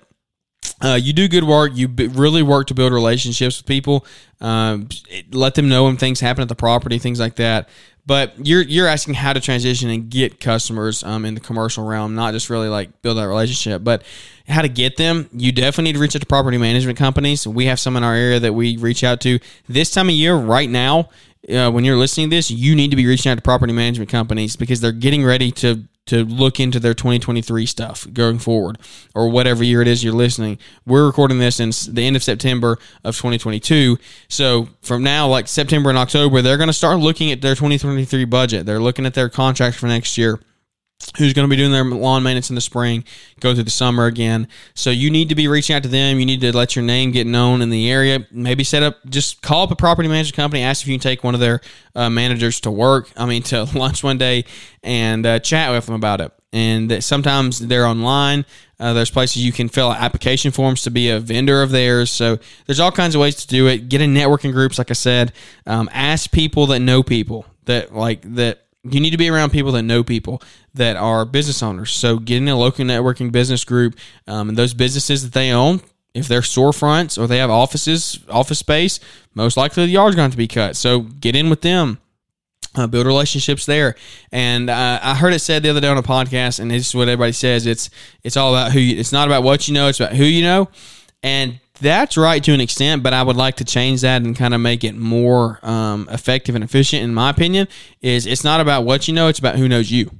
Uh, 0.81 0.99
you 1.01 1.13
do 1.13 1.27
good 1.27 1.43
work. 1.43 1.71
You 1.73 1.87
b- 1.87 2.07
really 2.07 2.43
work 2.43 2.67
to 2.67 2.73
build 2.73 2.93
relationships 2.93 3.59
with 3.59 3.65
people. 3.65 4.05
Um, 4.41 4.89
let 5.31 5.55
them 5.55 5.69
know 5.69 5.85
when 5.85 5.97
things 5.97 6.19
happen 6.19 6.41
at 6.41 6.49
the 6.49 6.55
property, 6.55 6.99
things 6.99 7.19
like 7.19 7.35
that. 7.35 7.69
But 8.05 8.45
you're 8.45 8.63
you're 8.63 8.87
asking 8.87 9.13
how 9.13 9.31
to 9.31 9.39
transition 9.39 9.89
and 9.89 10.09
get 10.09 10.41
customers 10.41 11.03
um, 11.03 11.23
in 11.23 11.35
the 11.35 11.39
commercial 11.39 11.85
realm, 11.85 12.15
not 12.15 12.33
just 12.33 12.49
really 12.49 12.67
like 12.67 13.01
build 13.01 13.17
that 13.17 13.27
relationship, 13.29 13.81
but 13.83 14.03
how 14.45 14.61
to 14.61 14.67
get 14.67 14.97
them. 14.97 15.29
You 15.31 15.53
definitely 15.53 15.85
need 15.85 15.93
to 15.93 15.99
reach 15.99 16.15
out 16.15 16.19
to 16.19 16.27
property 16.27 16.57
management 16.57 16.97
companies. 16.97 17.47
We 17.47 17.67
have 17.67 17.79
some 17.79 17.95
in 17.95 18.03
our 18.03 18.13
area 18.13 18.41
that 18.41 18.53
we 18.53 18.75
reach 18.75 19.05
out 19.05 19.21
to 19.21 19.39
this 19.69 19.89
time 19.89 20.09
of 20.09 20.15
year. 20.15 20.35
Right 20.35 20.69
now, 20.69 21.09
uh, 21.49 21.71
when 21.71 21.85
you're 21.85 21.95
listening 21.95 22.29
to 22.29 22.35
this, 22.35 22.51
you 22.51 22.75
need 22.75 22.91
to 22.91 22.97
be 22.97 23.05
reaching 23.05 23.31
out 23.31 23.35
to 23.35 23.41
property 23.41 23.71
management 23.71 24.09
companies 24.09 24.57
because 24.57 24.81
they're 24.81 24.91
getting 24.91 25.23
ready 25.23 25.51
to 25.51 25.85
to 26.05 26.25
look 26.25 26.59
into 26.59 26.79
their 26.79 26.93
2023 26.93 27.65
stuff 27.65 28.05
going 28.11 28.39
forward 28.39 28.77
or 29.15 29.29
whatever 29.29 29.63
year 29.63 29.81
it 29.81 29.87
is 29.87 30.03
you're 30.03 30.13
listening. 30.13 30.57
We're 30.85 31.05
recording 31.05 31.39
this 31.39 31.59
in 31.59 31.71
the 31.93 32.05
end 32.05 32.15
of 32.15 32.23
September 32.23 32.77
of 33.03 33.15
2022. 33.15 33.97
So 34.27 34.67
from 34.81 35.03
now, 35.03 35.27
like 35.27 35.47
September 35.47 35.89
and 35.89 35.97
October, 35.97 36.41
they're 36.41 36.57
going 36.57 36.67
to 36.67 36.73
start 36.73 36.99
looking 36.99 37.31
at 37.31 37.41
their 37.41 37.55
2023 37.55 38.25
budget. 38.25 38.65
They're 38.65 38.79
looking 38.79 39.05
at 39.05 39.13
their 39.13 39.29
contracts 39.29 39.79
for 39.79 39.87
next 39.87 40.17
year 40.17 40.39
who's 41.17 41.33
going 41.33 41.47
to 41.47 41.49
be 41.49 41.57
doing 41.57 41.71
their 41.71 41.83
lawn 41.83 42.23
maintenance 42.23 42.49
in 42.49 42.55
the 42.55 42.61
spring, 42.61 43.03
go 43.39 43.53
through 43.53 43.63
the 43.63 43.71
summer 43.71 44.05
again. 44.05 44.47
So 44.73 44.89
you 44.89 45.09
need 45.09 45.29
to 45.29 45.35
be 45.35 45.47
reaching 45.47 45.75
out 45.75 45.83
to 45.83 45.89
them. 45.89 46.19
You 46.19 46.25
need 46.25 46.41
to 46.41 46.55
let 46.55 46.75
your 46.75 46.83
name 46.83 47.11
get 47.11 47.27
known 47.27 47.61
in 47.61 47.69
the 47.69 47.89
area. 47.89 48.25
Maybe 48.31 48.63
set 48.63 48.83
up, 48.83 48.97
just 49.07 49.41
call 49.41 49.63
up 49.63 49.71
a 49.71 49.75
property 49.75 50.07
management 50.07 50.35
company, 50.35 50.63
ask 50.63 50.81
if 50.81 50.87
you 50.87 50.95
can 50.95 51.01
take 51.01 51.23
one 51.23 51.33
of 51.33 51.39
their 51.39 51.61
uh, 51.95 52.09
managers 52.09 52.59
to 52.61 52.71
work. 52.71 53.09
I 53.17 53.25
mean, 53.25 53.43
to 53.43 53.63
lunch 53.77 54.03
one 54.03 54.17
day 54.17 54.45
and 54.83 55.25
uh, 55.25 55.39
chat 55.39 55.71
with 55.71 55.85
them 55.85 55.95
about 55.95 56.21
it. 56.21 56.31
And 56.51 57.03
sometimes 57.03 57.59
they're 57.59 57.85
online. 57.85 58.45
Uh, 58.79 58.93
there's 58.93 59.09
places 59.09 59.43
you 59.43 59.51
can 59.51 59.69
fill 59.69 59.89
out 59.89 60.01
application 60.01 60.51
forms 60.51 60.83
to 60.83 60.91
be 60.91 61.09
a 61.09 61.19
vendor 61.19 61.61
of 61.61 61.71
theirs. 61.71 62.11
So 62.11 62.37
there's 62.65 62.79
all 62.79 62.91
kinds 62.91 63.15
of 63.15 63.21
ways 63.21 63.35
to 63.37 63.47
do 63.47 63.67
it. 63.67 63.89
Get 63.89 64.01
in 64.01 64.13
networking 64.13 64.51
groups, 64.51 64.77
like 64.77 64.91
I 64.91 64.93
said. 64.93 65.31
Um, 65.65 65.89
ask 65.93 66.31
people 66.31 66.67
that 66.67 66.79
know 66.79 67.01
people 67.01 67.45
that 67.65 67.95
like 67.95 68.21
that 68.35 68.62
you 68.83 68.99
need 68.99 69.11
to 69.11 69.17
be 69.17 69.29
around 69.29 69.51
people 69.51 69.71
that 69.73 69.83
know 69.83 70.03
people 70.03 70.41
that 70.73 70.95
are 70.95 71.25
business 71.25 71.63
owners. 71.63 71.91
So 71.91 72.17
getting 72.17 72.49
a 72.49 72.57
local 72.57 72.85
networking 72.85 73.31
business 73.31 73.63
group 73.63 73.95
um, 74.27 74.49
and 74.49 74.57
those 74.57 74.73
businesses 74.73 75.23
that 75.23 75.33
they 75.33 75.51
own, 75.51 75.81
if 76.13 76.27
they're 76.27 76.41
storefronts 76.41 77.17
or 77.17 77.27
they 77.27 77.37
have 77.37 77.49
offices, 77.49 78.19
office 78.29 78.59
space, 78.59 78.99
most 79.33 79.57
likely 79.57 79.85
the 79.85 79.91
yard's 79.91 80.15
going 80.15 80.31
to 80.31 80.37
be 80.37 80.47
cut. 80.47 80.75
So 80.75 81.01
get 81.01 81.35
in 81.35 81.49
with 81.49 81.61
them. 81.61 81.99
Uh, 82.75 82.87
build 82.87 83.05
relationships 83.05 83.67
there, 83.67 83.93
and 84.31 84.67
uh, 84.67 84.99
I 84.99 85.13
heard 85.13 85.31
it 85.31 85.41
said 85.41 85.61
the 85.61 85.69
other 85.69 85.79
day 85.79 85.89
on 85.89 85.97
a 85.99 86.01
podcast, 86.01 86.59
and 86.59 86.71
this 86.71 86.87
is 86.87 86.95
what 86.95 87.07
everybody 87.07 87.31
says: 87.31 87.67
it's 87.67 87.91
it's 88.23 88.35
all 88.35 88.55
about 88.55 88.71
who. 88.71 88.79
You, 88.79 88.99
it's 88.99 89.11
not 89.11 89.27
about 89.27 89.43
what 89.43 89.67
you 89.67 89.75
know; 89.75 89.89
it's 89.89 89.99
about 89.99 90.15
who 90.15 90.23
you 90.23 90.41
know. 90.41 90.69
And 91.21 91.59
that's 91.81 92.17
right 92.17 92.43
to 92.43 92.53
an 92.53 92.61
extent, 92.61 93.03
but 93.03 93.13
I 93.13 93.23
would 93.23 93.35
like 93.35 93.57
to 93.57 93.65
change 93.65 94.01
that 94.01 94.21
and 94.21 94.35
kind 94.35 94.53
of 94.53 94.61
make 94.61 94.83
it 94.83 94.95
more 94.95 95.59
um, 95.63 96.07
effective 96.11 96.55
and 96.55 96.63
efficient. 96.63 97.03
In 97.03 97.13
my 97.13 97.29
opinion, 97.29 97.67
is 98.01 98.25
it's 98.25 98.43
not 98.43 98.61
about 98.61 98.83
what 98.85 99.07
you 99.07 99.13
know; 99.13 99.27
it's 99.27 99.39
about 99.39 99.55
who 99.57 99.67
knows 99.67 99.91
you. 99.91 100.11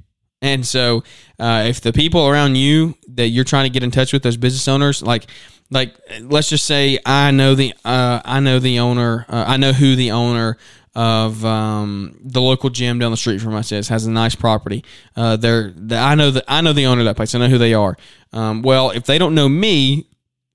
And 0.42 0.66
so, 0.66 1.04
uh, 1.38 1.64
if 1.66 1.80
the 1.80 1.92
people 1.92 2.28
around 2.28 2.56
you 2.56 2.94
that 3.14 3.28
you're 3.28 3.44
trying 3.44 3.64
to 3.64 3.70
get 3.70 3.82
in 3.82 3.90
touch 3.90 4.12
with, 4.12 4.22
those 4.22 4.36
business 4.36 4.68
owners, 4.68 5.02
like 5.02 5.26
like 5.70 5.94
let's 6.22 6.48
just 6.48 6.66
say 6.66 6.98
I 7.06 7.30
know 7.30 7.54
the 7.54 7.72
uh, 7.84 8.20
I 8.24 8.40
know 8.40 8.58
the 8.58 8.80
owner, 8.80 9.24
uh, 9.28 9.44
I 9.46 9.56
know 9.56 9.72
who 9.72 9.96
the 9.96 10.10
owner 10.10 10.58
of 10.94 11.44
um, 11.44 12.16
the 12.22 12.40
local 12.40 12.70
gym 12.70 12.98
down 12.98 13.10
the 13.10 13.16
street 13.16 13.40
from 13.40 13.54
us 13.54 13.72
is 13.72 13.88
has 13.88 14.06
a 14.06 14.10
nice 14.10 14.34
property. 14.34 14.84
Uh, 15.16 15.36
they're, 15.36 15.70
they, 15.70 15.96
I 15.96 16.14
know 16.14 16.30
that 16.30 16.44
I 16.46 16.60
know 16.60 16.72
the 16.72 16.86
owner 16.86 17.00
of 17.00 17.06
that 17.06 17.16
place. 17.16 17.34
I 17.34 17.38
know 17.38 17.48
who 17.48 17.58
they 17.58 17.74
are. 17.74 17.96
Um, 18.32 18.62
well, 18.62 18.90
if 18.90 19.04
they 19.04 19.18
don't 19.18 19.34
know 19.34 19.48
me, 19.48 20.06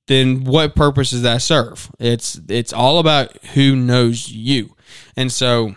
then 0.09 0.43
what 0.43 0.75
purpose 0.75 1.11
does 1.11 1.21
that 1.21 1.41
serve? 1.43 1.91
It's 1.99 2.41
it's 2.49 2.73
all 2.73 2.97
about 2.97 3.37
who 3.53 3.75
knows 3.75 4.29
you, 4.29 4.75
and 5.15 5.31
so 5.31 5.75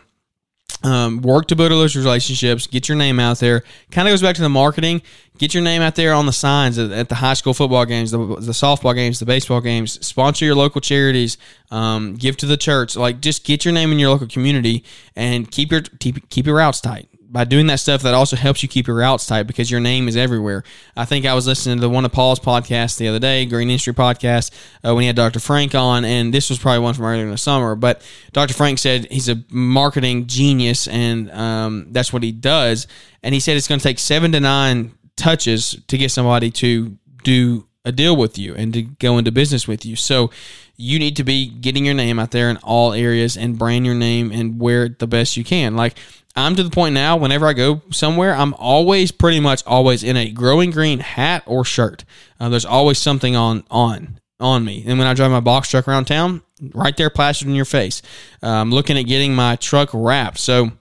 um, 0.82 1.20
work 1.20 1.46
to 1.48 1.56
build 1.56 1.70
those 1.70 1.94
relationships, 1.94 2.66
get 2.66 2.88
your 2.88 2.96
name 2.96 3.20
out 3.20 3.38
there. 3.38 3.62
Kind 3.90 4.08
of 4.08 4.12
goes 4.12 4.22
back 4.22 4.34
to 4.36 4.42
the 4.42 4.48
marketing. 4.48 5.02
Get 5.36 5.52
your 5.54 5.62
name 5.62 5.82
out 5.82 5.96
there 5.96 6.14
on 6.14 6.24
the 6.24 6.32
signs 6.32 6.78
at, 6.78 7.08
the 7.10 7.14
high 7.14 7.34
school 7.34 7.52
football 7.52 7.84
games, 7.84 8.10
the, 8.10 8.18
the, 8.18 8.52
softball 8.52 8.94
games, 8.94 9.18
the 9.18 9.26
baseball 9.26 9.60
games. 9.60 10.04
Sponsor 10.04 10.44
your 10.44 10.54
local 10.54 10.80
charities. 10.80 11.36
Um, 11.70 12.14
give 12.14 12.36
to 12.38 12.46
the 12.46 12.56
church. 12.56 12.96
Like 12.96 13.20
just 13.20 13.44
get 13.44 13.64
your 13.64 13.74
name 13.74 13.92
in 13.92 13.98
your 13.98 14.10
local 14.10 14.28
community 14.28 14.82
and 15.14 15.50
keep 15.50 15.70
your 15.70 15.82
keep, 15.82 16.28
keep 16.30 16.46
your 16.46 16.56
routes 16.56 16.80
tight 16.80 17.08
by 17.32 17.44
doing 17.44 17.66
that 17.68 17.80
stuff, 17.80 18.02
that 18.02 18.12
also 18.12 18.36
helps 18.36 18.62
you 18.62 18.68
keep 18.68 18.86
your 18.86 18.96
routes 18.96 19.26
tight 19.26 19.44
because 19.44 19.70
your 19.70 19.80
name 19.80 20.06
is 20.06 20.18
everywhere. 20.18 20.64
I 20.94 21.06
think 21.06 21.24
I 21.24 21.32
was 21.32 21.46
listening 21.46 21.78
to 21.78 21.80
the 21.80 21.88
one 21.88 22.04
of 22.04 22.12
Paul's 22.12 22.38
podcasts 22.38 22.98
the 22.98 23.08
other 23.08 23.18
day, 23.18 23.46
Green 23.46 23.70
Industry 23.70 23.94
Podcast, 23.94 24.50
uh, 24.84 24.94
when 24.94 25.02
he 25.02 25.06
had 25.06 25.16
Dr. 25.16 25.40
Frank 25.40 25.74
on, 25.74 26.04
and 26.04 26.32
this 26.32 26.50
was 26.50 26.58
probably 26.58 26.80
one 26.80 26.92
from 26.92 27.06
earlier 27.06 27.24
in 27.24 27.30
the 27.30 27.38
summer. 27.38 27.74
But 27.74 28.02
Dr. 28.32 28.52
Frank 28.52 28.78
said 28.78 29.10
he's 29.10 29.30
a 29.30 29.42
marketing 29.50 30.26
genius, 30.26 30.86
and 30.86 31.30
um, 31.30 31.86
that's 31.90 32.12
what 32.12 32.22
he 32.22 32.32
does. 32.32 32.86
And 33.22 33.32
he 33.32 33.40
said 33.40 33.56
it's 33.56 33.68
going 33.68 33.80
to 33.80 33.84
take 33.84 33.98
seven 33.98 34.32
to 34.32 34.40
nine 34.40 34.92
touches 35.16 35.74
to 35.88 35.96
get 35.96 36.10
somebody 36.10 36.50
to 36.50 36.98
do 37.24 37.66
a 37.84 37.92
deal 37.92 38.16
with 38.16 38.38
you 38.38 38.54
and 38.54 38.72
to 38.72 38.82
go 38.82 39.18
into 39.18 39.32
business 39.32 39.66
with 39.66 39.84
you. 39.84 39.96
So 39.96 40.30
you 40.76 40.98
need 40.98 41.16
to 41.16 41.24
be 41.24 41.48
getting 41.48 41.84
your 41.84 41.94
name 41.94 42.18
out 42.18 42.30
there 42.30 42.48
in 42.48 42.56
all 42.58 42.92
areas 42.92 43.36
and 43.36 43.58
brand 43.58 43.84
your 43.84 43.94
name 43.94 44.30
and 44.30 44.60
wear 44.60 44.84
it 44.84 44.98
the 44.98 45.06
best 45.06 45.36
you 45.36 45.44
can. 45.44 45.76
Like 45.76 45.98
I'm 46.34 46.56
to 46.56 46.62
the 46.62 46.70
point 46.70 46.94
now, 46.94 47.16
whenever 47.16 47.46
I 47.46 47.52
go 47.52 47.82
somewhere, 47.90 48.34
I'm 48.34 48.54
always 48.54 49.12
pretty 49.12 49.40
much 49.40 49.62
always 49.66 50.02
in 50.02 50.16
a 50.16 50.30
growing 50.30 50.70
green 50.70 51.00
hat 51.00 51.42
or 51.46 51.64
shirt. 51.64 52.04
Uh, 52.40 52.48
there's 52.48 52.64
always 52.64 52.98
something 52.98 53.36
on 53.36 53.64
on 53.70 54.18
on 54.40 54.64
me. 54.64 54.82
And 54.86 54.98
when 54.98 55.06
I 55.06 55.14
drive 55.14 55.30
my 55.30 55.40
box 55.40 55.68
truck 55.68 55.86
around 55.86 56.06
town, 56.06 56.42
right 56.74 56.96
there 56.96 57.10
plastered 57.10 57.48
in 57.48 57.54
your 57.54 57.64
face. 57.64 58.02
Uh, 58.42 58.48
I'm 58.48 58.70
looking 58.70 58.98
at 58.98 59.02
getting 59.02 59.34
my 59.34 59.56
truck 59.56 59.90
wrapped. 59.92 60.38
So 60.38 60.72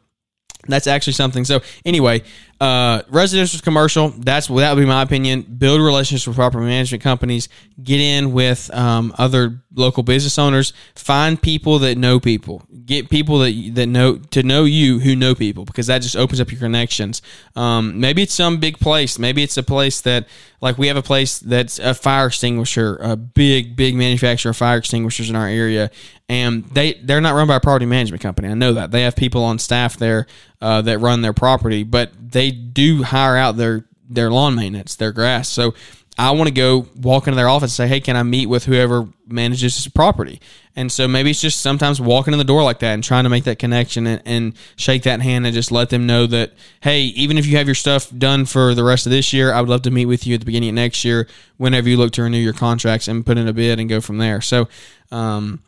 that's 0.68 0.88
actually 0.88 1.14
something. 1.14 1.44
So 1.44 1.62
anyway, 1.86 2.24
uh, 2.62 3.02
residential 3.10 3.60
commercial. 3.60 4.10
That's 4.10 4.45
that 4.45 4.76
would 4.76 4.80
be 4.80 4.86
my 4.86 5.02
opinion. 5.02 5.41
Build 5.41 5.82
relationships 5.82 6.28
with 6.28 6.36
property 6.36 6.63
management 6.63 7.02
companies. 7.02 7.50
Get 7.82 8.00
in 8.00 8.34
with 8.34 8.71
um, 8.71 9.15
other 9.17 9.63
local 9.74 10.04
business 10.04 10.38
owners. 10.38 10.71
Find 10.93 11.41
people 11.41 11.80
that 11.80 11.97
know 11.97 12.19
people. 12.19 12.62
Get 12.86 13.10
people 13.10 13.39
that 13.39 13.71
that 13.74 13.88
know 13.88 14.17
to 14.17 14.43
know 14.43 14.65
you 14.65 15.00
who 15.00 15.15
know 15.15 15.34
people 15.34 15.65
because 15.65 15.88
that 15.88 16.04
just 16.04 16.15
opens 16.15 16.39
up 16.39 16.52
your 16.52 16.60
connections. 16.60 17.24
Um, 17.56 18.00
maybe 18.00 18.21
it's 18.21 18.34
some 18.36 18.60
big 18.60 18.78
place. 18.78 19.17
Maybe 19.17 19.41
it's 19.41 19.58
a 19.58 19.63
place 19.63 20.02
that 20.02 20.28
like 20.62 20.78
we 20.78 20.86
have 20.86 20.97
a 20.97 21.02
place 21.02 21.39
that's 21.39 21.80
a 21.80 21.95
fire 21.95 22.28
extinguisher, 22.28 23.00
a 23.02 23.15
big 23.15 23.76
big 23.76 23.95
manufacturer 23.95 24.52
of 24.52 24.58
fire 24.58 24.78
extinguishers 24.78 25.32
in 25.32 25.36
our 25.36 25.47
area, 25.47 25.89
and 26.32 26.63
they 26.63 26.94
they're 26.94 27.20
not 27.20 27.36
run 27.36 27.46
by 27.46 27.58
a 27.58 27.60
property 27.60 27.86
management 27.86 28.24
company. 28.24 28.48
I 28.48 28.54
know 28.54 28.74
that 28.76 28.91
they 28.91 29.02
have 29.02 29.17
people 29.17 29.44
on 29.44 29.60
staff 29.60 29.98
there 29.98 30.28
uh, 30.62 30.82
that 30.84 31.00
run 31.00 31.22
their 31.22 31.34
property, 31.34 31.84
but 31.84 32.13
they 32.17 32.52
do 32.52 33.04
hire 33.04 33.36
out 33.36 33.58
their 33.58 33.86
their 34.10 34.32
lawn 34.32 34.56
maintenance, 34.56 34.96
their 34.96 35.12
grass. 35.12 35.50
So 35.50 35.74
I 36.17 36.32
want 36.32 36.48
to 36.48 36.54
go 36.54 36.88
walk 36.96 37.28
into 37.28 37.36
their 37.36 37.50
office 37.50 37.78
and 37.78 37.86
say, 37.86 37.88
"Hey, 37.94 38.00
can 38.00 38.15
I 38.15 38.24
meet 38.24 38.46
with 38.46 38.63
whoever 38.63 39.10
manages 39.28 39.76
this 39.76 39.88
property?" 39.89 40.39
And 40.74 40.89
so 40.89 41.06
maybe 41.06 41.32
it's 41.32 41.41
just 41.41 41.60
sometimes 41.60 42.00
walking 42.00 42.34
in 42.34 42.38
the 42.38 42.46
door 42.46 42.63
like 42.63 42.80
that 42.80 42.94
and 42.94 43.04
trying 43.04 43.26
to 43.26 43.30
make 43.30 43.44
that 43.44 43.60
connection 43.60 44.08
and, 44.08 44.22
and, 44.26 44.54
shake 44.78 45.04
that 45.04 45.22
hand 45.22 45.46
and 45.46 45.54
just 45.54 45.70
let 45.70 45.89
them 45.89 46.08
know 46.08 46.26
that, 46.28 46.54
hey, 46.80 47.02
even 47.02 47.38
if 47.38 47.46
you 47.46 47.58
have 47.58 47.67
your 47.67 47.76
stuff 47.76 48.10
done 48.17 48.46
for 48.46 48.74
the 48.74 48.86
rest 48.86 49.06
of 49.06 49.12
this 49.12 49.34
year, 49.34 49.52
I 49.52 49.60
would 49.60 49.70
love 49.70 49.82
to 49.82 49.91
meet 49.91 50.06
with 50.06 50.26
you 50.26 50.36
at 50.36 50.39
the 50.39 50.46
beginning 50.46 50.70
of 50.70 50.76
next 50.76 51.04
year 51.04 51.28
whenever 51.58 51.89
you 51.89 51.98
look 51.98 52.13
to 52.13 52.24
renew 52.24 52.38
your 52.38 52.54
contracts 52.54 53.10
and 53.10 53.26
put 53.26 53.38
in 53.38 53.50
a 53.50 53.54
bid 53.54 53.82
and 53.82 53.89
go 53.89 54.00
from 54.00 54.17
there. 54.17 54.39
So, 54.39 54.70
um, 55.12 55.60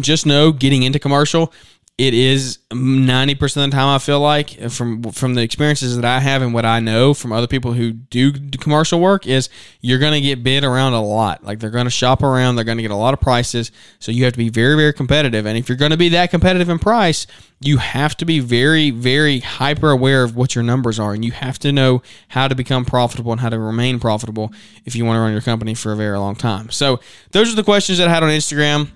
just 0.00 0.26
know 0.26 0.52
getting 0.52 0.82
into 0.82 0.98
commercial 0.98 1.52
it 1.98 2.14
is 2.14 2.58
90% 2.70 3.64
of 3.64 3.70
the 3.70 3.76
time 3.76 3.94
I 3.94 3.98
feel 3.98 4.18
like 4.18 4.58
from 4.70 5.02
from 5.12 5.34
the 5.34 5.42
experiences 5.42 5.94
that 5.94 6.04
I 6.06 6.20
have 6.20 6.40
and 6.40 6.54
what 6.54 6.64
I 6.64 6.80
know 6.80 7.12
from 7.12 7.32
other 7.32 7.46
people 7.46 7.74
who 7.74 7.92
do 7.92 8.32
commercial 8.58 8.98
work 8.98 9.26
is 9.26 9.50
you're 9.82 9.98
going 9.98 10.14
to 10.14 10.20
get 10.20 10.42
bid 10.42 10.64
around 10.64 10.94
a 10.94 11.02
lot. 11.02 11.44
Like 11.44 11.60
they're 11.60 11.70
going 11.70 11.84
to 11.84 11.90
shop 11.90 12.22
around, 12.22 12.56
they're 12.56 12.64
going 12.64 12.78
to 12.78 12.82
get 12.82 12.90
a 12.90 12.96
lot 12.96 13.12
of 13.12 13.20
prices, 13.20 13.70
so 13.98 14.10
you 14.10 14.24
have 14.24 14.32
to 14.32 14.38
be 14.38 14.48
very 14.48 14.74
very 14.74 14.94
competitive. 14.94 15.44
And 15.44 15.58
if 15.58 15.68
you're 15.68 15.76
going 15.76 15.90
to 15.90 15.98
be 15.98 16.08
that 16.08 16.30
competitive 16.30 16.70
in 16.70 16.78
price, 16.78 17.26
you 17.60 17.76
have 17.76 18.16
to 18.16 18.24
be 18.24 18.40
very 18.40 18.90
very 18.90 19.40
hyper 19.40 19.90
aware 19.90 20.24
of 20.24 20.34
what 20.34 20.54
your 20.54 20.64
numbers 20.64 20.98
are 20.98 21.12
and 21.12 21.22
you 21.22 21.32
have 21.32 21.58
to 21.58 21.72
know 21.72 22.02
how 22.28 22.48
to 22.48 22.54
become 22.54 22.86
profitable 22.86 23.32
and 23.32 23.40
how 23.42 23.50
to 23.50 23.58
remain 23.58 24.00
profitable 24.00 24.50
if 24.86 24.96
you 24.96 25.04
want 25.04 25.18
to 25.18 25.20
run 25.20 25.32
your 25.32 25.42
company 25.42 25.74
for 25.74 25.92
a 25.92 25.96
very 25.96 26.18
long 26.18 26.36
time. 26.36 26.70
So, 26.70 27.00
those 27.32 27.52
are 27.52 27.56
the 27.56 27.62
questions 27.62 27.98
that 27.98 28.08
I 28.08 28.10
had 28.14 28.22
on 28.22 28.30
Instagram. 28.30 28.88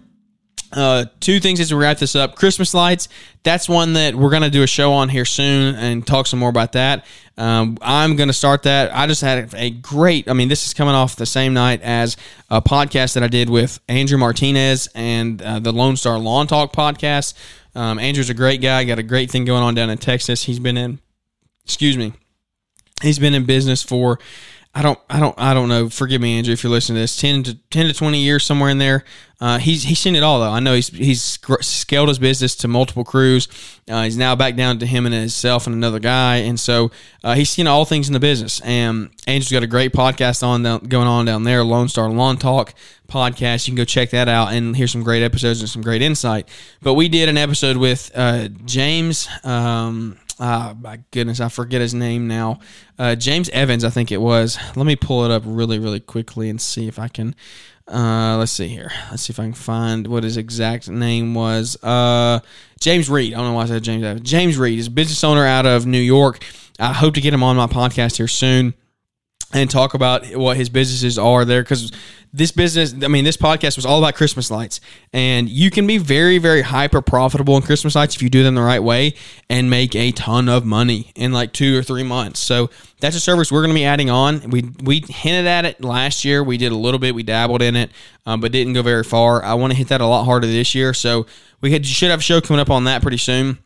Uh, 0.73 1.05
two 1.21 1.39
things 1.39 1.61
as 1.61 1.73
we 1.73 1.81
wrap 1.81 1.99
this 1.99 2.17
up 2.17 2.35
Christmas 2.35 2.75
lights. 2.75 3.09
That's 3.45 3.69
one 3.69 3.93
that 3.93 4.15
we're 4.15 4.31
going 4.31 4.43
to 4.43 4.51
do 4.51 4.63
a 4.65 4.67
show 4.67 4.93
on 4.93 5.09
here 5.09 5.25
soon 5.25 5.77
and 5.77 6.05
talk 6.05 6.27
some 6.27 6.41
more 6.41 6.49
about 6.49 6.73
that. 6.73 7.07
Um, 7.39 7.79
I'm 7.81 8.17
going 8.17 8.29
to 8.29 8.33
start 8.33 8.65
that. 8.65 8.95
I 8.95 9.07
just 9.07 9.21
had 9.21 9.55
a 9.55 9.71
great, 9.71 10.29
I 10.29 10.33
mean, 10.33 10.49
this 10.49 10.67
is 10.67 10.75
coming 10.75 10.95
off 10.95 11.17
the 11.17 11.27
same 11.27 11.55
night 11.55 11.83
as 11.83 12.17
a 12.51 12.61
podcast 12.61 13.15
that 13.15 13.23
I 13.23 13.29
did 13.29 13.49
with 13.49 13.79
Andrew 13.89 14.19
Martinez 14.19 14.89
and 14.95 15.41
uh, 15.41 15.61
the 15.61 15.73
Lone 15.73 15.97
Star 15.97 16.19
Lawn 16.19 16.47
Talk 16.47 16.73
podcast. 16.73 17.35
Um, 17.75 17.99
Andrew's 17.99 18.31
a 18.31 18.35
great 18.35 18.61
guy, 18.61 18.85
got 18.85 18.99
a 18.99 19.05
great 19.05 19.31
thing 19.31 19.45
going 19.45 19.63
on 19.63 19.75
down 19.75 19.91
in 19.91 19.99
Texas. 19.99 20.45
He's 20.45 20.59
been 20.59 20.77
in, 20.77 20.99
excuse 21.65 21.97
me, 21.97 22.15
he's 23.03 23.19
been 23.19 23.35
in 23.35 23.45
business 23.45 23.83
for 23.83 24.19
I 24.77 24.83
don't, 24.83 24.99
I 25.09 25.21
don't, 25.21 25.35
I 25.39 25.55
don't 25.55 25.71
know. 25.71 25.89
Forgive 25.89 26.21
me, 26.21 26.37
Andrew, 26.37 26.53
if 26.53 26.63
you're 26.63 26.71
listening 26.71 26.97
to 26.97 27.01
this. 27.01 27.17
Ten 27.17 27.43
to 27.45 27.55
ten 27.71 27.87
to 27.87 27.95
twenty 27.95 28.21
years, 28.21 28.45
somewhere 28.45 28.69
in 28.69 28.77
there. 28.77 29.05
Uh, 29.41 29.57
he's 29.57 29.85
he's 29.85 29.99
seen 29.99 30.15
it 30.15 30.23
all 30.23 30.39
though. 30.39 30.51
I 30.51 30.61
know 30.61 30.75
he's 30.75 30.89
he's 30.89 31.23
scaled 31.23 32.09
his 32.09 32.19
business 32.19 32.55
to 32.57 32.69
multiple 32.69 33.03
crews. 33.03 33.49
Uh, 33.89 34.03
he's 34.03 34.19
now 34.19 34.37
back 34.37 34.55
down 34.55 34.79
to 34.81 34.87
him 34.87 35.07
and 35.07 35.15
himself 35.15 35.67
and 35.67 35.75
another 35.75 35.99
guy, 35.99 36.37
and 36.37 36.61
so 36.61 36.91
uh, 37.25 37.35
he's 37.35 37.49
seen 37.49 37.67
all 37.67 37.87
things 37.87 38.07
in 38.07 38.13
the 38.13 38.21
business. 38.21 38.61
And 38.61 39.09
Andrew's 39.27 39.51
got 39.51 39.63
a 39.63 39.67
great 39.67 39.95
podcast 39.95 40.43
on 40.43 40.63
down, 40.63 40.81
going 40.81 41.09
on 41.09 41.25
down 41.25 41.45
there, 41.45 41.65
Lone 41.65 41.89
Star 41.89 42.11
Lawn 42.11 42.37
Talk 42.37 42.75
podcast. 43.09 43.67
You 43.67 43.73
can 43.73 43.77
go 43.77 43.87
check 43.87 44.11
that 44.11 44.29
out 44.29 44.53
and 44.53 44.77
hear 44.77 44.89
some 44.89 45.03
great 45.03 45.23
episodes 45.23 45.61
and 45.61 45.71
some 45.71 45.81
great 45.81 46.03
insight. 46.03 46.51
But 46.83 46.95
we 46.95 47.09
did 47.09 47.31
an 47.31 47.39
episode 47.39 47.79
with 47.79 48.11
uh, 48.15 48.49
James. 48.67 49.27
Um, 49.43 50.19
uh, 50.39 50.75
my 50.79 51.01
goodness, 51.11 51.41
I 51.41 51.49
forget 51.49 51.81
his 51.81 51.95
name 51.95 52.29
now. 52.29 52.61
Uh, 52.99 53.15
James 53.15 53.49
Evans, 53.51 53.85
I 53.85 53.91
think 53.91 54.13
it 54.13 54.21
was. 54.21 54.59
Let 54.77 54.87
me 54.87 54.97
pull 54.97 55.25
it 55.25 55.31
up 55.31 55.43
really, 55.47 55.79
really 55.79 56.01
quickly 56.01 56.51
and 56.51 56.61
see 56.61 56.89
if 56.89 56.99
I 56.99 57.09
can. 57.09 57.35
Uh, 57.89 58.37
let's 58.39 58.53
see 58.53 58.69
here. 58.69 58.91
Let's 59.11 59.23
see 59.23 59.33
if 59.33 59.39
I 59.39 59.45
can 59.45 59.53
find 59.55 60.07
what 60.09 60.25
his 60.25 60.37
exact 60.37 60.89
name 60.89 61.35
was. 61.35 61.83
Uh, 61.83 62.41
James 62.81 63.09
Reed. 63.09 63.33
I 63.33 63.39
don't 63.39 63.47
know 63.47 63.53
why 63.55 63.63
I 63.63 63.67
said 63.67 63.85
James 63.85 64.05
Evans. 64.05 64.29
James 64.29 64.59
Reed 64.59 64.79
is 64.79 64.89
a 64.89 64.91
business 64.91 65.23
owner 65.25 65.47
out 65.47 65.67
of 65.67 65.87
New 65.87 66.01
York. 66.01 66.45
I 66.79 66.93
hope 66.93 67.15
to 67.15 67.21
get 67.21 67.33
him 67.33 67.43
on 67.43 67.57
my 67.57 67.67
podcast 67.67 68.17
here 68.17 68.29
soon 68.29 68.75
and 69.57 69.71
talk 69.71 69.95
about 69.95 70.27
what 70.37 70.57
his 70.57 70.69
businesses 70.69 71.19
are 71.19 71.45
there 71.47 71.63
because 71.63 71.91
this 72.33 72.53
business 72.53 72.95
i 73.03 73.09
mean 73.09 73.25
this 73.25 73.39
podcast 73.39 73.77
was 73.77 73.87
all 73.87 73.99
about 73.99 74.15
christmas 74.15 74.51
lights. 74.51 74.81
And 75.13 75.49
you 75.49 75.71
can 75.71 75.87
be 75.87 75.97
very 75.97 76.39
very 76.39 76.61
hyper 76.61 77.01
profitable 77.01 77.57
in 77.57 77.63
christmas 77.63 77.95
lights 77.95 78.15
if 78.15 78.23
you 78.23 78.29
do 78.29 78.43
them 78.43 78.55
the 78.55 78.63
right 78.63 78.83
way 78.83 79.15
and 79.49 79.71
make 79.71 79.97
a 79.97 80.13
ton 80.13 80.49
of 80.49 80.67
money 80.67 81.11
in 81.15 81.33
like 81.33 81.53
two 81.53 81.79
or 81.79 81.83
three 81.83 82.03
months. 82.03 82.39
So 82.41 82.69
that's 83.01 83.17
a 83.17 83.21
service 83.21 83.51
we're 83.51 83.63
going 83.63 83.75
to 83.75 83.81
be 83.81 83.85
adding 83.85 84.11
on. 84.11 84.51
We 84.51 84.71
we 84.83 85.01
hinted 85.09 85.47
at 85.47 85.65
it 85.65 85.83
last 85.83 86.25
year. 86.25 86.45
We 86.45 86.59
did 86.59 86.73
a 86.73 86.77
little 86.77 87.01
bit. 87.01 87.15
We 87.15 87.23
dabbled 87.23 87.63
in 87.63 87.77
it 87.77 87.91
um, 88.27 88.41
but 88.41 88.53
didn't 88.53 88.75
go 88.75 88.83
very 88.83 89.05
far. 89.05 89.43
I 89.43 89.55
want 89.55 89.73
to 89.73 89.77
hit 89.77 89.89
that 89.89 90.03
a 90.03 90.07
lot 90.07 90.25
harder 90.25 90.47
this 90.47 90.75
year. 90.75 90.93
So 90.93 91.27
we 91.63 91.83
should 91.83 92.11
have 92.11 92.21
a 92.21 92.23
show 92.23 92.41
coming 92.41 92.61
up 92.61 92.71
on 92.71 92.85
that 92.85 93.01
pretty 93.01 93.19
soon 93.19 93.59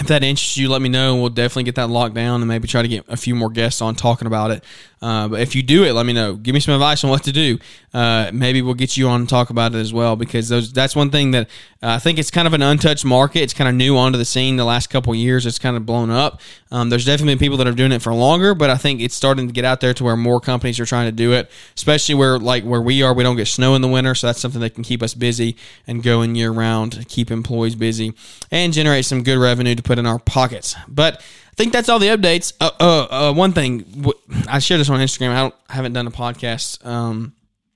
if 0.00 0.08
that 0.08 0.24
interests 0.24 0.56
you, 0.56 0.68
let 0.68 0.82
me 0.82 0.88
know, 0.88 1.16
we'll 1.16 1.30
definitely 1.30 1.62
get 1.62 1.76
that 1.76 1.88
locked 1.88 2.14
down 2.14 2.40
and 2.40 2.48
maybe 2.48 2.66
try 2.66 2.82
to 2.82 2.88
get 2.88 3.04
a 3.08 3.16
few 3.16 3.34
more 3.34 3.48
guests 3.48 3.80
on 3.80 3.94
talking 3.94 4.26
about 4.26 4.50
it. 4.50 4.64
Uh, 5.00 5.28
but 5.28 5.40
if 5.40 5.54
you 5.54 5.62
do 5.62 5.84
it, 5.84 5.92
let 5.92 6.06
me 6.06 6.14
know. 6.14 6.34
Give 6.34 6.54
me 6.54 6.60
some 6.60 6.72
advice 6.72 7.04
on 7.04 7.10
what 7.10 7.24
to 7.24 7.32
do. 7.32 7.58
Uh, 7.92 8.30
maybe 8.32 8.62
we'll 8.62 8.72
get 8.72 8.96
you 8.96 9.06
on 9.06 9.20
and 9.20 9.28
talk 9.28 9.50
about 9.50 9.74
it 9.74 9.78
as 9.78 9.92
well 9.92 10.16
because 10.16 10.48
those 10.48 10.72
that's 10.72 10.96
one 10.96 11.10
thing 11.10 11.32
that 11.32 11.46
uh, 11.82 11.90
I 11.90 11.98
think 11.98 12.18
it's 12.18 12.30
kind 12.30 12.46
of 12.48 12.54
an 12.54 12.62
untouched 12.62 13.04
market. 13.04 13.40
It's 13.40 13.52
kind 13.52 13.68
of 13.68 13.74
new 13.74 13.98
onto 13.98 14.16
the 14.16 14.24
scene 14.24 14.56
the 14.56 14.64
last 14.64 14.88
couple 14.88 15.14
years. 15.14 15.44
It's 15.44 15.58
kind 15.58 15.76
of 15.76 15.84
blown 15.84 16.08
up. 16.08 16.40
Um, 16.70 16.88
there's 16.88 17.04
definitely 17.04 17.36
people 17.36 17.58
that 17.58 17.66
are 17.66 17.72
doing 17.72 17.92
it 17.92 18.00
for 18.00 18.14
longer, 18.14 18.54
but 18.54 18.70
I 18.70 18.76
think 18.76 19.02
it's 19.02 19.14
starting 19.14 19.46
to 19.46 19.52
get 19.52 19.66
out 19.66 19.80
there 19.80 19.92
to 19.92 20.02
where 20.02 20.16
more 20.16 20.40
companies 20.40 20.80
are 20.80 20.86
trying 20.86 21.06
to 21.06 21.12
do 21.12 21.34
it, 21.34 21.50
especially 21.76 22.14
where 22.14 22.38
like 22.38 22.64
where 22.64 22.80
we 22.80 23.02
are, 23.02 23.12
we 23.12 23.22
don't 23.22 23.36
get 23.36 23.46
snow 23.46 23.74
in 23.74 23.82
the 23.82 23.88
winter, 23.88 24.14
so 24.14 24.28
that's 24.28 24.40
something 24.40 24.62
that 24.62 24.70
can 24.70 24.82
keep 24.84 25.02
us 25.02 25.12
busy 25.12 25.54
and 25.86 26.02
going 26.02 26.34
year 26.34 26.50
round, 26.50 27.06
keep 27.08 27.30
employees 27.30 27.74
busy, 27.74 28.14
and 28.50 28.72
generate 28.72 29.04
some 29.04 29.22
good 29.22 29.38
revenue 29.38 29.74
put 29.84 29.98
in 29.98 30.06
our 30.06 30.18
pockets. 30.18 30.74
But 30.88 31.20
I 31.20 31.54
think 31.54 31.72
that's 31.72 31.88
all 31.88 32.00
the 32.00 32.08
updates. 32.08 32.52
Uh, 32.60 32.70
uh, 32.80 33.06
uh, 33.10 33.32
one 33.32 33.52
thing 33.52 34.04
I 34.48 34.58
shared 34.58 34.80
this 34.80 34.90
on 34.90 34.98
Instagram. 34.98 35.30
I, 35.30 35.52
I 35.68 35.74
haven't 35.74 35.92
done 35.92 36.06
a 36.06 36.10
podcast 36.10 36.84
um, 36.84 37.32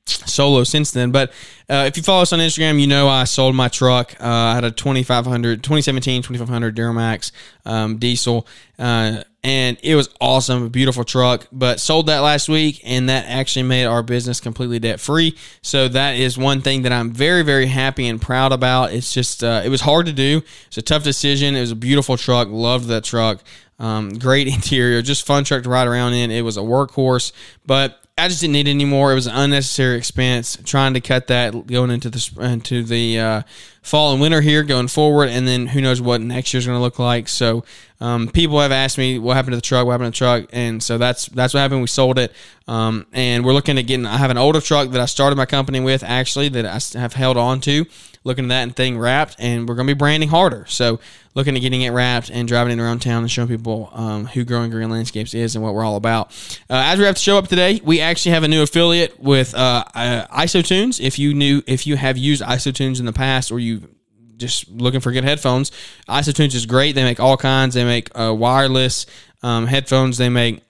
solo 0.07 0.65
since 0.65 0.91
then, 0.91 1.13
but 1.13 1.31
uh, 1.69 1.85
if 1.87 1.97
you 1.97 2.03
follow 2.03 2.23
us 2.23 2.33
on 2.33 2.41
Instagram, 2.41 2.81
you 2.81 2.87
know 2.87 3.09
I 3.09 3.25
sold 3.25 3.55
my 3.55 3.69
truck. 3.69 4.15
Uh, 4.21 4.27
I 4.27 4.55
had 4.55 4.65
a 4.65 4.73
2500, 4.73 5.63
2017 5.63 6.23
2500 6.23 6.77
Duramax 6.77 7.31
um, 7.65 7.99
diesel, 7.99 8.47
uh, 8.79 9.23
and 9.45 9.79
it 9.83 9.95
was 9.95 10.09
awesome, 10.21 10.65
a 10.65 10.69
beautiful 10.69 11.05
truck. 11.05 11.47
But 11.53 11.81
sold 11.81 12.07
that 12.07 12.21
last 12.21 12.49
week, 12.49 12.81
and 12.85 13.09
that 13.09 13.27
actually 13.27 13.65
made 13.65 13.85
our 13.85 14.03
business 14.03 14.41
completely 14.41 14.79
debt 14.79 15.01
free. 15.01 15.37
So 15.63 15.89
that 15.89 16.17
is 16.17 16.37
one 16.37 16.61
thing 16.61 16.83
that 16.83 16.93
I'm 16.93 17.13
very, 17.13 17.43
very 17.43 17.67
happy 17.67 18.09
and 18.09 18.21
proud 18.21 18.53
about. 18.53 18.93
It's 18.93 19.13
just 19.13 19.45
uh, 19.45 19.63
it 19.65 19.69
was 19.69 19.81
hard 19.81 20.07
to 20.07 20.13
do. 20.13 20.43
It's 20.67 20.79
a 20.79 20.83
tough 20.83 21.05
decision. 21.05 21.55
It 21.55 21.61
was 21.61 21.71
a 21.71 21.77
beautiful 21.77 22.17
truck. 22.17 22.49
Loved 22.51 22.87
that 22.87 23.05
truck. 23.05 23.43
Um, 23.79 24.11
great 24.11 24.49
interior, 24.55 25.03
just 25.03 25.27
fun 25.27 25.45
truck 25.45 25.63
to 25.63 25.69
ride 25.69 25.87
around 25.87 26.15
in. 26.15 26.31
It 26.31 26.43
was 26.43 26.57
a 26.57 26.63
workhorse, 26.63 27.33
but 27.65 28.03
I 28.19 28.29
just 28.29 28.41
didn't 28.41 28.53
need 28.53 28.69
it 28.69 28.73
anymore. 28.73 29.13
It 29.13 29.15
was 29.15 29.27
an 29.27 29.37
unnecessary 29.37 29.97
expense. 29.97 30.59
Trying 30.65 30.95
to 30.95 31.01
cut 31.01 31.29
that 31.29 31.67
going 31.67 31.91
into 31.91 32.11
the 32.11 32.37
into 32.41 32.83
the 32.83 33.19
uh, 33.19 33.43
fall 33.83 34.13
and 34.13 34.21
winter 34.21 34.41
here 34.41 34.63
going 34.65 34.89
forward, 34.89 35.29
and 35.29 35.47
then 35.47 35.67
who 35.67 35.81
knows 35.81 36.01
what 36.01 36.21
next 36.21 36.53
year's 36.53 36.67
going 36.67 36.77
to 36.77 36.83
look 36.83 36.99
like. 36.99 37.29
So 37.29 37.65
um, 38.01 38.29
people 38.29 38.61
have 38.61 38.73
asked 38.73 38.99
me 38.99 39.19
what 39.19 39.37
happened 39.37 39.53
to 39.53 39.57
the 39.57 39.63
truck, 39.63 39.87
what 39.87 39.93
happened 39.93 40.15
to 40.15 40.19
the 40.19 40.25
truck, 40.25 40.51
and 40.53 40.83
so 40.83 40.99
that's 40.99 41.27
that's 41.27 41.55
what 41.55 41.61
happened. 41.61 41.81
We 41.81 41.87
sold 41.87 42.19
it, 42.19 42.33
um, 42.67 43.07
and 43.13 43.45
we're 43.45 43.55
looking 43.55 43.79
at 43.79 43.87
getting. 43.87 44.07
I 44.07 44.17
have 44.17 44.31
an 44.31 44.39
older 44.39 44.61
truck 44.61 44.91
that 44.91 45.01
I 45.01 45.07
started 45.07 45.37
my 45.37 45.47
company 45.47 45.81
with 45.81 46.03
actually 46.03 46.49
that 46.51 46.67
I 46.67 46.99
have 46.99 47.13
held 47.13 47.37
on 47.37 47.61
to 47.63 47.87
looking 48.25 48.45
at 48.47 48.49
that 48.49 48.63
and 48.63 48.77
thing 48.77 48.99
wrapped, 48.99 49.37
and 49.39 49.69
we're 49.69 49.75
going 49.75 49.87
to 49.87 49.95
be 49.95 49.99
branding 49.99 50.29
harder. 50.29 50.67
So, 50.69 51.01
looking 51.39 51.55
at 51.55 51.63
getting 51.63 51.83
it 51.83 51.91
wrapped 51.91 52.31
and 52.31 52.49
driving 52.49 52.77
it 52.77 52.83
around 52.83 52.99
town 52.99 53.23
and 53.23 53.31
showing 53.31 53.47
people 53.47 53.91
um, 53.93 54.27
who 54.27 54.45
Growing 54.45 54.73
Green 54.73 54.91
Landscapes 54.91 55.35
is 55.35 55.55
and 55.55 55.63
what 55.63 55.73
we're 55.73 55.85
all 55.85 55.95
about. 55.95 56.33
Uh, 56.69 56.83
as 56.85 56.99
we 56.99 57.05
have 57.05 57.15
to 57.15 57.21
show 57.21 57.39
up 57.39 57.47
today, 57.47 57.81
we 57.85 58.01
actually 58.01 58.33
have 58.33 58.43
a 58.43 58.49
new 58.49 58.61
affiliate 58.61 59.21
with 59.21 59.55
uh, 59.55 59.85
uh, 59.95 60.27
IsoTunes. 60.27 61.01
If 61.01 61.17
you 61.17 61.35
knew, 61.35 61.63
if 61.69 61.87
you 61.87 61.97
have 61.97 62.19
used 62.19 62.43
IsoTunes 62.43 62.99
in 62.99 63.07
the 63.07 63.13
past, 63.13 63.53
or 63.53 63.61
you 63.61 63.89
just 64.37 64.69
looking 64.69 64.99
for 64.99 65.13
good 65.13 65.23
headphones, 65.23 65.71
IsoTunes 66.09 66.57
is 66.57 66.67
great. 66.67 66.97
They 66.97 67.05
make 67.05 67.21
all 67.21 67.37
kinds. 67.37 67.77
They 67.77 67.85
make 67.85 68.11
uh, 68.19 68.35
wireless 68.35 69.07
um, 69.41 69.69
headphones. 69.69 70.19
They 70.19 70.29
make 70.29 70.65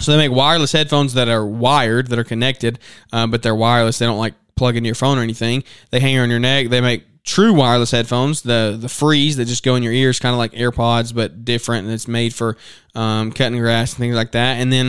so 0.00 0.10
they 0.10 0.18
make 0.18 0.36
wireless 0.36 0.72
headphones 0.72 1.14
that 1.14 1.28
are 1.28 1.46
wired, 1.46 2.08
that 2.08 2.18
are 2.18 2.24
connected, 2.24 2.80
uh, 3.12 3.28
but 3.28 3.44
they're 3.44 3.54
wireless. 3.54 4.00
They 4.00 4.06
don't 4.06 4.18
like 4.18 4.34
plug 4.56 4.74
into 4.74 4.88
your 4.88 4.96
phone 4.96 5.16
or 5.16 5.22
anything. 5.22 5.62
They 5.90 6.00
hang 6.00 6.18
on 6.18 6.28
your 6.28 6.40
neck. 6.40 6.70
They 6.70 6.80
make 6.80 7.04
true 7.24 7.52
wireless 7.52 7.90
headphones, 7.90 8.42
the 8.42 8.76
the 8.80 8.88
freeze 8.88 9.36
that 9.36 9.46
just 9.46 9.64
go 9.64 9.76
in 9.76 9.82
your 9.82 9.92
ears, 9.92 10.18
kind 10.18 10.32
of 10.32 10.38
like 10.38 10.52
AirPods, 10.52 11.14
but 11.14 11.44
different, 11.44 11.84
and 11.84 11.94
it's 11.94 12.08
made 12.08 12.34
for 12.34 12.56
um, 12.94 13.32
cutting 13.32 13.58
grass 13.58 13.92
and 13.92 13.98
things 13.98 14.16
like 14.16 14.32
that. 14.32 14.58
And 14.58 14.72
then 14.72 14.88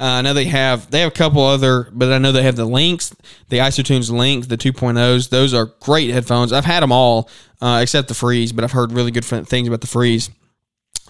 uh, 0.00 0.04
I 0.04 0.22
know 0.22 0.34
they 0.34 0.46
have 0.46 0.90
they 0.90 1.00
have 1.00 1.12
a 1.12 1.14
couple 1.14 1.42
other, 1.42 1.88
but 1.92 2.12
I 2.12 2.18
know 2.18 2.32
they 2.32 2.42
have 2.42 2.56
the 2.56 2.64
links, 2.64 3.14
the 3.48 3.58
IsoTunes 3.58 4.10
Link, 4.10 4.48
the 4.48 4.56
2.0s. 4.56 5.28
Those 5.28 5.54
are 5.54 5.66
great 5.80 6.10
headphones. 6.10 6.52
I've 6.52 6.64
had 6.64 6.82
them 6.82 6.92
all 6.92 7.28
uh, 7.60 7.80
except 7.82 8.08
the 8.08 8.14
freeze, 8.14 8.52
but 8.52 8.64
I've 8.64 8.72
heard 8.72 8.92
really 8.92 9.10
good 9.10 9.24
things 9.24 9.68
about 9.68 9.80
the 9.80 9.86
freeze. 9.86 10.30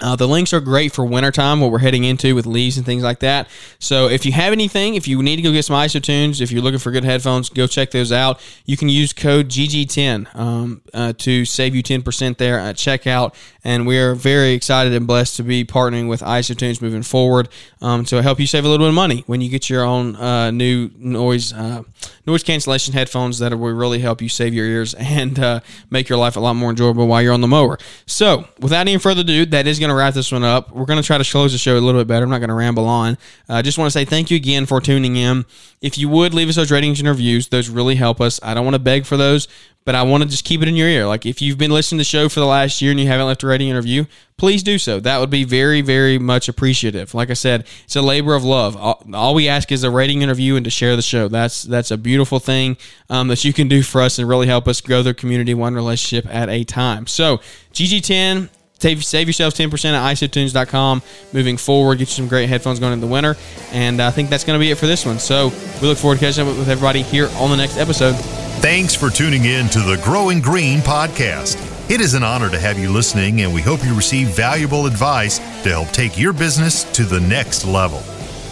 Uh, 0.01 0.17
the 0.17 0.27
links 0.27 0.53
are 0.53 0.61
great 0.61 0.93
for 0.93 1.05
wintertime, 1.05 1.61
what 1.61 1.71
we're 1.71 1.79
heading 1.79 2.03
into 2.03 2.35
with 2.35 2.47
leaves 2.47 2.77
and 2.77 2.85
things 2.85 3.05
like 3.05 3.21
that. 3.21 3.49
So 3.79 4.09
if 4.09 4.27
you 4.27 4.33
have 4.33 4.53
anything, 4.53 4.97
if 4.97 5.07
you 5.07 5.23
need 5.23 5.37
to 5.37 5.43
go 5.43 5.53
get 5.53 5.65
some 5.65 5.77
IsoTunes, 5.77 6.41
if 6.41 6.51
you're 6.51 6.63
looking 6.63 6.81
for 6.81 6.91
good 6.91 7.05
headphones, 7.05 7.49
go 7.49 7.69
check 7.69 7.93
those 7.93 8.11
out. 8.11 8.41
You 8.65 8.77
can 8.77 8.89
use 8.89 9.13
code 9.13 9.49
GG10 9.49 10.35
um, 10.35 10.83
uh, 10.93 11.13
to 11.19 11.45
save 11.45 11.77
you 11.77 11.83
10% 11.83 12.39
there 12.39 12.59
at 12.59 12.75
checkout. 12.75 13.35
And 13.65 13.87
we 13.87 13.99
are 13.99 14.15
very 14.15 14.53
excited 14.53 14.93
and 14.93 15.07
blessed 15.07 15.37
to 15.37 15.43
be 15.43 15.65
partnering 15.65 16.09
with 16.09 16.21
IsoTunes 16.21 16.83
moving 16.83 17.03
forward 17.03 17.49
um, 17.81 18.05
to 18.05 18.23
help 18.23 18.39
you 18.39 18.47
save 18.47 18.65
a 18.65 18.69
little 18.69 18.85
bit 18.85 18.91
of 18.91 18.95
money 18.95 19.25
when 19.27 19.41
you 19.41 19.49
get 19.49 19.71
your 19.71 19.83
own 19.83 20.17
uh, 20.17 20.51
new 20.51 20.91
noise 20.97 21.53
uh, 21.53 21.83
noise 22.27 22.43
cancellation 22.43 22.93
headphones 22.93 23.39
that 23.39 23.59
will 23.59 23.73
really 23.73 23.99
help 24.01 24.21
you 24.21 24.29
save 24.29 24.55
your 24.55 24.67
ears 24.67 24.95
and 24.99 25.39
uh, 25.39 25.61
make 25.91 26.09
your 26.09 26.19
life 26.19 26.37
a 26.37 26.41
lot 26.41 26.55
more 26.55 26.71
enjoyable 26.71 27.07
while 27.07 27.23
you're 27.23 27.33
on 27.33 27.41
the 27.41 27.49
mower. 27.49 27.79
So 28.07 28.47
without 28.59 28.81
any 28.81 28.99
further 28.99 29.23
ado, 29.23 29.47
that 29.47 29.67
is 29.67 29.79
going 29.79 29.91
to 29.91 29.95
wrap 29.95 30.15
this 30.15 30.31
one 30.31 30.45
up. 30.45 30.71
We're 30.71 30.85
going 30.87 31.01
to 31.01 31.07
try 31.07 31.19
to 31.19 31.25
close 31.25 31.53
the 31.53 31.59
show 31.59 31.77
a 31.77 31.81
little 31.81 32.01
bit 32.01 32.09
better. 32.09 32.25
I'm 32.25 32.31
not 32.31 32.39
going 32.39 32.49
to 32.49 32.55
ramble 32.55 32.87
on. 32.87 33.19
I 33.49 33.59
uh, 33.59 33.63
just 33.63 33.79
want 33.79 33.87
to 33.87 33.99
say 33.99 34.05
thank 34.05 34.31
you 34.31 34.37
again 34.37 34.67
for 34.67 34.81
tuning 34.81 35.17
in. 35.17 35.45
If 35.81 35.99
you 35.99 36.09
would 36.09 36.35
leave 36.35 36.49
us 36.49 36.57
those 36.57 36.71
ratings 36.71 37.01
and 37.01 37.09
reviews, 37.09 37.49
those 37.49 37.69
really 37.69 37.97
help 37.97 38.21
us. 38.21 38.41
I 38.43 38.55
don't 38.55 38.65
want 38.65 38.75
to 38.75 38.81
beg 38.81 39.05
for 39.05 39.17
those, 39.17 39.49
but 39.85 39.95
I 39.95 40.03
want 40.03 40.23
to 40.23 40.29
just 40.29 40.45
keep 40.45 40.63
it 40.63 40.69
in 40.69 40.77
your 40.77 40.89
ear. 40.89 41.07
Like 41.07 41.27
if 41.27 41.43
you've 41.43 41.59
been 41.59 41.71
listening 41.71 41.99
to 41.99 42.01
the 42.01 42.05
show 42.05 42.29
for 42.29 42.41
the 42.41 42.47
last 42.47 42.81
year 42.81 42.91
and 42.91 42.99
you 42.99 43.07
haven't 43.07 43.27
left 43.27 43.43
a 43.43 43.47
rating 43.55 43.71
and 43.71 43.77
review, 43.77 44.07
please 44.37 44.63
do 44.63 44.79
so. 44.79 45.01
That 45.01 45.21
would 45.21 45.31
be 45.31 45.45
very, 45.45 45.81
very 45.81 46.19
much 46.19 46.49
appreciative. 46.49 47.15
Like 47.15 47.31
I 47.31 47.35
said, 47.35 47.67
it's 47.85 47.95
a 47.95 48.03
labor 48.03 48.35
of 48.35 48.45
love. 48.45 48.77
All, 48.77 49.03
all 49.15 49.35
we 49.35 49.49
ask 49.49 49.71
is 49.71 49.85
a 49.85 49.91
rating 49.91 50.23
and 50.23 50.31
review 50.31 50.57
and 50.57 50.65
to 50.65 50.71
share 50.71 50.97
the 50.97 51.03
show. 51.03 51.29
That's 51.29 51.63
that's 51.63 51.91
a 51.91 51.97
beautiful 51.97 52.41
thing 52.41 52.77
um, 53.09 53.29
that 53.29 53.45
you 53.45 53.53
can 53.53 53.69
do 53.69 53.83
for 53.83 54.01
us 54.01 54.19
and 54.19 54.29
really 54.29 54.49
help 54.49 54.67
us 54.67 54.81
grow 54.81 55.03
the 55.03 55.15
community 55.15 55.55
one 55.55 55.75
relationship 55.75 56.27
at 56.35 56.49
a 56.49 56.65
time. 56.65 57.07
So 57.07 57.39
GG10 57.73 58.51
Save, 58.81 59.03
save 59.03 59.27
yourselves 59.29 59.57
10% 59.57 59.95
at 59.95 60.13
isotunes.com 60.15 61.01
moving 61.33 61.57
forward. 61.57 61.97
Get 61.97 62.09
you 62.09 62.15
some 62.15 62.29
great 62.29 62.51
headphones 62.51 62.81
going 62.81 62.93
into 62.93 63.07
the 63.07 63.13
winter. 63.13 63.35
And 63.73 64.03
I 64.03 64.11
think 64.11 64.29
that's 64.29 64.45
going 64.45 64.59
to 64.59 64.63
be 64.63 64.71
it 64.71 64.77
for 64.77 64.87
this 64.87 65.07
one. 65.07 65.19
So 65.19 65.51
we 65.81 65.89
look 65.89 65.97
forward 65.97 66.17
to 66.17 66.21
catching 66.21 66.47
up 66.47 66.55
with 66.59 66.69
everybody 66.69 67.01
here 67.01 67.31
on 67.39 67.49
the 67.49 67.57
next 67.57 67.79
episode. 67.79 68.15
Thanks 68.61 68.95
for 68.95 69.09
tuning 69.09 69.47
in 69.47 69.69
to 69.71 69.79
the 69.79 69.99
Growing 70.05 70.43
Green 70.43 70.81
podcast. 70.81 71.74
It 71.87 72.01
is 72.01 72.15
an 72.15 72.23
honor 72.23 72.49
to 72.49 72.59
have 72.59 72.79
you 72.79 72.91
listening, 72.91 73.43
and 73.43 73.53
we 73.53 73.61
hope 73.61 73.85
you 73.85 73.95
receive 73.95 74.29
valuable 74.29 74.87
advice 74.87 75.37
to 75.65 75.69
help 75.69 75.89
take 75.89 76.19
your 76.19 76.33
business 76.33 76.85
to 76.95 77.05
the 77.05 77.21
next 77.21 77.67
level. 77.67 78.03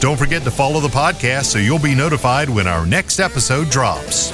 Don't 0.00 0.18
forget 0.18 0.42
to 0.42 0.50
follow 0.50 0.80
the 0.80 0.88
podcast 0.88 1.44
so 1.44 1.58
you'll 1.58 1.78
be 1.78 1.94
notified 1.94 2.50
when 2.50 2.66
our 2.66 2.84
next 2.84 3.20
episode 3.20 3.70
drops. 3.70 4.32